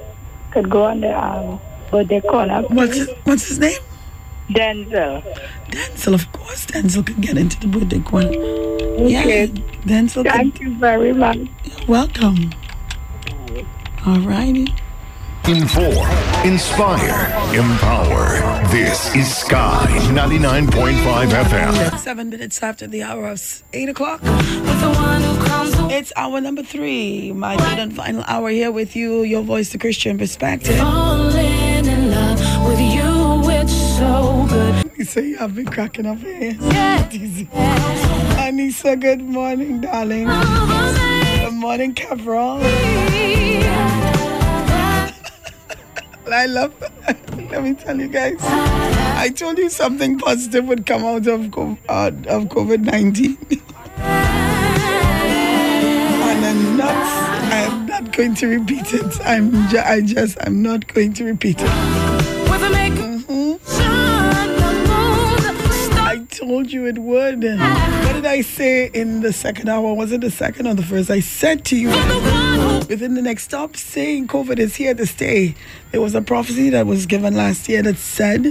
could 0.51 0.69
go 0.69 0.85
on 0.85 1.01
the 1.01 1.11
um, 1.11 1.59
birthday 1.91 2.21
corner. 2.21 2.61
What's 2.69 2.95
his, 2.95 3.09
what's 3.25 3.49
his 3.49 3.59
name? 3.59 3.81
Denzel. 4.49 5.21
Denzel, 5.67 6.13
of 6.13 6.31
course. 6.31 6.67
Denzel 6.67 7.05
can 7.05 7.19
get 7.19 7.37
into 7.37 7.59
the 7.59 7.67
birthday 7.67 7.99
corner. 7.99 8.31
Yeah, 8.31 9.47
Denzel. 9.83 10.23
Thank 10.23 10.61
you 10.61 10.73
very 10.77 11.11
much. 11.11 11.35
You're 11.35 11.85
welcome. 11.85 12.51
All 14.05 14.19
righty. 14.21 14.73
Inform, 15.49 16.07
inspire, 16.45 17.25
empower. 17.57 18.67
This 18.67 19.15
is 19.15 19.35
Sky 19.35 19.87
99.5 20.11 21.31
FM. 21.31 21.97
Seven 21.97 22.29
minutes 22.29 22.61
after 22.61 22.85
the 22.85 23.01
hour 23.01 23.29
of 23.29 23.63
eight 23.73 23.89
o'clock. 23.89 24.21
It's 25.91 26.13
hour 26.15 26.39
number 26.39 26.61
three. 26.61 27.31
My 27.31 27.57
third 27.57 27.79
and 27.79 27.95
final 27.95 28.23
hour 28.27 28.49
here 28.51 28.71
with 28.71 28.95
you. 28.95 29.23
Your 29.23 29.41
voice, 29.41 29.71
the 29.71 29.79
Christian 29.79 30.19
perspective. 30.19 30.77
Falling 30.77 31.83
in 31.83 32.11
love 32.11 32.39
with 32.67 32.79
you, 32.79 33.49
it's 33.49 33.73
so 33.97 34.45
good. 34.49 34.91
You 34.99 35.03
say 35.03 35.35
I've 35.35 35.55
been 35.55 35.65
cracking 35.65 36.05
up 36.05 36.19
here. 36.19 36.53
Anissa, 38.37 38.99
good 39.01 39.21
morning, 39.21 39.81
darling. 39.81 40.27
Good 40.27 41.53
morning, 41.53 41.95
Cabral. 41.95 42.59
I 46.33 46.45
love. 46.45 46.73
Let 47.51 47.63
me 47.63 47.73
tell 47.73 47.99
you 47.99 48.07
guys. 48.07 48.37
I 48.41 49.29
told 49.35 49.57
you 49.57 49.69
something 49.69 50.19
positive 50.19 50.65
would 50.65 50.85
come 50.85 51.03
out 51.03 51.27
of 51.27 51.45
uh, 51.89 52.11
of 52.27 52.45
COVID 52.49 52.81
nineteen, 52.83 53.37
and 53.97 54.09
I'm 56.45 56.77
not. 56.77 56.95
I'm 57.51 57.85
not 57.87 58.11
going 58.15 58.35
to 58.35 58.47
repeat 58.47 58.93
it. 58.93 59.19
I'm. 59.25 59.51
Ju- 59.69 59.79
I 59.83 60.01
just. 60.01 60.37
I'm 60.41 60.61
not 60.61 60.87
going 60.93 61.13
to 61.13 61.23
repeat 61.25 61.59
it. 61.61 61.67
I 61.69 63.98
told 66.49 66.71
you 66.71 66.87
it 66.87 66.97
would. 66.97 67.43
What 67.43 68.13
did 68.13 68.25
I 68.25 68.41
say 68.41 68.87
in 68.87 69.21
the 69.21 69.31
second 69.31 69.69
hour? 69.69 69.93
Was 69.93 70.11
it 70.11 70.21
the 70.21 70.31
second 70.31 70.65
or 70.65 70.73
the 70.73 70.81
first? 70.81 71.11
I 71.11 71.19
said 71.19 71.63
to 71.65 71.75
you 71.75 71.89
within 72.89 73.13
the 73.13 73.21
next 73.21 73.43
stop 73.43 73.77
saying 73.77 74.27
COVID 74.27 74.57
is 74.57 74.75
here 74.75 74.95
to 74.95 75.05
stay. 75.05 75.53
There 75.91 76.01
was 76.01 76.15
a 76.15 76.23
prophecy 76.23 76.71
that 76.71 76.87
was 76.87 77.05
given 77.05 77.35
last 77.35 77.69
year 77.69 77.83
that 77.83 77.97
said 77.97 78.47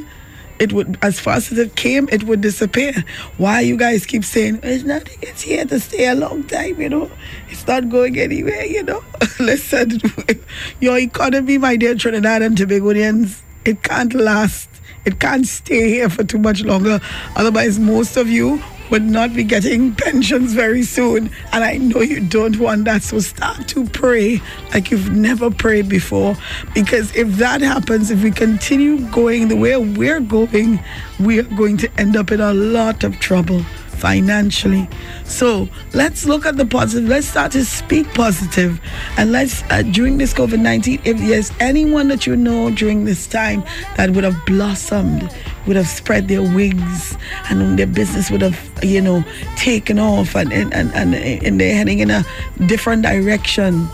it 0.61 0.72
would 0.72 0.96
as 1.03 1.18
fast 1.18 1.51
as 1.51 1.59
it 1.59 1.74
came, 1.74 2.09
it 2.12 2.22
would 2.22 2.40
disappear. 2.40 2.92
Why 3.36 3.61
you 3.62 3.76
guys 3.76 4.07
keep 4.07 4.24
saying 4.24 4.61
it's 4.62 4.84
nothing, 4.84 5.18
it's 5.20 5.42
here 5.42 5.64
to 5.64 5.80
stay 5.80 6.07
a 6.07 6.14
long 6.14 6.44
time, 6.44 6.80
you 6.80 6.88
know? 6.88 7.11
It's 7.49 7.66
not 7.66 7.88
going 7.88 8.16
anywhere, 8.16 8.64
you 8.64 8.84
know. 8.84 9.03
Listen, 9.40 10.01
your 10.80 10.99
economy, 10.99 11.59
my 11.59 11.74
dear 11.74 11.96
Trinidad 11.96 12.42
and 12.42 12.57
Tobagonians, 12.57 13.42
it 13.64 13.82
can't 13.82 14.14
last. 14.14 14.68
It 15.05 15.20
can't 15.20 15.46
stay 15.46 15.88
here 15.88 16.09
for 16.09 16.24
too 16.24 16.38
much 16.38 16.62
longer. 16.62 17.01
Otherwise, 17.36 17.78
most 17.78 18.16
of 18.16 18.28
you 18.28 18.62
would 18.90 19.03
not 19.03 19.34
be 19.34 19.44
getting 19.44 19.94
pensions 19.94 20.55
very 20.55 20.82
soon. 20.82 21.30
And 21.53 21.64
I 21.64 21.76
know 21.76 22.01
you 22.01 22.20
don't 22.20 22.59
want 22.59 22.84
that. 22.86 23.03
So 23.03 23.20
start 23.20 23.68
to 23.68 23.84
pray 23.86 24.40
like 24.72 24.90
you've 24.90 25.12
never 25.12 25.51
prayed 25.51 25.88
before. 25.88 26.36
Because 26.74 27.14
if 27.14 27.28
that 27.36 27.61
happens, 27.61 28.11
if 28.11 28.22
we 28.22 28.30
continue 28.30 29.01
going 29.11 29.49
the 29.49 29.57
way 29.57 29.76
we're 29.76 30.20
going, 30.20 30.80
we 31.20 31.38
are 31.38 31.44
going 31.44 31.76
to 31.78 32.01
end 32.01 32.16
up 32.16 32.30
in 32.30 32.40
a 32.40 32.55
lot 32.55 33.05
of 33.05 33.18
trouble 33.20 33.64
financially. 33.99 34.88
So 35.24 35.68
let's 35.92 36.24
look 36.24 36.46
at 36.46 36.57
the 36.57 36.64
positive. 36.64 37.09
Let's 37.09 37.26
start 37.26 37.53
to 37.53 37.64
speak 37.64 38.07
positive. 38.14 38.80
And 39.16 39.32
let's, 39.32 39.62
uh, 39.70 39.82
during 39.82 40.18
this 40.18 40.32
COVID 40.32 40.61
19, 40.61 41.01
if 41.05 41.18
there's 41.18 41.53
anyone 41.61 42.09
that 42.09 42.26
you 42.26 42.36
know 42.36 42.70
during 42.70 43.05
this 43.05 43.26
time 43.26 43.62
that 43.96 44.11
would 44.11 44.24
have 44.24 44.36
blossomed, 44.46 45.30
would 45.66 45.76
have 45.76 45.88
spread 45.88 46.28
their 46.28 46.42
wings, 46.42 47.16
and 47.51 47.78
their 47.78 47.86
business 47.86 48.30
would 48.30 48.42
have, 48.42 48.59
you 48.82 49.01
know, 49.01 49.24
taken 49.57 49.99
off 49.99 50.34
and, 50.34 50.53
and, 50.53 50.72
and, 50.72 51.14
and 51.14 51.61
they're 51.61 51.76
heading 51.76 51.99
in 51.99 52.11
a 52.11 52.24
different 52.66 53.03
direction, 53.03 53.88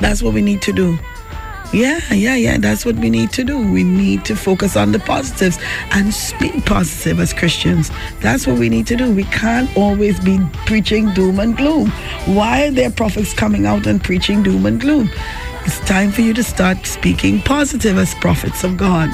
that's 0.00 0.22
what 0.22 0.34
we 0.34 0.42
need 0.42 0.62
to 0.62 0.72
do. 0.72 0.98
Yeah, 1.72 2.00
yeah, 2.14 2.34
yeah. 2.34 2.56
That's 2.56 2.86
what 2.86 2.96
we 2.96 3.10
need 3.10 3.30
to 3.32 3.44
do. 3.44 3.58
We 3.58 3.84
need 3.84 4.24
to 4.24 4.34
focus 4.34 4.74
on 4.74 4.92
the 4.92 4.98
positives 4.98 5.58
and 5.90 6.14
speak 6.14 6.64
positive 6.64 7.20
as 7.20 7.34
Christians. 7.34 7.90
That's 8.22 8.46
what 8.46 8.58
we 8.58 8.70
need 8.70 8.86
to 8.86 8.96
do. 8.96 9.14
We 9.14 9.24
can't 9.24 9.74
always 9.76 10.18
be 10.18 10.40
preaching 10.64 11.12
doom 11.12 11.38
and 11.40 11.54
gloom. 11.54 11.90
Why 12.24 12.66
are 12.66 12.70
there 12.70 12.90
prophets 12.90 13.34
coming 13.34 13.66
out 13.66 13.86
and 13.86 14.02
preaching 14.02 14.42
doom 14.42 14.64
and 14.64 14.80
gloom? 14.80 15.10
It's 15.66 15.78
time 15.80 16.10
for 16.10 16.22
you 16.22 16.32
to 16.34 16.42
start 16.42 16.86
speaking 16.86 17.42
positive 17.42 17.98
as 17.98 18.14
prophets 18.14 18.64
of 18.64 18.78
God. 18.78 19.10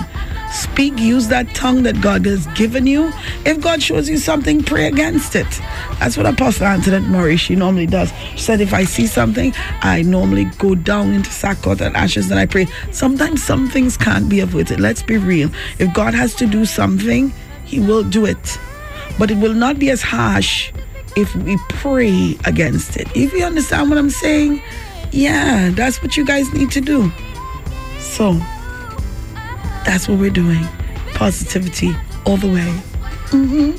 Speak, 0.53 0.99
use 0.99 1.29
that 1.29 1.53
tongue 1.55 1.83
that 1.83 2.01
God 2.01 2.25
has 2.27 2.47
given 2.49 2.87
you. 2.87 3.13
If 3.45 3.61
God 3.61 3.83
shows 3.83 4.09
you 4.09 4.19
something, 4.19 4.63
pray 4.63 4.87
against 4.87 5.35
it. 5.35 5.47
That's 5.99 6.17
what 6.17 6.27
Apostle 6.27 6.67
Antoinette 6.67 7.03
Murray, 7.03 7.37
she 7.37 7.57
normally 7.57 7.87
does. 7.87 8.13
She 8.33 8.39
said, 8.39 8.61
if 8.61 8.73
I 8.73 8.85
see 8.85 9.07
something, 9.07 9.53
I 9.83 10.03
normally 10.03 10.45
go 10.59 10.75
down 10.75 11.13
into 11.13 11.31
sackcloth 11.31 11.81
and 11.81 11.97
ashes 11.97 12.31
and 12.31 12.39
I 12.39 12.47
pray. 12.47 12.67
Sometimes 12.93 13.43
some 13.43 13.69
things 13.69 13.97
can't 13.97 14.29
be 14.29 14.41
avoided. 14.41 14.81
Let's 14.81 15.03
be 15.03 15.17
real. 15.17 15.51
If 15.79 15.93
God 15.93 16.15
has 16.15 16.35
to 16.37 16.47
do 16.47 16.65
something, 16.65 17.33
He 17.65 17.81
will 17.81 18.05
do 18.05 18.25
it. 18.25 18.59
But 19.19 19.31
it 19.31 19.39
will 19.39 19.55
not 19.55 19.79
be 19.79 19.91
as 19.91 20.03
harsh 20.03 20.73
if 21.17 21.35
we 21.37 21.57
pray 21.69 22.37
against 22.45 22.97
it. 22.97 23.09
If 23.17 23.33
you 23.33 23.45
understand 23.45 23.91
what 23.91 23.99
I'm 23.99 24.11
saying, 24.11 24.63
yeah, 25.11 25.71
that's 25.71 26.03
what 26.03 26.17
you 26.17 26.25
guys 26.25 26.53
need 26.53 26.71
to 26.73 26.81
do. 26.81 27.13
So, 27.99 28.41
that's 29.85 30.09
what 30.09 30.19
we're 30.19 30.31
doing. 30.31 30.65
Positivity 31.15 31.95
all 32.27 32.37
the 32.37 32.49
way. 32.49 32.71
hmm 33.31 33.73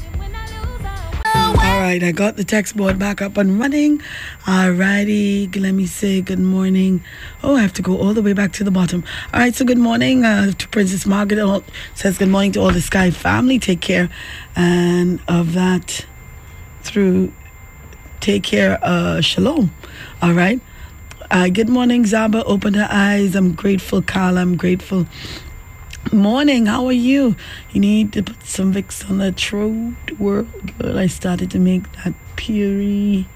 All 1.36 1.82
right, 1.82 2.01
I 2.03 2.12
got 2.12 2.36
the 2.38 2.43
text 2.43 2.76
board 2.78 2.97
back 2.97 3.22
up 3.22 3.38
and 3.38 3.60
running. 3.60 4.01
All 4.47 4.72
righty, 4.72 5.47
let 5.47 5.74
me 5.74 5.86
say 5.86 6.22
good 6.22 6.39
morning. 6.39 7.03
Oh, 7.43 7.56
I 7.56 7.62
have 7.62 7.74
to 7.74 7.82
go 7.82 7.97
all 7.97 8.14
the 8.14 8.22
way 8.22 8.34
back 8.34 8.51
to 8.53 8.64
the 8.64 8.72
bottom. 8.72 9.03
All 9.34 9.39
right, 9.39 9.53
so 9.53 9.66
good 9.66 9.78
morning 9.78 10.24
uh, 10.24 10.51
to 10.51 10.68
Princess 10.70 11.06
Margaret. 11.06 11.64
Says 11.95 12.18
good 12.18 12.30
morning 12.30 12.51
to 12.53 12.60
all 12.62 12.72
the 12.72 12.82
Sky 12.82 13.12
family. 13.12 13.60
Take 13.60 13.82
care 13.82 14.10
and 14.56 15.20
of 15.28 15.53
that 15.53 16.06
through 16.84 17.34
take 18.20 18.43
care. 18.43 18.80
Uh, 18.82 19.22
shalom. 19.22 19.72
All 20.22 20.34
right. 20.34 20.60
Uh, 21.32 21.49
good 21.49 21.70
morning, 21.70 22.03
Zaba. 22.03 22.43
Open 22.45 22.74
her 22.76 22.88
eyes. 22.89 23.36
I'm 23.36 23.53
grateful, 23.53 24.01
Carla. 24.01 24.41
I'm 24.41 24.56
grateful. 24.58 25.06
Morning, 26.12 26.68
how 26.68 26.86
are 26.86 26.91
you? 26.91 27.36
You 27.72 27.82
need 27.82 28.14
to 28.14 28.22
put 28.22 28.43
some 28.45 28.72
Vicks 28.72 29.10
on 29.10 29.18
the 29.18 29.32
throat. 29.32 29.95
World 30.20 30.78
girl, 30.78 30.99
I 30.99 31.08
started 31.08 31.49
to 31.51 31.60
make 31.60 31.91
that 32.03 32.14
puri 32.36 33.28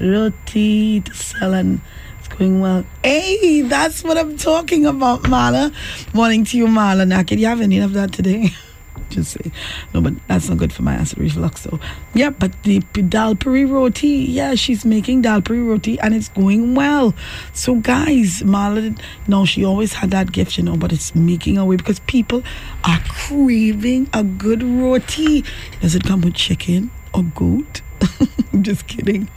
roti 0.00 1.02
to 1.02 1.14
sell 1.14 1.52
and 1.52 1.80
it's 2.18 2.28
going 2.28 2.60
well. 2.60 2.84
Hey, 3.04 3.60
that's 3.62 4.02
what 4.02 4.16
I'm 4.16 4.38
talking 4.38 4.86
about, 4.86 5.24
Marla. 5.24 5.74
Morning 6.14 6.44
to 6.46 6.56
you, 6.56 6.66
Marla. 6.66 7.26
Can 7.26 7.38
you 7.38 7.46
have 7.46 7.60
any 7.60 7.80
of 7.80 7.92
that 7.92 8.12
today? 8.12 8.48
Just 9.10 9.32
say 9.32 9.52
no, 9.94 10.00
but 10.00 10.14
that's 10.26 10.48
not 10.48 10.58
good 10.58 10.72
for 10.72 10.82
my 10.82 10.94
acid 10.94 11.18
reflux. 11.18 11.62
So, 11.62 11.78
yeah, 12.14 12.30
but 12.30 12.62
the 12.64 12.80
p- 12.92 13.02
dal 13.02 13.34
puri 13.36 13.64
roti, 13.64 14.08
yeah, 14.08 14.54
she's 14.54 14.84
making 14.84 15.22
dal 15.22 15.40
puri 15.40 15.62
roti 15.62 15.98
and 16.00 16.14
it's 16.14 16.28
going 16.28 16.74
well. 16.74 17.14
So, 17.52 17.76
guys, 17.76 18.42
Marla, 18.42 18.98
no, 19.28 19.44
she 19.44 19.64
always 19.64 19.92
had 19.94 20.10
that 20.10 20.32
gift, 20.32 20.58
you 20.58 20.64
know, 20.64 20.76
but 20.76 20.92
it's 20.92 21.14
making 21.14 21.56
away 21.56 21.76
because 21.76 22.00
people 22.00 22.42
are 22.84 22.98
craving 23.08 24.08
a 24.12 24.24
good 24.24 24.62
roti. 24.62 25.44
Does 25.80 25.94
it 25.94 26.02
come 26.04 26.22
with 26.22 26.34
chicken 26.34 26.90
or 27.14 27.22
goat? 27.22 27.82
I'm 28.52 28.62
just 28.62 28.86
kidding. 28.86 29.28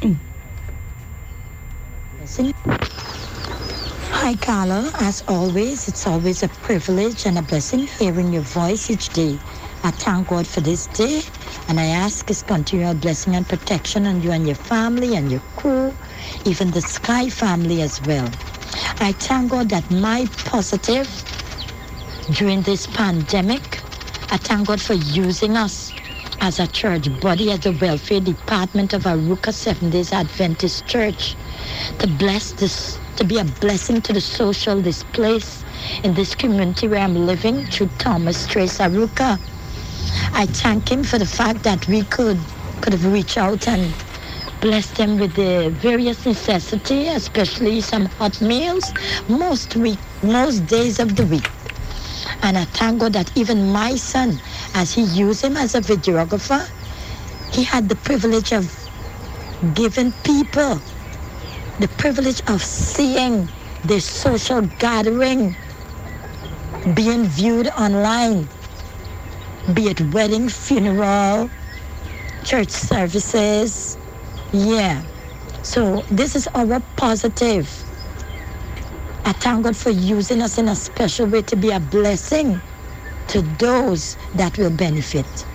Mm. 0.00 0.16
Hi, 4.14 4.34
Carla. 4.36 4.92
As 5.00 5.24
always, 5.28 5.88
it's 5.88 6.06
always 6.06 6.42
a 6.44 6.48
privilege 6.48 7.26
and 7.26 7.38
a 7.38 7.42
blessing 7.42 7.88
hearing 7.88 8.32
your 8.32 8.42
voice 8.42 8.90
each 8.90 9.10
day. 9.10 9.38
I 9.84 9.92
thank 9.92 10.28
God 10.28 10.46
for 10.46 10.60
this 10.62 10.86
day, 10.88 11.22
and 11.68 11.80
I 11.80 11.86
ask 11.86 12.28
His 12.28 12.42
continual 12.42 12.94
blessing 12.94 13.36
and 13.36 13.48
protection 13.48 14.06
on 14.06 14.22
you 14.22 14.32
and 14.32 14.46
your 14.46 14.56
family 14.56 15.16
and 15.16 15.30
your 15.32 15.42
crew, 15.56 15.94
even 16.46 16.70
the 16.72 16.82
Sky 16.82 17.30
family 17.30 17.82
as 17.82 18.02
well. 18.02 18.28
I 19.00 19.12
thank 19.12 19.52
God 19.52 19.70
that 19.70 19.90
my 19.90 20.26
positive 20.46 21.08
during 22.32 22.62
this 22.62 22.86
pandemic, 22.86 23.82
I 24.30 24.38
thank 24.38 24.68
God 24.68 24.80
for 24.82 24.94
using 24.94 25.56
us 25.56 25.92
as 26.40 26.60
a 26.60 26.66
church 26.68 27.08
body, 27.20 27.52
as 27.52 27.60
the 27.60 27.72
welfare 27.72 28.20
department 28.20 28.94
of 28.94 29.04
Arouca 29.04 29.52
Seven 29.54 29.90
Days 29.90 30.12
Adventist 30.12 30.86
Church, 30.86 31.36
to 32.00 32.08
bless 32.08 32.52
this, 32.52 33.00
to 33.16 33.24
be 33.24 33.38
a 33.38 33.44
blessing 33.44 34.00
to 34.02 34.12
the 34.12 34.20
social 34.20 34.80
this 34.80 35.02
place 35.04 35.64
in 36.04 36.14
this 36.14 36.34
community 36.34 36.88
where 36.88 37.00
I'm 37.00 37.14
living 37.26 37.66
through 37.66 37.90
Thomas 37.98 38.46
Trace 38.46 38.78
Arouca. 38.78 39.38
I 40.32 40.46
thank 40.46 40.90
him 40.90 41.04
for 41.04 41.18
the 41.18 41.26
fact 41.26 41.62
that 41.64 41.86
we 41.88 42.04
could 42.04 42.38
could 42.80 42.92
have 42.92 43.12
reached 43.12 43.38
out 43.38 43.68
and 43.68 43.94
blessed 44.60 44.96
them 44.96 45.18
with 45.18 45.34
the 45.34 45.70
various 45.70 46.26
necessity, 46.26 47.08
especially 47.08 47.80
some 47.80 48.06
hot 48.06 48.40
meals, 48.40 48.92
most 49.28 49.76
week, 49.76 49.98
most 50.22 50.66
days 50.66 50.98
of 51.00 51.16
the 51.16 51.26
week. 51.26 51.48
And 52.42 52.58
I 52.58 52.64
thank 52.64 53.00
God 53.00 53.14
that 53.14 53.36
even 53.36 53.72
my 53.72 53.96
son, 53.96 54.40
as 54.74 54.94
he 54.94 55.02
used 55.02 55.44
him 55.44 55.56
as 55.56 55.74
a 55.74 55.80
videographer, 55.80 56.68
he 57.52 57.64
had 57.64 57.88
the 57.88 57.96
privilege 57.96 58.52
of 58.52 58.72
giving 59.74 60.12
people 60.24 60.80
the 61.80 61.88
privilege 61.98 62.42
of 62.48 62.62
seeing 62.62 63.48
the 63.84 64.00
social 64.00 64.62
gathering 64.62 65.56
being 66.94 67.24
viewed 67.26 67.68
online, 67.68 68.48
be 69.74 69.88
it 69.88 70.00
wedding, 70.14 70.48
funeral, 70.48 71.50
church 72.44 72.70
services. 72.70 73.98
Yeah. 74.52 75.04
So 75.62 76.02
this 76.10 76.36
is 76.36 76.48
our 76.54 76.80
positive. 76.96 77.84
I 79.24 79.32
thank 79.32 79.64
God 79.64 79.76
for 79.76 79.90
using 79.90 80.42
us 80.42 80.58
in 80.58 80.68
a 80.68 80.76
special 80.76 81.26
way 81.26 81.42
to 81.42 81.56
be 81.56 81.70
a 81.70 81.80
blessing 81.80 82.62
to 83.28 83.42
those 83.42 84.16
that 84.34 84.58
will 84.58 84.70
benefit. 84.70 85.46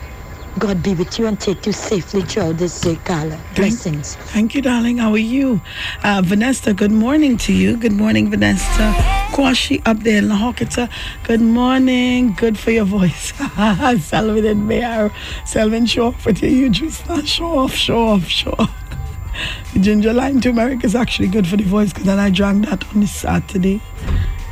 God 0.59 0.83
be 0.83 0.93
with 0.93 1.17
you 1.17 1.25
and 1.25 1.39
take 1.39 1.65
you 1.65 1.71
safely 1.71 2.21
throughout 2.21 2.57
this 2.57 2.81
day, 2.81 2.97
Carla. 3.05 3.39
Blessings. 3.55 4.15
Thank 4.33 4.53
you, 4.53 4.61
darling. 4.61 4.97
How 4.97 5.11
are 5.13 5.17
you? 5.17 5.61
Uh, 6.03 6.21
Vanessa, 6.23 6.73
good 6.73 6.91
morning 6.91 7.37
to 7.37 7.53
you. 7.53 7.77
Good 7.77 7.93
morning, 7.93 8.29
Vanessa. 8.29 8.93
Kwashi 9.31 9.81
up 9.85 9.99
there 10.03 10.17
in 10.17 10.27
La 10.27 10.37
Horquetta. 10.37 10.89
Good 11.23 11.39
morning. 11.39 12.33
Good 12.33 12.59
for 12.59 12.71
your 12.71 12.83
voice. 12.83 13.31
Selvin 13.31 14.51
and 14.51 14.67
Mayor. 14.67 15.09
Selvin, 15.45 15.87
show 15.87 16.07
off 16.07 16.25
with 16.25 16.41
your 16.41 16.51
you 16.51 16.69
juice. 16.69 17.07
now. 17.07 17.21
Show 17.21 17.59
off, 17.59 17.73
show 17.73 18.07
off, 18.09 18.25
show 18.27 18.53
off. 18.59 18.75
The 19.73 19.79
ginger 19.79 20.11
lime 20.11 20.41
turmeric 20.41 20.83
is 20.83 20.95
actually 20.95 21.29
good 21.29 21.47
for 21.47 21.55
the 21.55 21.63
voice 21.63 21.93
because 21.93 22.03
then 22.05 22.19
I 22.19 22.29
drank 22.29 22.65
that 22.65 22.85
on 22.93 22.99
the 22.99 23.07
Saturday. 23.07 23.81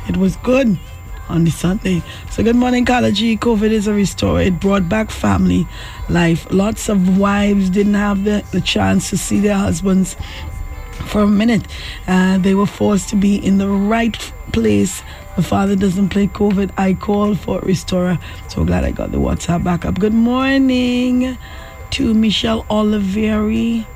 It 0.08 0.16
was 0.16 0.36
good 0.36 0.78
on 1.28 1.44
the 1.44 1.50
Sunday. 1.50 2.02
So 2.30 2.42
good 2.42 2.56
morning, 2.56 2.84
G. 2.84 3.36
COVID 3.36 3.70
is 3.70 3.86
a 3.86 3.94
restore. 3.94 4.40
It 4.40 4.58
brought 4.60 4.88
back 4.88 5.10
family 5.10 5.66
life. 6.08 6.46
Lots 6.50 6.88
of 6.88 7.18
wives 7.18 7.70
didn't 7.70 7.94
have 7.94 8.24
the, 8.24 8.44
the 8.52 8.60
chance 8.60 9.10
to 9.10 9.18
see 9.18 9.40
their 9.40 9.56
husbands 9.56 10.16
for 11.06 11.22
a 11.22 11.28
minute. 11.28 11.66
Uh, 12.06 12.38
they 12.38 12.54
were 12.54 12.66
forced 12.66 13.08
to 13.10 13.16
be 13.16 13.36
in 13.36 13.58
the 13.58 13.68
right 13.68 14.16
place. 14.52 15.02
The 15.36 15.42
father 15.42 15.76
doesn't 15.76 16.08
play 16.08 16.26
COVID. 16.26 16.72
I 16.76 16.94
called 16.94 17.38
for 17.38 17.60
restorer. 17.60 18.18
So 18.48 18.64
glad 18.64 18.84
I 18.84 18.90
got 18.90 19.12
the 19.12 19.18
WhatsApp 19.18 19.62
back 19.62 19.84
up. 19.84 19.98
Good 19.98 20.14
morning 20.14 21.38
to 21.90 22.14
Michelle 22.14 22.64
Oliveri. 22.64 23.86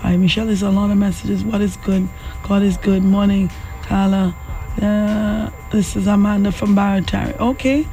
Hi, 0.00 0.16
Michelle. 0.16 0.46
There's 0.46 0.62
a 0.62 0.70
lot 0.70 0.90
of 0.90 0.96
messages. 0.96 1.44
What 1.44 1.60
is 1.60 1.76
good? 1.76 2.08
God 2.42 2.62
is 2.62 2.76
good. 2.76 3.02
Morning, 3.02 3.50
Carla. 3.82 4.34
Uh, 4.80 5.50
this 5.70 5.96
is 5.96 6.06
Amanda 6.06 6.52
from 6.52 6.76
Barataria. 6.76 7.36
Okay, 7.40 7.86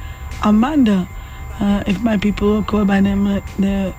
Amanda. 0.44 1.08
Uh, 1.58 1.82
if 1.86 2.00
my 2.02 2.16
people 2.16 2.48
will 2.48 2.62
call 2.62 2.84
by 2.84 3.00
name, 3.00 3.26
uh, 3.26 3.40
their 3.58 3.94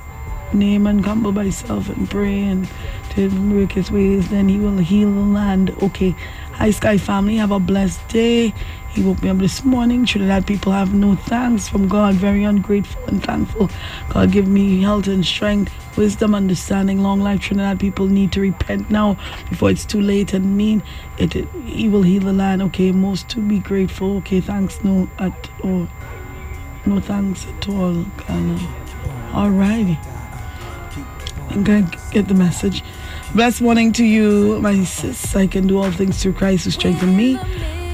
name 0.53 0.88
and 0.88 1.03
humble 1.03 1.31
by 1.31 1.49
self 1.49 1.89
and 1.89 2.09
pray 2.09 2.43
and 2.43 2.69
to 3.11 3.29
work 3.51 3.73
his 3.73 3.91
ways, 3.91 4.29
then 4.29 4.47
he 4.47 4.57
will 4.59 4.77
heal 4.77 5.11
the 5.11 5.19
land. 5.19 5.75
Okay. 5.81 6.15
Hi, 6.53 6.71
Sky 6.71 6.97
family. 6.97 7.38
Have 7.38 7.51
a 7.51 7.59
blessed 7.59 8.07
day. 8.07 8.53
He 8.89 9.03
woke 9.03 9.21
me 9.21 9.29
up 9.29 9.38
this 9.38 9.63
morning. 9.63 10.05
Trinidad 10.05 10.47
people 10.47 10.71
have 10.71 10.93
no 10.93 11.15
thanks 11.15 11.67
from 11.67 11.88
God. 11.88 12.15
Very 12.15 12.43
ungrateful 12.43 13.03
and 13.05 13.23
thankful. 13.23 13.69
God 14.09 14.31
give 14.31 14.47
me 14.47 14.81
health 14.81 15.07
and 15.07 15.25
strength, 15.25 15.71
wisdom, 15.97 16.33
understanding, 16.33 17.03
long 17.03 17.21
life. 17.21 17.41
Trinidad 17.41 17.79
people 17.79 18.07
need 18.07 18.31
to 18.31 18.41
repent 18.41 18.89
now 18.89 19.17
before 19.49 19.69
it's 19.69 19.85
too 19.85 20.01
late 20.01 20.33
and 20.33 20.57
mean 20.57 20.81
it. 21.17 21.35
it 21.35 21.47
he 21.65 21.88
will 21.88 22.01
heal 22.01 22.23
the 22.23 22.33
land. 22.33 22.61
Okay, 22.63 22.91
most 22.91 23.29
to 23.29 23.39
be 23.39 23.59
grateful. 23.59 24.17
Okay, 24.17 24.41
thanks. 24.41 24.83
No 24.83 25.07
at 25.19 25.49
all. 25.63 25.88
No 26.85 26.99
thanks 26.99 27.45
at 27.45 27.69
all. 27.69 28.05
Carla. 28.17 28.59
Alrighty. 29.31 29.97
I 31.49 31.53
think 31.53 31.69
I 31.69 31.81
get 32.11 32.27
the 32.27 32.33
message. 32.33 32.83
Blessed 33.35 33.61
morning 33.61 33.91
to 33.93 34.03
you, 34.05 34.59
my 34.61 34.83
sis. 34.85 35.35
I 35.35 35.47
can 35.47 35.67
do 35.67 35.77
all 35.77 35.91
things 35.91 36.21
through 36.21 36.33
Christ 36.33 36.65
who 36.65 36.71
strengthened 36.71 37.15
me. 37.15 37.38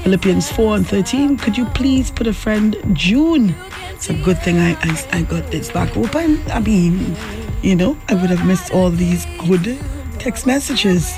Philippians 0.04 0.52
4 0.52 0.76
and 0.76 0.86
13. 0.86 1.38
Could 1.38 1.56
you 1.56 1.64
please 1.64 2.10
put 2.10 2.26
a 2.26 2.34
friend 2.34 2.76
June? 2.92 3.54
It's 3.90 4.10
a 4.10 4.12
good 4.22 4.38
thing 4.42 4.58
I, 4.58 4.72
I, 4.82 5.08
I 5.12 5.22
got 5.22 5.50
this 5.50 5.72
back 5.72 5.96
open. 5.96 6.42
I 6.50 6.60
mean, 6.60 7.16
you 7.62 7.74
know, 7.74 7.96
I 8.08 8.14
would 8.14 8.28
have 8.28 8.46
missed 8.46 8.70
all 8.74 8.90
these 8.90 9.24
good 9.48 9.78
text 10.18 10.46
messages. 10.46 11.16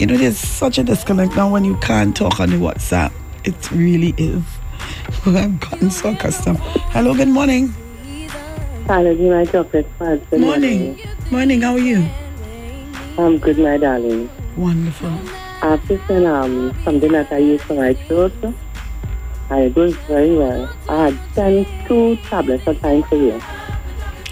You 0.00 0.08
know, 0.08 0.16
there's 0.16 0.36
such 0.36 0.78
a 0.78 0.82
disconnect 0.82 1.36
now 1.36 1.48
when 1.48 1.64
you 1.64 1.76
can't 1.76 2.16
talk 2.16 2.40
on 2.40 2.50
the 2.50 2.56
WhatsApp. 2.56 3.12
It 3.44 3.70
really 3.70 4.14
is. 4.18 4.42
I've 5.26 5.60
gotten 5.60 5.92
so 5.92 6.10
accustomed. 6.10 6.58
Hello, 6.90 7.14
good 7.14 7.28
morning. 7.28 7.68
Hello, 8.88 9.14
my 9.14 9.44
chocolate. 9.44 9.86
Good 10.00 10.40
Morning. 10.40 10.98
Morning, 11.30 11.60
how 11.60 11.74
are 11.74 11.78
you? 11.78 12.04
I'm 13.16 13.38
good, 13.38 13.58
my 13.58 13.76
darling. 13.76 14.28
Wonderful. 14.56 15.43
I 15.64 15.78
to 15.78 16.26
um, 16.26 16.76
something 16.84 17.10
that 17.12 17.32
I 17.32 17.38
use 17.38 17.62
for 17.62 17.74
my 17.74 17.94
throat. 17.94 18.34
And 19.50 19.64
it 19.64 19.74
goes 19.74 19.96
very 20.06 20.36
well. 20.36 20.68
I 20.90 21.08
had 21.08 21.34
sent 21.34 21.68
two 21.88 22.16
tablets 22.28 22.66
of 22.66 22.78
time 22.80 23.02
for 23.04 23.16
you. 23.16 23.40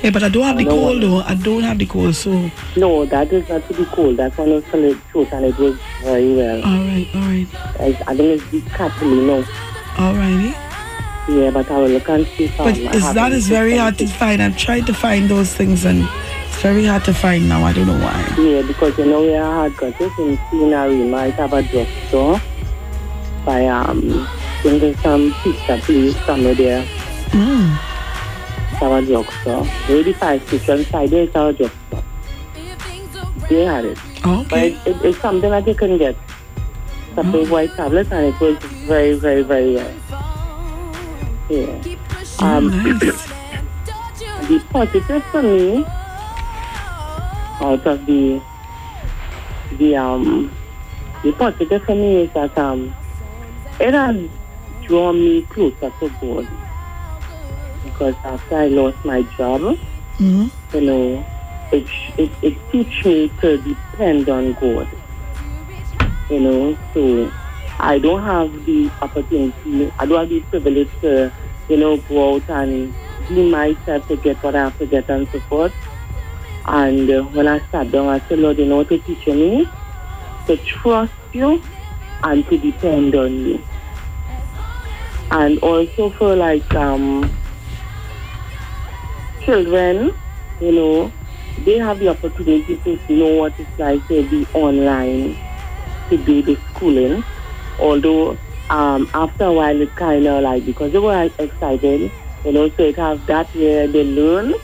Yeah, 0.03 0.11
but 0.11 0.25
I 0.25 0.29
don't 0.29 0.43
have 0.43 0.59
the 0.59 0.65
No 0.65 0.71
cold 0.71 1.03
though. 1.03 1.21
I 1.21 1.35
don't 1.35 1.63
have 1.63 1.79
the 1.79 1.87
cold, 1.87 2.15
so. 2.17 2.51
No, 2.77 3.07
that 3.07 3.33
is 3.33 3.49
not 3.49 3.67
to 3.69 3.75
be 3.75 3.87
cold. 3.87 4.19
That 4.19 4.37
one 4.37 4.51
was 4.51 4.65
for 4.67 4.77
the 4.77 4.95
throat 5.11 5.29
and 5.33 5.47
it 5.47 5.57
was 5.57 5.79
very 6.03 6.35
well. 6.35 6.63
All 6.65 6.85
right, 6.85 7.09
all 7.15 7.21
right. 7.23 7.49
I, 7.81 7.99
I 8.07 8.17
think 8.17 8.43
it's 8.43 8.51
the 8.51 8.61
Catalino. 8.63 9.43
Alrighty. 9.95 10.53
Yeah, 11.29 11.51
but 11.51 11.71
I 11.71 11.79
will 11.79 11.89
look 11.89 12.09
and 12.11 12.27
see 12.27 12.45
if 12.45 12.59
But 12.59 12.77
I 12.77 12.97
is 12.97 13.15
that 13.15 13.33
is 13.33 13.49
very 13.49 13.77
hard 13.77 13.97
to 13.99 14.07
find. 14.07 14.43
I've 14.43 14.59
tried 14.59 14.87
to 14.87 14.93
find 14.93 15.31
those 15.31 15.55
things 15.55 15.87
and 15.87 16.07
very 16.63 16.85
hard 16.85 17.05
to 17.05 17.13
find 17.13 17.49
now. 17.49 17.65
I 17.65 17.73
don't 17.73 17.89
know 17.89 17.99
why. 17.99 18.23
Yeah, 18.39 18.63
because 18.63 18.97
you 18.97 19.07
know 19.07 19.21
we 19.23 19.33
had 19.35 19.77
got 19.77 20.01
it 20.01 20.19
in 20.19 20.39
Scenery, 20.49 21.05
might 21.11 21.35
have 21.35 21.53
a 21.53 21.63
drugstore 21.63 22.41
by 23.45 23.67
um, 23.67 24.29
there's 24.63 24.99
some 25.01 25.35
pizza 25.43 25.79
place 25.83 26.17
somewhere 26.25 26.55
there. 26.55 26.87
Mm. 27.35 27.77
It's 28.71 28.83
our 28.83 29.03
drugstore. 29.03 29.65
The 29.89 30.13
five 30.13 30.47
station 30.47 30.85
side 30.85 31.11
there 31.11 31.25
is 31.25 31.35
our 31.35 31.53
drugstore. 31.53 32.05
They 33.49 33.65
had 33.65 33.85
it. 33.85 33.99
Okay. 34.25 34.47
But 34.49 34.63
it, 34.63 34.87
it, 34.87 35.05
it's 35.05 35.19
something 35.19 35.51
that 35.51 35.67
you 35.67 35.75
can 35.75 35.99
get. 35.99 36.17
It's 37.09 37.19
a 37.19 37.25
big 37.25 37.49
white 37.51 37.75
tablet 37.75 38.07
and 38.13 38.33
it 38.33 38.41
was 38.41 38.57
very, 38.87 39.15
very, 39.15 39.43
very 39.43 39.75
well. 39.75 39.95
Yeah. 41.51 41.97
Um, 42.39 42.71
the 44.49 44.65
positive 44.71 45.25
for 45.33 45.43
me 45.43 45.85
out 47.63 47.87
of 47.87 48.07
the 48.07 48.45
the 49.71 49.97
um 49.97 50.57
the 51.23 51.33
positive 51.33 51.83
for 51.85 51.95
me 51.95 52.25
is 52.25 52.31
that 52.35 52.57
um 52.59 52.97
it 53.81 53.95
has 53.95 54.17
drawn 54.87 55.17
me 55.21 55.47
closer 55.53 55.91
to 56.01 56.11
God 56.21 56.49
because 57.83 58.15
after 58.25 58.57
I 58.57 58.69
lost 58.69 58.99
my 59.05 59.23
job, 59.23 59.77
hmm 60.19 60.47
you 60.73 60.81
know, 60.81 61.27
it 61.71 61.87
it 62.19 62.33
it 62.43 62.59
teach 62.71 63.05
me 63.05 63.35
to 63.43 63.59
depend 63.59 64.29
on 64.29 64.55
God. 64.55 64.89
You 66.29 66.41
know, 66.41 66.77
so 66.95 67.33
I 67.79 67.99
don't 67.99 68.23
have 68.25 68.53
the 68.65 68.93
opportunity, 69.03 69.93
I 69.99 70.07
don't 70.07 70.21
have 70.21 70.29
the 70.31 70.41
privilege 70.51 70.91
to, 71.03 71.33
you 71.69 71.77
know, 71.77 71.99
go 71.99 72.37
out 72.37 72.45
and 72.49 72.95
be 73.27 73.51
myself 73.51 74.07
to 74.09 74.17
get 74.17 74.43
what 74.43 74.57
I 74.57 74.65
have 74.65 74.79
to 74.79 74.87
get 74.87 75.09
and 75.11 75.29
so 75.33 75.43
forth. 75.49 75.75
And 76.67 77.11
uh, 77.11 77.23
when 77.25 77.49
I 77.49 77.61
sat 77.71 77.91
down, 77.91 78.09
I 78.09 78.21
said, 78.29 78.39
Lord, 78.39 78.59
you 78.59 78.67
know 78.67 78.77
what 78.79 78.91
you're 78.91 79.35
me? 79.37 79.67
To 80.49 80.57
trust 80.59 81.13
you 81.33 81.63
and 82.23 82.47
to 82.49 82.59
depend 82.59 83.15
on 83.15 83.33
you. 83.33 83.65
And 85.31 85.59
also 85.61 86.11
for 86.19 86.37
like 86.37 86.75
um 86.75 87.33
children, 89.41 90.13
you 90.61 90.73
know, 90.73 91.13
they 91.59 91.79
have 91.79 91.99
the 91.99 92.09
opportunity 92.09 92.77
to 92.85 92.99
know 93.09 93.35
what 93.35 93.55
it's 93.59 93.79
like 93.79 94.07
to 94.09 94.29
be 94.29 94.47
online, 94.55 95.37
to 96.11 96.17
do 96.19 96.43
the 96.43 96.57
schooling. 96.71 97.25
Although 97.79 98.39
um, 98.71 99.11
after 99.15 99.45
a 99.45 99.53
while 99.53 99.81
it 99.81 99.95
kind 99.97 100.27
of 100.27 100.43
like, 100.43 100.65
because 100.65 100.93
they 100.93 100.99
were 100.99 101.31
excited, 101.39 102.13
you 102.45 102.53
know, 102.53 102.69
so 102.77 102.85
it 102.85 102.99
has 102.99 103.21
that 103.27 103.49
where 103.55 103.87
they 103.89 104.05
learn, 104.05 104.55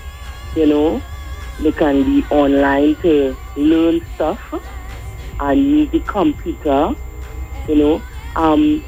you 0.55 0.67
know, 0.67 1.03
they 1.61 1.73
can 1.73 2.05
be 2.05 2.25
online 2.31 2.95
to 2.97 3.37
learn 3.57 4.01
stuff 4.15 4.41
and 5.41 5.61
use 5.61 5.91
the 5.91 6.01
computer, 6.01 6.95
you 7.69 7.75
know. 7.75 8.03
Um, 8.37 8.85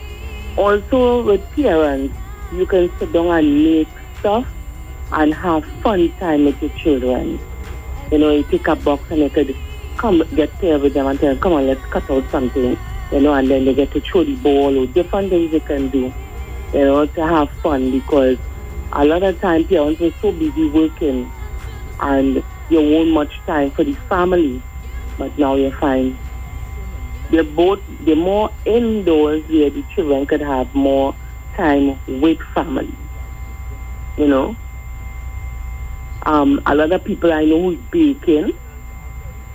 also 0.56 1.24
with 1.24 1.42
parents, 1.52 2.14
you 2.52 2.66
can 2.66 2.90
sit 2.98 3.12
down 3.12 3.26
and 3.28 3.64
make 3.64 3.88
stuff 4.18 4.46
and 5.12 5.34
have 5.34 5.64
fun 5.82 6.12
time 6.18 6.44
with 6.44 6.60
your 6.62 6.70
children. 6.72 7.40
You 8.10 8.18
know, 8.18 8.30
you 8.32 8.42
take 8.44 8.66
a 8.68 8.76
box 8.76 9.02
and 9.10 9.20
you 9.20 9.30
could 9.30 9.56
come 9.96 10.22
get 10.34 10.52
pair 10.58 10.78
with 10.78 10.94
them 10.94 11.06
and 11.06 11.18
tell 11.18 11.30
them, 11.30 11.40
come 11.40 11.52
on, 11.52 11.66
let's 11.66 11.84
cut 11.86 12.08
out 12.10 12.28
something. 12.30 12.76
You 13.12 13.20
know, 13.20 13.34
and 13.34 13.50
then 13.50 13.64
they 13.64 13.74
get 13.74 13.90
to 13.92 14.00
throw 14.00 14.24
the 14.24 14.36
ball 14.36 14.78
or 14.78 14.86
different 14.86 15.30
things 15.30 15.50
they 15.50 15.60
can 15.60 15.88
do. 15.88 16.12
You 16.72 16.84
know, 16.84 17.06
to 17.06 17.26
have 17.26 17.50
fun 17.62 17.90
because 17.90 18.38
a 18.92 19.04
lot 19.04 19.22
of 19.22 19.40
time 19.40 19.66
parents 19.66 20.00
are 20.00 20.12
so 20.20 20.32
busy 20.32 20.68
working 20.68 21.30
and 22.00 22.42
you 22.70 22.80
won't 22.82 23.10
much 23.12 23.32
time 23.46 23.72
for 23.72 23.84
the 23.84 23.96
family. 24.08 24.64
But 25.18 25.38
now 25.38 25.56
you 25.56 25.72
find 25.80 26.18
they're 27.30 27.44
both 27.44 27.80
they're 28.00 28.16
more 28.16 28.50
indoors 28.64 29.44
where 29.48 29.70
the 29.70 29.84
children 29.94 30.26
could 30.26 30.42
have 30.42 30.74
more 30.74 31.16
time 31.56 32.00
with 32.06 32.38
family. 32.54 32.98
You 34.16 34.28
know. 34.28 34.56
Um, 36.26 36.60
a 36.66 36.74
lot 36.74 36.92
of 36.92 37.04
people 37.04 37.32
I 37.32 37.44
know 37.44 37.62
who's 37.62 37.78
baking 37.90 38.52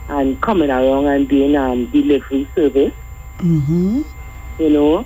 and 0.09 0.41
coming 0.41 0.69
around 0.71 1.05
and 1.07 1.27
doing 1.29 1.55
um, 1.55 1.89
delivery 1.91 2.49
service, 2.55 2.93
Mm-hmm. 3.41 4.01
you 4.57 4.69
know, 4.69 5.05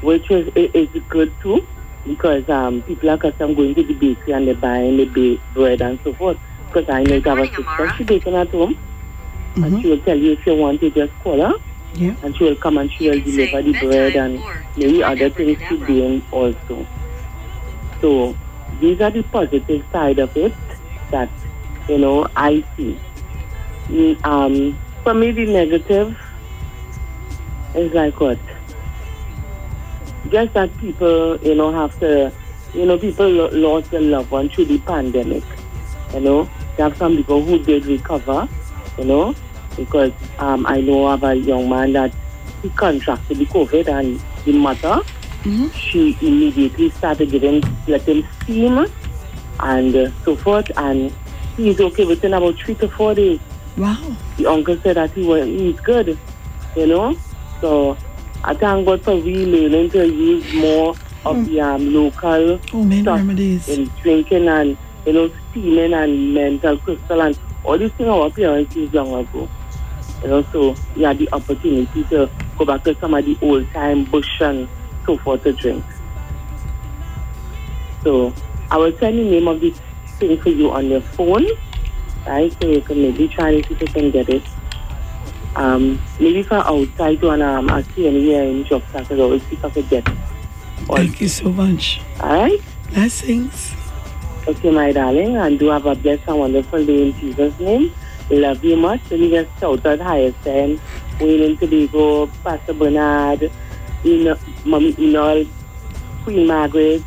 which 0.00 0.30
is 0.30 0.48
is 0.56 0.88
good 1.08 1.34
too 1.42 1.60
because 2.04 2.48
um, 2.48 2.82
people 2.82 3.10
are 3.10 3.14
accustomed 3.14 3.56
going 3.56 3.74
to 3.74 3.84
the 3.84 3.94
bakery 3.94 4.32
and 4.32 4.46
they're 4.48 4.54
buying 4.54 4.96
the 4.96 5.40
bread 5.52 5.82
and 5.82 6.00
so 6.04 6.14
forth. 6.14 6.38
Because 6.68 6.88
I 6.88 7.02
know 7.02 7.18
that 7.20 7.26
have 7.26 7.38
a 7.38 7.46
sister, 7.48 7.92
she's 7.96 8.06
baking 8.06 8.34
at 8.34 8.48
home 8.50 8.76
and 9.56 9.82
she 9.82 9.88
will 9.90 9.98
tell 10.00 10.16
you 10.16 10.32
if 10.32 10.46
you 10.46 10.54
want 10.54 10.80
to 10.80 10.90
just 10.90 11.12
call 11.24 11.40
her 11.40 11.54
Yeah. 11.94 12.14
and 12.22 12.36
she 12.36 12.44
will 12.44 12.56
come 12.56 12.78
and 12.78 12.90
she 12.92 13.08
will 13.10 13.20
deliver 13.20 13.62
the 13.62 13.72
bread 13.80 14.16
and 14.16 14.40
maybe 14.76 15.02
other 15.02 15.30
things 15.30 15.58
she's 15.68 15.80
doing 15.86 16.22
also. 16.30 16.86
So 18.00 18.36
these 18.80 19.00
are 19.00 19.10
the 19.10 19.22
positive 19.24 19.84
side 19.90 20.18
of 20.18 20.36
it 20.36 20.54
that 21.10 21.28
you 21.88 21.98
know 21.98 22.28
I 22.36 22.62
see. 22.76 22.98
Mm, 23.88 24.24
Um, 24.24 24.78
for 25.02 25.14
me, 25.14 25.30
the 25.32 25.46
negative 25.46 26.16
is 27.74 27.92
like 27.94 28.20
what? 28.20 28.38
Just 30.30 30.52
that 30.52 30.76
people, 30.78 31.38
you 31.42 31.54
know, 31.54 31.72
have 31.72 31.98
to, 32.00 32.30
you 32.74 32.84
know, 32.84 32.98
people 32.98 33.26
lo- 33.28 33.50
lost 33.52 33.90
their 33.90 34.00
loved 34.02 34.30
one 34.30 34.48
through 34.50 34.66
the 34.66 34.78
pandemic. 34.78 35.42
You 36.12 36.20
know, 36.20 36.50
have 36.78 36.96
some 36.96 37.16
people 37.16 37.42
who 37.44 37.58
did 37.58 37.86
recover, 37.86 38.48
you 38.98 39.04
know, 39.04 39.34
because 39.76 40.12
um, 40.38 40.66
I 40.66 40.80
know 40.80 41.06
of 41.08 41.22
a 41.22 41.34
young 41.34 41.68
man 41.68 41.92
that 41.92 42.14
he 42.62 42.70
contracted 42.70 43.38
the 43.38 43.46
COVID 43.46 43.88
and 43.88 44.20
the 44.44 44.52
mother, 44.52 45.00
she 45.74 46.16
immediately 46.20 46.90
started 46.90 47.30
giving, 47.30 47.62
let 47.86 48.02
him 48.02 48.26
steam 48.42 48.86
and 49.60 49.94
uh, 49.96 50.10
so 50.24 50.36
forth, 50.36 50.70
and 50.76 51.12
he's 51.56 51.80
okay 51.80 52.04
within 52.04 52.34
about 52.34 52.56
three 52.56 52.74
to 52.76 52.88
four 52.88 53.14
days. 53.14 53.40
Wow. 53.76 54.16
The 54.36 54.46
uncle 54.46 54.76
said 54.82 54.96
that 54.96 55.12
he 55.12 55.22
was, 55.22 55.46
he's 55.46 55.78
good, 55.80 56.18
you 56.76 56.86
know. 56.86 57.16
So 57.60 57.96
I 58.44 58.54
thank 58.54 58.86
God 58.86 59.02
for 59.02 59.16
we 59.16 59.46
learning 59.46 59.90
to 59.90 60.06
use 60.06 60.52
more 60.54 60.94
of 61.24 61.46
the 61.46 61.60
um, 61.60 61.92
local 61.92 62.58
Homemade 62.70 63.02
stuff 63.02 63.18
remedies. 63.18 63.68
in 63.68 63.86
drinking 64.02 64.48
and 64.48 64.76
you 65.08 65.14
know 65.14 65.30
steaming 65.50 65.94
and 65.94 66.34
menthol 66.34 66.76
crystal 66.78 67.22
and 67.22 67.38
all 67.64 67.78
these 67.78 67.90
things 67.92 68.10
our 68.10 68.30
parents 68.30 68.76
used 68.76 68.92
long 68.92 69.14
ago. 69.14 69.48
You 70.22 70.28
know, 70.28 70.42
so 70.52 70.74
we 70.94 71.02
had 71.02 71.18
the 71.18 71.28
opportunity 71.32 72.04
to 72.04 72.28
go 72.58 72.64
back 72.66 72.84
to 72.84 72.94
some 73.00 73.14
of 73.14 73.24
the 73.24 73.38
old 73.40 73.70
time 73.72 74.04
bush 74.04 74.28
and 74.40 74.68
so 75.06 75.16
forth 75.16 75.44
to 75.44 75.52
drink. 75.54 75.82
So 78.04 78.34
I 78.70 78.76
will 78.76 78.96
send 78.98 79.18
the 79.18 79.24
name 79.24 79.48
of 79.48 79.60
this 79.62 79.80
thing 80.18 80.38
for 80.42 80.50
you 80.50 80.70
on 80.72 80.86
your 80.86 81.00
phone, 81.00 81.46
right? 82.26 82.54
So 82.60 82.68
you 82.68 82.82
can 82.82 83.00
maybe 83.00 83.28
try 83.28 83.60
to 83.60 83.66
see 83.66 83.74
if 83.74 83.80
you 83.80 83.86
can 83.86 84.10
get 84.10 84.28
it. 84.28 84.42
Um, 85.56 86.00
maybe 86.20 86.42
for 86.42 86.56
outside 86.56 87.22
one, 87.22 87.40
um, 87.40 87.70
I 87.70 87.82
see 87.82 88.08
anywhere 88.08 88.42
in 88.42 88.64
job 88.66 88.82
started 88.90 89.20
always 89.20 89.42
see 89.44 89.54
if 89.54 89.64
I 89.64 89.70
could 89.70 89.88
get 89.88 90.06
it. 90.06 90.18
Thank 90.86 91.20
you 91.22 91.28
so 91.28 91.50
much. 91.50 92.02
All 92.20 92.42
right? 92.42 92.60
Blessings. 92.90 93.77
Okay, 94.48 94.70
my 94.70 94.92
darling, 94.92 95.36
and 95.36 95.58
do 95.58 95.66
have 95.68 95.84
a 95.84 95.94
blessed 95.94 96.22
and 96.26 96.38
wonderful 96.38 96.84
day 96.84 97.08
in 97.08 97.12
Jesus' 97.18 97.58
name. 97.60 97.92
love 98.30 98.64
you 98.64 98.76
much. 98.76 99.00
Let 99.10 99.20
me 99.20 99.30
just 99.30 99.50
shout 99.60 99.84
out 99.84 100.00
Hyacinth, 100.00 100.80
Wayne 101.20 101.56
Tobago, 101.58 102.26
Pastor 102.42 102.72
Bernard, 102.72 103.50
Eno- 104.06 104.38
Mommy 104.64 104.94
Enol, 104.94 105.46
Queen 106.24 106.46
Margaret, 106.46 107.02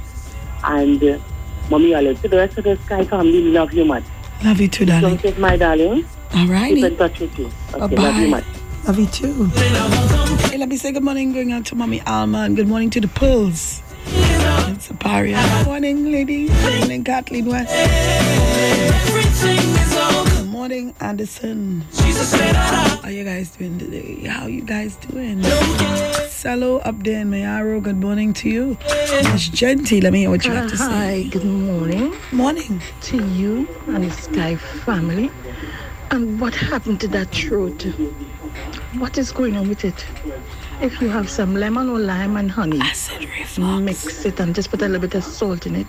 and 0.63 1.03
uh, 1.03 1.17
Mommy 1.71 1.95
Olive. 1.95 2.21
To 2.21 2.27
the 2.27 2.37
rest 2.37 2.59
of 2.59 2.63
the 2.65 2.77
Sky 2.85 3.03
family, 3.05 3.41
love 3.45 3.73
you 3.73 3.85
much. 3.85 4.03
Love 4.43 4.61
you 4.61 4.67
too, 4.67 4.85
darling. 4.85 5.15
Don't 5.15 5.21
take 5.21 5.39
my 5.39 5.57
darling. 5.57 6.05
All 6.35 6.45
righty. 6.47 6.75
Keep 6.75 6.91
in 6.91 6.97
touch 6.97 7.19
with 7.19 7.39
you. 7.39 7.45
Okay, 7.73 7.95
Bye-bye. 7.95 8.03
love 8.03 8.17
you 8.19 8.27
much. 8.27 8.45
Love 8.85 8.99
you 8.99 9.07
too. 9.07 9.45
Hey, 10.49 10.57
let 10.59 10.69
me 10.69 10.77
say 10.77 10.91
good 10.91 11.03
morning 11.03 11.33
going 11.33 11.51
out 11.51 11.65
to 11.65 11.75
Mommy 11.75 12.01
Alma 12.05 12.39
and 12.43 12.55
good 12.55 12.67
morning 12.67 12.91
to 12.91 13.01
the 13.01 13.07
Pearls. 13.07 13.81
It's 14.73 14.89
a 14.89 14.93
paria. 14.93 15.37
Good 15.41 15.65
morning, 15.67 16.11
ladies. 16.11 16.49
Good 16.49 16.79
morning, 16.79 17.03
Kathleen 17.03 17.45
West. 17.45 17.71
Good 19.41 20.47
morning, 20.49 20.93
Anderson. 20.99 21.85
How 21.93 22.99
are 23.03 23.11
you 23.11 23.23
guys 23.23 23.51
doing 23.51 23.77
today? 23.79 24.25
How 24.27 24.47
you 24.47 24.61
guys 24.61 24.95
doing? 24.95 25.43
Salo 26.29 26.77
up 26.79 27.03
there 27.03 27.21
in 27.21 27.29
Mayaro, 27.29 27.81
good 27.83 27.97
morning 27.97 28.33
to 28.33 28.49
you. 28.49 28.77
Miss 29.31 29.47
Genty, 29.49 30.01
let 30.01 30.11
me 30.13 30.19
hear 30.21 30.29
what 30.31 30.43
you 30.45 30.51
have 30.51 30.69
to 30.69 30.75
uh, 30.75 30.77
say. 30.77 31.23
Hi, 31.23 31.23
good 31.29 31.45
morning. 31.45 32.15
Morning. 32.31 32.81
To 33.01 33.23
you 33.27 33.67
and 33.87 34.03
the 34.03 34.11
Sky 34.11 34.55
family. 34.55 35.29
And 36.09 36.39
what 36.41 36.55
happened 36.55 36.99
to 37.01 37.07
that 37.09 37.29
throat? 37.29 37.83
What 38.97 39.17
is 39.17 39.31
going 39.31 39.55
on 39.55 39.69
with 39.69 39.85
it? 39.85 40.05
If 40.81 40.99
you 40.99 41.09
have 41.09 41.29
some 41.29 41.55
lemon 41.55 41.89
or 41.89 41.99
lime 41.99 42.37
and 42.37 42.49
honey, 42.49 42.81
mix 43.59 44.25
it 44.25 44.39
and 44.39 44.55
just 44.55 44.71
put 44.71 44.81
a 44.81 44.85
little 44.85 44.99
bit 44.99 45.13
of 45.13 45.23
salt 45.23 45.67
in 45.67 45.75
it 45.75 45.87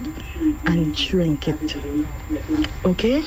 and 0.66 0.94
drink 0.94 1.48
it. 1.48 1.76
Okay? 2.84 3.24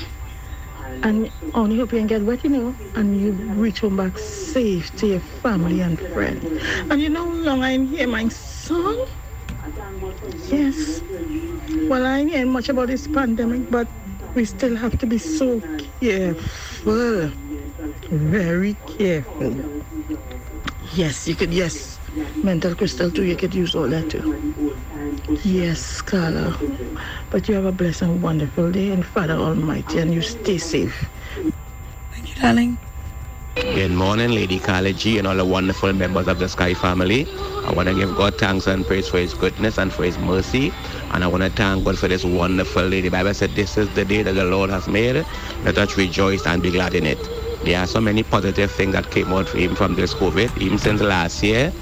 And 1.02 1.30
only 1.54 1.76
hope 1.78 1.92
you 1.92 1.98
can 1.98 2.06
get 2.06 2.22
wet, 2.22 2.44
you 2.44 2.50
know, 2.50 2.74
and 2.94 3.20
you 3.20 3.32
reach 3.60 3.80
home 3.80 3.96
back 3.96 4.16
safe 4.16 4.94
to 4.96 5.06
your 5.08 5.20
family 5.20 5.80
and 5.80 5.98
friends. 5.98 6.44
And 6.88 7.00
you 7.00 7.08
know 7.08 7.28
how 7.28 7.34
long 7.34 7.64
I 7.64 7.72
ain't 7.72 7.88
hear 7.88 8.06
my 8.06 8.28
song? 8.28 9.06
Yes. 10.48 11.02
Well, 11.88 12.06
I 12.06 12.20
ain't 12.20 12.30
hearing 12.30 12.52
much 12.52 12.68
about 12.68 12.86
this 12.86 13.08
pandemic, 13.08 13.70
but 13.70 13.88
we 14.34 14.44
still 14.44 14.76
have 14.76 14.98
to 14.98 15.06
be 15.06 15.18
so 15.18 15.60
careful. 16.00 17.32
Very 18.08 18.74
careful. 18.86 19.82
Yes, 20.94 21.28
you 21.28 21.36
could, 21.36 21.54
yes. 21.54 22.00
Menthol 22.42 22.76
crystal 22.76 23.10
too, 23.12 23.24
you 23.24 23.36
could 23.36 23.54
use 23.54 23.74
all 23.74 23.88
that 23.90 24.10
too. 24.10 24.24
Yes, 25.44 26.02
Carla. 26.02 26.56
But 27.30 27.48
you 27.48 27.54
have 27.56 27.66
a 27.66 27.72
blessed 27.72 28.02
and 28.02 28.22
wonderful 28.22 28.72
day 28.72 28.90
and 28.90 29.06
Father 29.06 29.34
Almighty 29.34 30.00
and 30.00 30.14
you 30.14 30.22
stay 30.22 30.58
safe. 30.58 31.10
Thank 32.12 32.30
you, 32.36 32.42
darling. 32.42 32.78
Good 33.56 33.92
morning, 33.92 34.32
Lady 34.32 34.58
Carla 34.60 34.92
G 34.92 35.18
and 35.18 35.26
all 35.28 35.36
the 35.36 35.44
wonderful 35.46 35.92
members 35.92 36.28
of 36.28 36.38
the 36.40 36.48
Sky 36.48 36.74
family. 36.74 37.26
I 37.66 37.72
want 37.72 37.88
to 37.88 37.94
give 37.94 38.14
God 38.16 38.36
thanks 38.38 38.66
and 38.66 38.86
praise 38.86 39.08
for 39.08 39.18
His 39.18 39.34
goodness 39.34 39.78
and 39.78 39.92
for 39.92 40.04
His 40.04 40.18
mercy. 40.18 40.72
And 41.12 41.24
I 41.24 41.28
want 41.28 41.42
to 41.44 41.50
thank 41.50 41.84
God 41.84 41.98
for 41.98 42.08
this 42.08 42.24
wonderful 42.24 42.90
day. 42.90 43.02
The 43.02 43.10
Bible 43.10 43.34
said, 43.34 43.54
This 43.56 43.78
is 43.78 43.88
the 43.94 44.04
day 44.04 44.22
that 44.22 44.34
the 44.34 44.44
Lord 44.44 44.70
has 44.70 44.88
made. 44.88 45.24
Let 45.64 45.78
us 45.78 45.96
rejoice 45.98 46.46
and 46.46 46.62
be 46.62 46.70
glad 46.72 46.94
in 46.94 47.06
it. 47.06 47.18
There 47.66 47.80
are 47.80 47.86
so 47.88 48.00
many 48.00 48.22
positive 48.22 48.70
things 48.70 48.92
that 48.92 49.10
came 49.10 49.32
out 49.32 49.52
even 49.56 49.74
from 49.74 49.96
this 49.96 50.14
COVID. 50.14 50.62
Even 50.62 50.78
since 50.78 51.00
last 51.00 51.42
year, 51.42 51.72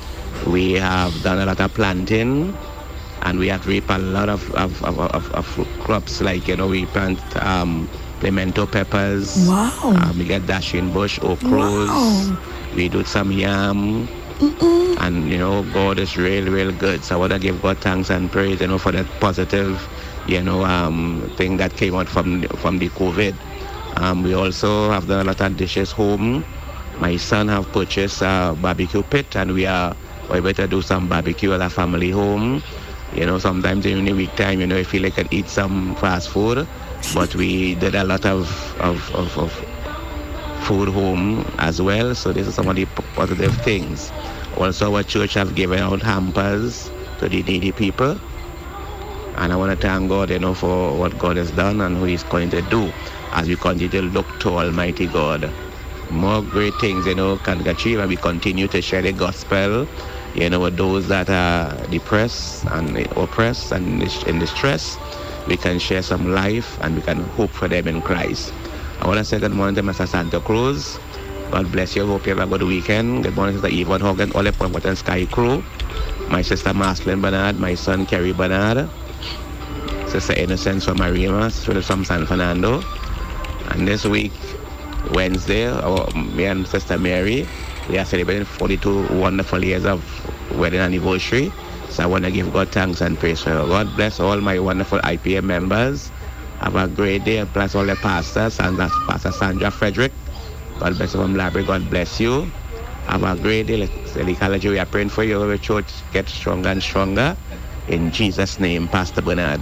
we 0.46 0.72
have 0.72 1.12
done 1.22 1.38
a 1.38 1.44
lot 1.44 1.60
of 1.60 1.74
planting 1.74 2.56
and 3.20 3.38
we 3.38 3.48
have 3.48 3.66
reaped 3.66 3.90
a 3.90 3.98
lot 3.98 4.30
of, 4.30 4.50
of, 4.54 4.82
of, 4.82 4.98
of, 4.98 5.30
of 5.32 5.68
crops 5.80 6.22
like, 6.22 6.48
you 6.48 6.56
know, 6.56 6.68
we 6.68 6.86
plant 6.86 7.20
um, 7.36 7.86
pimento 8.20 8.64
peppers. 8.64 9.46
Wow. 9.46 9.92
Um, 9.94 10.16
we 10.18 10.24
get 10.24 10.42
dasheen 10.48 10.90
bush, 10.90 11.18
okras. 11.18 11.88
Wow. 11.88 12.72
We 12.74 12.88
do 12.88 13.04
some 13.04 13.30
yam. 13.30 14.08
And, 15.00 15.28
you 15.30 15.36
know, 15.36 15.64
God 15.74 15.98
is 15.98 16.16
really, 16.16 16.48
really 16.48 16.72
good. 16.72 17.04
So 17.04 17.16
I 17.16 17.18
want 17.18 17.32
to 17.32 17.38
give 17.38 17.60
God 17.60 17.76
thanks 17.78 18.08
and 18.08 18.32
praise, 18.32 18.62
you 18.62 18.68
know, 18.68 18.78
for 18.78 18.90
that 18.92 19.06
positive, 19.20 19.86
you 20.26 20.40
know, 20.42 20.64
um, 20.64 21.30
thing 21.36 21.58
that 21.58 21.76
came 21.76 21.94
out 21.94 22.08
from, 22.08 22.42
from 22.56 22.78
the 22.78 22.88
COVID. 22.88 23.36
Um, 23.96 24.22
we 24.22 24.34
also 24.34 24.90
have 24.90 25.06
done 25.06 25.20
a 25.20 25.24
lot 25.24 25.40
of 25.40 25.56
dishes 25.56 25.92
home. 25.92 26.44
My 26.98 27.16
son 27.16 27.48
have 27.48 27.70
purchased 27.72 28.22
a 28.22 28.56
barbecue 28.60 29.02
pit 29.02 29.36
and 29.36 29.52
we 29.52 29.66
are 29.66 29.94
we 30.30 30.40
better 30.40 30.66
do 30.66 30.82
some 30.82 31.08
barbecue 31.08 31.52
at 31.52 31.60
a 31.60 31.70
family 31.70 32.10
home. 32.10 32.62
You 33.14 33.26
know, 33.26 33.38
sometimes 33.38 33.84
during 33.84 34.04
the 34.04 34.12
week 34.12 34.34
time, 34.34 34.60
you 34.60 34.66
know, 34.66 34.76
I 34.76 34.82
feel 34.84 35.02
like 35.02 35.18
I 35.18 35.22
can 35.22 35.34
eat 35.34 35.48
some 35.48 35.94
fast 35.96 36.30
food. 36.30 36.66
But 37.14 37.34
we 37.36 37.74
did 37.76 37.94
a 37.94 38.02
lot 38.04 38.24
of, 38.24 38.48
of, 38.80 39.14
of, 39.14 39.38
of 39.38 39.52
food 40.64 40.88
home 40.88 41.44
as 41.58 41.80
well. 41.80 42.14
So 42.14 42.32
this 42.32 42.48
is 42.48 42.54
some 42.54 42.68
of 42.68 42.76
the 42.76 42.86
positive 43.14 43.54
things. 43.62 44.10
Also, 44.56 44.94
our 44.94 45.02
church 45.02 45.34
have 45.34 45.54
given 45.54 45.78
out 45.78 46.02
hampers 46.02 46.90
to 47.18 47.28
the 47.28 47.42
needy 47.42 47.70
people. 47.70 48.18
And 49.36 49.52
I 49.52 49.56
want 49.56 49.78
to 49.78 49.86
thank 49.86 50.08
God, 50.08 50.30
you 50.30 50.38
know, 50.38 50.54
for 50.54 50.96
what 50.96 51.16
God 51.18 51.36
has 51.36 51.50
done 51.52 51.80
and 51.80 52.00
what 52.00 52.08
He's 52.08 52.24
going 52.24 52.50
to 52.50 52.62
do 52.62 52.92
as 53.34 53.48
we 53.48 53.56
continue 53.56 53.88
to 53.90 54.02
look 54.02 54.26
to 54.40 54.48
Almighty 54.50 55.06
God. 55.06 55.50
More 56.10 56.42
great 56.42 56.74
things, 56.80 57.06
you 57.06 57.14
know, 57.14 57.36
can 57.38 57.66
achieve 57.66 57.98
and 57.98 58.08
we 58.08 58.16
continue 58.16 58.68
to 58.68 58.80
share 58.80 59.02
the 59.02 59.12
gospel, 59.12 59.88
you 60.34 60.48
know, 60.48 60.60
with 60.60 60.76
those 60.76 61.08
that 61.08 61.28
are 61.28 61.74
depressed 61.88 62.64
and 62.66 62.96
oppressed 63.16 63.72
and 63.72 64.02
in 64.26 64.38
distress. 64.38 64.96
We 65.48 65.56
can 65.56 65.78
share 65.78 66.02
some 66.02 66.32
life 66.32 66.78
and 66.82 66.94
we 66.96 67.02
can 67.02 67.18
hope 67.36 67.50
for 67.50 67.68
them 67.68 67.88
in 67.88 68.00
Christ. 68.02 68.52
I 69.00 69.06
want 69.06 69.18
to 69.18 69.24
say 69.24 69.38
good 69.40 69.52
morning 69.52 69.74
to 69.76 69.82
Mr. 69.82 70.06
Santa 70.06 70.40
Cruz. 70.40 70.98
God 71.50 71.70
bless 71.72 71.94
you. 71.96 72.06
Hope 72.06 72.26
you 72.26 72.34
have 72.34 72.46
a 72.46 72.58
good 72.58 72.66
weekend. 72.66 73.24
Good 73.24 73.34
morning, 73.36 73.54
Sister 73.56 73.68
Yvonne 73.70 74.00
Hogan, 74.00 74.32
all 74.32 74.42
the 74.42 74.80
and 74.84 74.98
Sky 74.98 75.26
crew. 75.26 75.62
My 76.30 76.42
sister 76.42 76.72
Marcelin 76.72 77.20
Bernard, 77.20 77.60
my 77.60 77.74
son 77.74 78.06
Kerry 78.06 78.32
Bernard, 78.32 78.88
Sister 80.08 80.32
Innocence 80.34 80.84
from 80.84 80.98
Marima, 80.98 81.52
Sister 81.52 81.82
from 81.82 82.04
San 82.04 82.24
Fernando. 82.26 82.82
And 83.70 83.86
this 83.88 84.04
week, 84.04 84.32
Wednesday, 85.12 85.68
our, 85.68 86.10
me 86.14 86.44
and 86.46 86.66
Sister 86.66 86.98
Mary, 86.98 87.46
we 87.88 87.98
are 87.98 88.04
celebrating 88.04 88.44
42 88.44 89.08
wonderful 89.18 89.64
years 89.64 89.84
of 89.84 90.02
wedding 90.58 90.80
anniversary. 90.80 91.52
So 91.90 92.02
I 92.02 92.06
want 92.06 92.24
to 92.24 92.30
give 92.30 92.52
God 92.52 92.70
thanks 92.70 93.00
and 93.00 93.18
praise 93.18 93.42
for. 93.42 93.50
God 93.50 93.94
bless 93.96 94.20
all 94.20 94.40
my 94.40 94.58
wonderful 94.58 94.98
IPM 95.00 95.44
members. 95.44 96.10
Have 96.60 96.76
a 96.76 96.88
great 96.88 97.24
day. 97.24 97.42
Bless 97.44 97.74
all 97.74 97.84
the 97.84 97.96
pastors 97.96 98.58
and 98.60 98.78
that's 98.78 98.94
Pastor 99.06 99.32
Sandra 99.32 99.70
Frederick. 99.70 100.12
God 100.80 100.96
bless 100.96 101.14
you 101.14 101.20
from 101.20 101.34
Library. 101.36 101.66
God 101.66 101.90
bless 101.90 102.18
you. 102.20 102.50
Have 103.06 103.22
a 103.22 103.36
great 103.36 103.66
day. 103.66 103.88
Lady 104.16 104.34
College, 104.34 104.64
we 104.64 104.78
are 104.78 104.86
praying 104.86 105.10
for 105.10 105.24
you. 105.24 105.40
Our 105.42 105.58
church 105.58 105.86
get 106.12 106.28
stronger 106.28 106.70
and 106.70 106.82
stronger. 106.82 107.36
In 107.88 108.10
Jesus' 108.10 108.58
name, 108.58 108.88
Pastor 108.88 109.20
Bernard. 109.22 109.60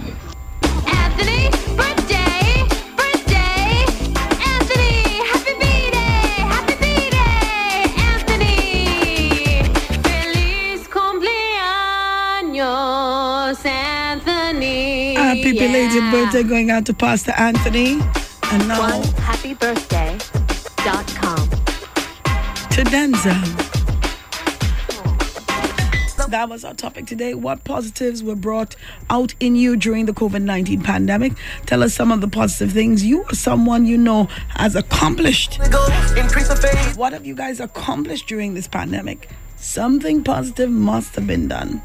Belated 15.73 16.05
birthday 16.11 16.43
going 16.43 16.69
out 16.69 16.85
to 16.85 16.93
Pastor 16.93 17.33
Anthony. 17.35 17.93
And 18.51 18.67
now 18.67 19.01
happybirthday.com. 19.01 21.49
to 22.69 22.83
Denzel. 22.83 23.41
That 26.29 26.47
was 26.47 26.63
our 26.63 26.75
topic 26.75 27.07
today. 27.07 27.33
What 27.33 27.63
positives 27.63 28.21
were 28.21 28.35
brought 28.35 28.75
out 29.09 29.33
in 29.39 29.55
you 29.55 29.75
during 29.75 30.05
the 30.05 30.13
COVID 30.13 30.43
19 30.43 30.83
pandemic? 30.83 31.33
Tell 31.65 31.81
us 31.81 31.95
some 31.95 32.11
of 32.11 32.21
the 32.21 32.27
positive 32.27 32.71
things 32.71 33.03
you 33.03 33.23
or 33.23 33.33
someone 33.33 33.87
you 33.87 33.97
know 33.97 34.25
has 34.49 34.75
accomplished. 34.75 35.57
What 36.95 37.13
have 37.13 37.25
you 37.25 37.33
guys 37.33 37.59
accomplished 37.59 38.27
during 38.27 38.53
this 38.53 38.67
pandemic? 38.67 39.27
Something 39.57 40.23
positive 40.23 40.69
must 40.69 41.15
have 41.15 41.25
been 41.25 41.47
done. 41.47 41.81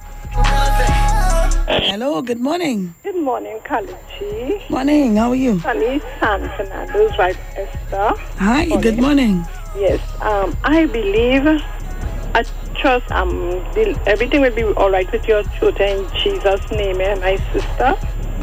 Hello, 1.71 2.23
good 2.23 2.41
morning. 2.41 2.95
Good 3.05 3.23
morning, 3.23 3.61
Kalachi. 3.69 4.71
Morning, 4.71 5.17
how 5.17 5.29
are 5.31 5.35
you? 5.35 5.61
Sunny 5.61 6.01
San 6.19 6.49
Fernando's 6.57 7.13
wife, 7.19 7.37
Esther. 7.57 8.11
Hi, 8.39 8.65
good 8.81 8.99
morning. 8.99 9.45
Yes, 9.77 10.01
um, 10.23 10.57
I 10.65 10.87
believe, 10.87 11.45
I 12.35 12.47
trust 12.81 13.05
um, 13.13 13.63
everything 14.07 14.41
will 14.41 14.55
be 14.55 14.63
all 14.65 14.91
right 14.91 15.07
with 15.13 15.25
your 15.29 15.43
children 15.61 15.91
in 15.91 16.11
Jesus' 16.25 16.63
name, 16.73 17.03
eh, 17.03 17.15
my 17.17 17.37
sister. 17.53 17.93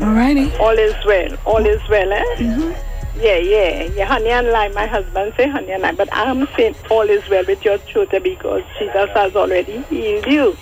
Alrighty. 0.05 0.59
All 0.59 0.78
is 0.78 0.93
well. 1.07 1.36
All 1.45 1.65
is 1.65 1.82
well, 1.89 2.13
eh? 2.13 2.23
Mhm. 2.38 2.76
Yeah, 3.17 3.38
yeah, 3.38 3.89
yeah. 3.95 4.05
Honey 4.05 4.30
and 4.30 4.49
lime. 4.49 4.76
My 4.76 4.86
husband 4.86 5.34
say 5.36 5.49
honey 5.49 5.71
and 5.71 5.82
lime, 5.82 5.95
but 5.95 6.09
I'm 6.11 6.47
saying 6.55 6.76
all 6.91 7.09
is 7.09 7.23
well 7.32 7.43
with 7.47 7.65
your 7.65 7.80
children 7.91 8.21
because 8.21 8.61
Jesus 8.78 9.09
has 9.15 9.34
already 9.36 9.84
healed 9.89 10.28
you. 10.28 10.55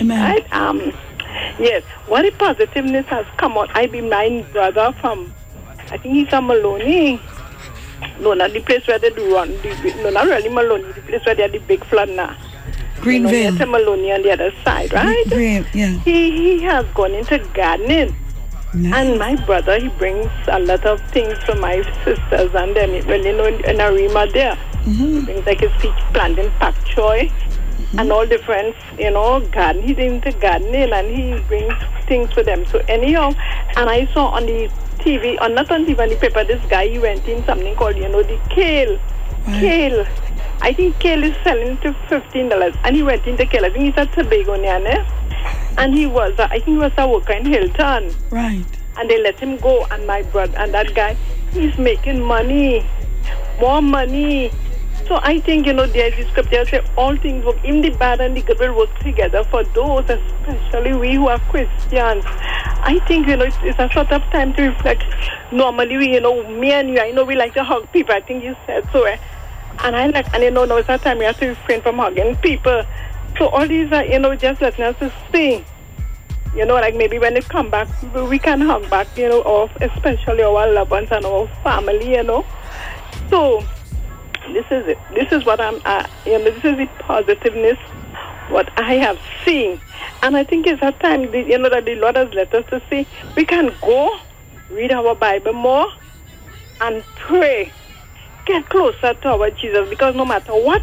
Amen. 0.00 0.20
Right? 0.20 0.52
Um, 0.52 0.92
yes. 1.58 1.82
What 2.06 2.22
the 2.22 2.30
positiveness 2.32 3.06
has 3.06 3.26
come 3.36 3.56
out. 3.58 3.70
I 3.74 3.86
be 3.86 4.00
my 4.00 4.44
brother 4.52 4.94
from, 5.00 5.32
I 5.90 5.98
think 5.98 6.14
he's 6.14 6.28
from 6.28 6.46
Maloney. 6.46 7.20
No, 8.20 8.34
not 8.34 8.52
the 8.52 8.60
place 8.60 8.86
where 8.86 8.98
they 8.98 9.10
do 9.10 9.34
run. 9.34 9.48
The, 9.62 10.00
no, 10.02 10.10
not 10.10 10.26
really 10.26 10.48
Maloney. 10.48 10.92
The 10.92 11.00
place 11.02 11.26
where 11.26 11.34
they 11.34 11.42
had 11.42 11.52
the 11.52 11.58
big 11.58 11.84
flood 11.86 12.10
now. 12.10 12.36
Greenvale. 13.00 13.52
You 13.52 13.58
know, 13.58 13.66
Maloney 13.66 14.12
on 14.12 14.22
the 14.22 14.32
other 14.32 14.52
side, 14.64 14.92
right? 14.92 15.24
Green, 15.28 15.66
yeah. 15.72 15.98
He 16.00 16.30
he 16.36 16.62
has 16.62 16.84
gone 16.94 17.14
into 17.14 17.38
gardening. 17.54 18.14
And 18.74 19.18
my 19.18 19.34
brother, 19.46 19.80
he 19.80 19.88
brings 19.88 20.30
a 20.46 20.58
lot 20.60 20.84
of 20.84 21.00
things 21.10 21.36
for 21.44 21.54
my 21.54 21.82
sisters 22.04 22.54
and 22.54 22.76
them. 22.76 22.90
Well, 23.06 23.24
you 23.24 23.32
know, 23.32 23.46
in, 23.46 23.80
Arima 23.80 24.26
there. 24.30 24.56
Mm-hmm. 24.82 25.18
He 25.18 25.24
brings 25.24 25.46
like 25.46 25.60
his 25.60 25.72
peach 25.80 25.92
planting 26.12 26.50
pak 26.58 26.74
choy 26.84 27.32
and 27.96 28.12
all 28.12 28.26
different, 28.26 28.74
you 28.98 29.10
know, 29.10 29.40
garden. 29.48 29.82
He's 29.82 29.98
into 29.98 30.32
gardening 30.32 30.92
and 30.92 31.06
he 31.08 31.40
brings 31.48 31.74
things 32.06 32.32
for 32.32 32.42
them. 32.42 32.66
So 32.66 32.82
anyhow, 32.88 33.32
and 33.76 33.88
I 33.88 34.06
saw 34.12 34.28
on 34.28 34.46
the 34.46 34.68
TV, 34.98 35.40
or 35.40 35.48
not 35.48 35.70
on 35.70 35.86
TV, 35.86 36.00
on 36.00 36.08
the 36.08 36.16
paper, 36.16 36.44
this 36.44 36.64
guy, 36.68 36.88
he 36.88 36.98
went 36.98 37.26
in 37.26 37.44
something 37.44 37.74
called, 37.76 37.96
you 37.96 38.08
know, 38.08 38.22
the 38.22 38.38
kale. 38.50 38.98
Kale. 39.46 40.06
I 40.60 40.72
think 40.72 40.98
kale 40.98 41.22
is 41.22 41.36
selling 41.44 41.78
to 41.78 41.92
$15. 42.10 42.78
And 42.84 42.96
he 42.96 43.02
went 43.02 43.26
into 43.26 43.46
kale. 43.46 43.64
I 43.64 43.70
think 43.70 43.84
he's 43.84 43.96
a 43.96 44.06
Tobago 44.06 44.54
eh? 44.54 45.04
And 45.78 45.94
he 45.94 46.06
was, 46.06 46.38
uh, 46.38 46.48
I 46.50 46.58
think 46.58 46.66
he 46.66 46.76
was 46.78 46.92
a 46.98 47.08
worker 47.08 47.32
in 47.32 47.46
Hilton. 47.46 48.14
Right. 48.30 48.66
And 48.96 49.08
they 49.08 49.22
let 49.22 49.38
him 49.38 49.56
go. 49.58 49.86
And 49.90 50.06
my 50.06 50.22
brother, 50.22 50.58
and 50.58 50.74
that 50.74 50.94
guy, 50.94 51.16
he's 51.52 51.78
making 51.78 52.20
money. 52.20 52.84
More 53.60 53.80
money. 53.80 54.50
So 55.08 55.18
I 55.22 55.40
think, 55.40 55.66
you 55.66 55.72
know, 55.72 55.86
there's 55.86 56.14
the 56.16 56.30
scripture 56.30 56.66
say 56.66 56.84
all 56.98 57.16
things 57.16 57.42
work, 57.42 57.64
in 57.64 57.80
the 57.80 57.88
bad 57.88 58.20
and 58.20 58.36
the 58.36 58.42
good 58.42 58.58
will 58.58 58.76
work 58.76 58.98
together 58.98 59.42
for 59.44 59.64
those, 59.64 60.04
especially 60.04 60.92
we 60.92 61.14
who 61.14 61.28
are 61.28 61.38
Christians. 61.48 62.24
I 62.26 63.02
think, 63.08 63.26
you 63.26 63.38
know, 63.38 63.46
it's, 63.46 63.56
it's 63.62 63.78
a 63.78 63.90
sort 63.90 64.12
of 64.12 64.20
time 64.24 64.52
to 64.54 64.68
reflect. 64.68 65.04
Normally, 65.50 65.96
we, 65.96 66.12
you 66.12 66.20
know, 66.20 66.46
me 66.50 66.72
and 66.72 66.90
you, 66.90 67.00
I 67.00 67.10
know 67.12 67.24
we 67.24 67.36
like 67.36 67.54
to 67.54 67.64
hug 67.64 67.90
people. 67.90 68.14
I 68.14 68.20
think 68.20 68.44
you 68.44 68.54
said 68.66 68.86
so. 68.92 69.04
Eh? 69.04 69.16
And 69.78 69.96
I 69.96 70.08
like, 70.08 70.32
and 70.34 70.42
you 70.42 70.50
know, 70.50 70.66
now 70.66 70.76
it's 70.76 70.90
a 70.90 70.98
time 70.98 71.18
we 71.18 71.24
have 71.24 71.40
to 71.40 71.48
refrain 71.48 71.80
from 71.80 71.96
hugging 71.96 72.36
people. 72.36 72.82
So 73.38 73.48
all 73.48 73.66
these 73.66 73.90
are, 73.92 74.04
you 74.04 74.18
know, 74.18 74.36
just 74.36 74.60
letting 74.60 74.84
us 74.84 75.12
see. 75.32 75.64
You 76.54 76.66
know, 76.66 76.74
like 76.74 76.96
maybe 76.96 77.18
when 77.18 77.32
they 77.32 77.40
come 77.40 77.70
back, 77.70 77.88
we 78.12 78.38
can 78.38 78.60
hug 78.60 78.90
back, 78.90 79.06
you 79.16 79.30
know, 79.30 79.40
of 79.42 79.70
especially 79.80 80.42
our 80.42 80.70
loved 80.70 80.90
ones 80.90 81.08
and 81.10 81.24
our 81.24 81.48
family, 81.62 82.10
you 82.16 82.24
know. 82.24 82.44
So 83.30 83.64
this 84.52 84.66
is 84.70 84.86
it. 84.88 84.98
This 85.14 85.32
is 85.32 85.44
what 85.44 85.60
I'm, 85.60 85.80
uh, 85.84 86.06
you 86.26 86.38
know, 86.38 86.44
this 86.44 86.64
is 86.64 86.76
the 86.76 86.86
positiveness 87.00 87.78
what 88.50 88.70
I 88.78 88.94
have 88.94 89.18
seen. 89.44 89.80
And 90.22 90.36
I 90.36 90.44
think 90.44 90.66
it's 90.66 90.82
a 90.82 90.92
time, 90.92 91.30
the, 91.30 91.42
you 91.42 91.58
know, 91.58 91.68
that 91.68 91.84
the 91.84 91.94
Lord 91.96 92.16
has 92.16 92.32
let 92.34 92.54
us 92.54 92.64
to 92.70 92.82
see 92.90 93.06
we 93.36 93.44
can 93.44 93.74
go, 93.80 94.18
read 94.70 94.92
our 94.92 95.14
Bible 95.14 95.52
more, 95.52 95.86
and 96.80 97.02
pray. 97.16 97.72
Get 98.46 98.68
closer 98.70 99.14
to 99.14 99.28
our 99.28 99.50
Jesus 99.50 99.88
because 99.90 100.14
no 100.14 100.24
matter 100.24 100.52
what, 100.52 100.82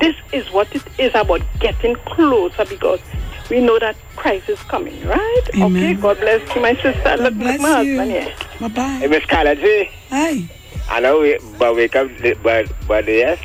this 0.00 0.16
is 0.32 0.50
what 0.50 0.74
it 0.74 0.82
is 0.98 1.12
about 1.14 1.40
getting 1.60 1.94
closer 1.94 2.64
because 2.64 3.00
we 3.48 3.60
know 3.60 3.78
that 3.78 3.96
Christ 4.16 4.48
is 4.48 4.58
coming, 4.62 5.06
right? 5.06 5.42
Okay, 5.54 5.94
God 5.94 6.18
bless 6.18 6.54
you, 6.54 6.62
my 6.62 6.74
sister. 6.74 7.16
Look, 7.16 7.34
bless 7.34 7.60
my 7.60 7.82
you. 7.82 7.98
husband 7.98 8.10
here. 8.10 8.34
Bye 8.60 8.68
bye. 8.68 8.82
Hey, 8.82 9.06
Miss 9.06 9.22
Kalaji. 9.24 9.90
Hi. 10.10 10.48
I 10.88 11.00
know 11.00 11.20
we, 11.20 11.38
but 11.58 11.74
wake 11.74 11.96
up, 11.96 12.08
but, 12.42 12.70
but 12.86 13.06
yes. 13.06 13.38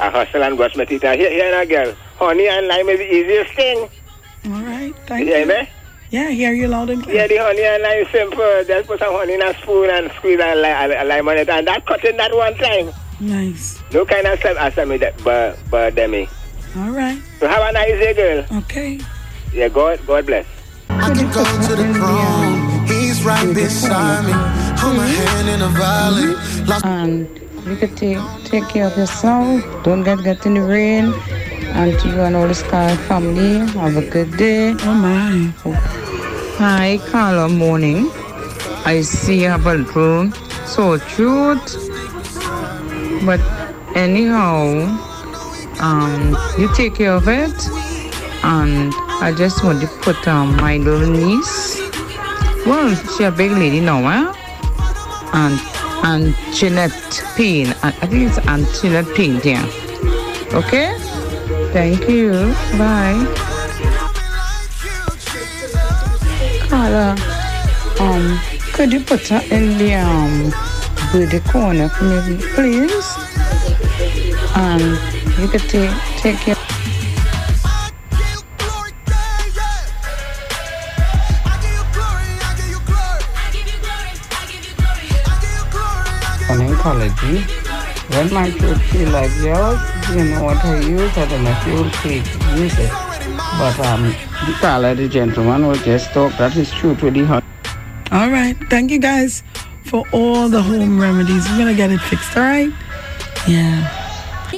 I 0.00 0.10
hustle 0.10 0.42
and 0.42 0.56
brush 0.56 0.74
my 0.76 0.84
teeth. 0.84 1.02
Here, 1.02 1.16
here 1.16 1.50
now, 1.50 1.64
girl. 1.64 1.94
Honey 2.16 2.48
and 2.48 2.66
lime 2.66 2.88
is 2.88 2.98
the 2.98 3.14
easiest 3.14 3.54
thing. 3.54 3.88
All 4.46 4.62
right. 4.62 4.94
Thank 5.06 5.28
you. 5.28 5.36
you. 5.36 5.46
me? 5.46 5.68
Yeah, 6.10 6.24
I 6.24 6.32
hear 6.32 6.52
you 6.52 6.68
loud 6.68 6.90
and 6.90 7.02
clear. 7.02 7.16
Yeah, 7.16 7.26
the 7.26 7.36
honey 7.36 7.62
and 7.62 7.82
lime 7.82 7.98
is 7.98 8.08
simple. 8.08 8.64
Just 8.66 8.88
put 8.88 8.98
some 8.98 9.14
honey 9.14 9.34
in 9.34 9.42
a 9.42 9.54
spoon 9.58 9.90
and 9.90 10.10
squeeze 10.12 10.40
a, 10.40 10.54
li- 10.54 10.94
a, 10.94 11.02
a 11.02 11.04
lime 11.04 11.28
on 11.28 11.38
it. 11.38 11.48
And 11.48 11.66
that 11.66 11.86
cut 11.86 12.04
in 12.04 12.16
that 12.16 12.34
one 12.34 12.54
time. 12.56 12.92
Nice. 13.20 13.80
No 13.92 14.04
kind 14.04 14.26
of 14.26 14.38
stuff 14.40 14.56
as 14.56 14.88
me 14.88 14.96
that, 14.98 15.22
but, 15.22 15.58
but 15.70 15.94
demi. 15.94 16.28
All 16.76 16.90
right. 16.90 17.20
So 17.38 17.48
have 17.48 17.68
a 17.68 17.72
nice 17.72 17.98
day, 18.00 18.14
girl. 18.14 18.58
Okay. 18.60 18.98
Yeah, 19.52 19.68
God, 19.68 20.00
God 20.06 20.26
bless. 20.26 20.46
I 20.88 21.14
can 21.14 21.30
go 21.30 21.44
to 21.44 21.76
the 21.76 21.94
throne. 21.94 22.86
He's 22.86 23.22
right 23.24 23.54
beside 23.54 24.26
me. 24.26 24.61
Hold 24.82 24.96
my 24.96 25.06
hand 25.06 25.48
in 25.48 25.60
the 25.60 25.68
valley. 25.68 26.34
Lost 26.66 26.84
and 26.84 27.28
you 27.64 27.76
could 27.76 27.96
take 27.96 28.18
take 28.44 28.66
care 28.68 28.86
of 28.88 28.96
yourself. 28.96 29.62
Don't 29.84 30.02
get 30.02 30.24
get 30.24 30.44
in 30.44 30.54
the 30.54 30.62
rain. 30.62 31.14
And 31.78 31.98
to 32.00 32.08
you 32.08 32.20
and 32.20 32.34
all 32.34 32.48
the 32.48 32.54
Sky 32.54 32.96
family, 33.08 33.60
have 33.78 33.96
a 33.96 34.02
good 34.02 34.36
day. 34.36 34.74
Oh 34.80 34.92
my. 34.92 35.54
Hi, 36.58 36.98
Carla. 37.10 37.48
Morning. 37.48 38.10
I 38.84 39.02
see 39.02 39.42
you 39.42 39.48
have 39.48 39.66
a 39.66 39.74
little 39.74 40.32
sore 40.66 40.98
throat, 40.98 41.62
but 43.24 43.40
anyhow, 43.94 44.90
um, 45.78 46.36
you 46.58 46.68
take 46.74 46.96
care 46.96 47.12
of 47.12 47.28
it. 47.28 47.54
And 48.42 48.92
I 49.22 49.32
just 49.32 49.62
want 49.62 49.80
to 49.82 49.86
put 50.02 50.26
um, 50.26 50.56
my 50.56 50.76
little 50.78 51.08
niece. 51.08 51.78
Well, 52.66 52.94
she 53.16 53.22
a 53.24 53.30
big 53.30 53.52
lady 53.52 53.78
now, 53.78 54.02
eh? 54.08 54.41
And 55.32 56.34
Jeanette 56.54 57.22
Payne. 57.36 57.68
I 57.82 57.90
think 58.06 58.28
it's 58.28 58.38
Aunt 58.46 58.66
Jeanette 58.80 59.14
Payne 59.14 59.38
there. 59.40 59.64
Okay? 60.52 60.94
Thank 61.72 62.08
you. 62.08 62.54
Bye. 62.76 63.24
Carla, 66.68 67.16
um, 68.00 68.38
could 68.72 68.92
you 68.92 69.00
put 69.00 69.28
her 69.28 69.42
in 69.50 69.78
the 69.78 69.94
um 69.94 70.52
birdie 71.12 71.40
corner 71.50 71.88
for 71.88 72.04
me, 72.04 72.38
please? 72.54 73.06
And 74.56 74.82
you 75.38 75.48
could 75.48 75.68
take 75.68 75.90
take 76.18 76.36
care. 76.38 76.71
When 87.20 88.32
my 88.32 88.50
throat 88.50 88.80
feel 88.90 89.10
like 89.10 89.30
yours, 89.38 89.80
you 90.10 90.24
know 90.24 90.44
what 90.44 90.64
I 90.64 90.80
use? 90.80 91.16
I 91.16 91.28
don't 91.28 91.44
know 91.44 91.50
if 91.50 92.04
you'll 92.04 92.58
use 92.58 92.78
it. 92.78 92.90
But 92.90 93.78
um, 93.86 94.02
the 94.04 94.56
Carla, 94.60 94.94
the 94.94 95.08
gentleman 95.08 95.66
will 95.66 95.74
just 95.76 96.10
talk. 96.12 96.32
That 96.38 96.56
is 96.56 96.70
true 96.72 96.94
to 96.96 97.10
the 97.10 97.24
hot. 97.24 97.44
All 98.10 98.30
right. 98.30 98.56
Thank 98.68 98.90
you 98.90 98.98
guys 98.98 99.42
for 99.84 100.04
all 100.12 100.48
the 100.48 100.62
home 100.62 101.00
remedies. 101.00 101.48
We're 101.48 101.56
going 101.58 101.68
to 101.68 101.74
get 101.74 101.90
it 101.90 102.00
fixed, 102.00 102.36
all 102.36 102.42
right? 102.42 102.70
Yeah. 103.46 103.88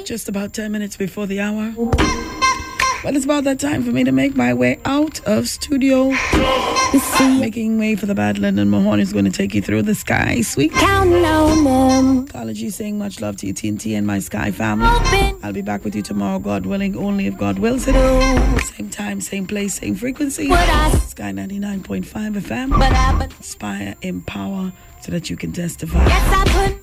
Just 0.04 0.28
about 0.28 0.52
10 0.52 0.72
minutes 0.72 0.96
before 0.96 1.26
the 1.26 1.40
hour. 1.40 1.72
Well, 1.76 3.14
it's 3.14 3.24
about 3.24 3.44
that 3.44 3.60
time 3.60 3.82
for 3.82 3.92
me 3.92 4.04
to 4.04 4.12
make 4.12 4.34
my 4.36 4.54
way 4.54 4.80
out 4.84 5.22
of 5.26 5.48
studio. 5.48 6.12
Making 6.94 7.76
way 7.78 7.96
for 7.96 8.06
the 8.06 8.14
bad 8.14 8.38
Lyndon 8.38 8.70
Mahoney 8.70 9.02
is 9.02 9.12
going 9.12 9.24
to 9.24 9.30
take 9.30 9.52
you 9.52 9.60
through 9.60 9.82
the 9.82 9.96
Sky 9.96 10.42
Suite. 10.42 10.70
Counting 10.72 11.24
on 11.24 11.64
them. 11.64 12.18
Apology 12.28 12.70
saying 12.70 12.98
much 12.98 13.20
love 13.20 13.36
to 13.38 13.48
you, 13.48 13.54
TNT 13.54 13.96
and 13.98 14.06
my 14.06 14.20
Sky 14.20 14.52
family. 14.52 14.86
I'll 15.42 15.52
be 15.52 15.60
back 15.60 15.82
with 15.82 15.96
you 15.96 16.02
tomorrow, 16.02 16.38
God 16.38 16.66
willing, 16.66 16.96
only 16.96 17.26
if 17.26 17.36
God 17.36 17.58
wills 17.58 17.86
it. 17.88 17.94
Same 18.76 18.90
time, 18.90 19.20
same 19.20 19.44
place, 19.44 19.74
same 19.74 19.96
frequency. 19.96 20.46
Sky 20.46 21.32
99.5 21.32 22.04
FM. 22.40 23.22
Inspire, 23.38 23.96
empower, 24.02 24.72
so 25.00 25.10
that 25.10 25.28
you 25.28 25.36
can 25.36 25.50
testify. 25.52 26.04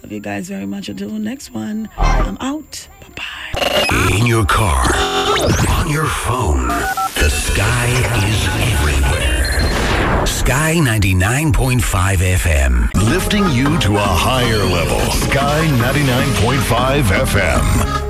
Love 0.04 0.12
you 0.12 0.20
guys 0.20 0.50
very 0.50 0.66
much. 0.66 0.90
Until 0.90 1.10
the 1.10 1.20
next 1.20 1.54
one, 1.54 1.88
I'm 1.98 2.38
out. 2.42 2.90
Bye 3.00 3.14
bye. 3.16 4.18
In 4.18 4.26
your 4.26 4.46
car, 4.46 4.84
on 5.70 5.90
your 5.90 6.06
phone, 6.06 6.68
the 6.68 7.30
sky 7.30 7.88
is 8.28 8.48
everywhere. 8.74 9.31
Sky 10.26 10.76
99.5 10.76 11.82
FM, 11.82 12.94
lifting 13.10 13.48
you 13.50 13.78
to 13.80 13.98
a 13.98 14.00
higher 14.00 14.64
level. 14.64 15.00
Sky 15.12 15.68
99.5 15.78 17.04
FM. 17.26 18.02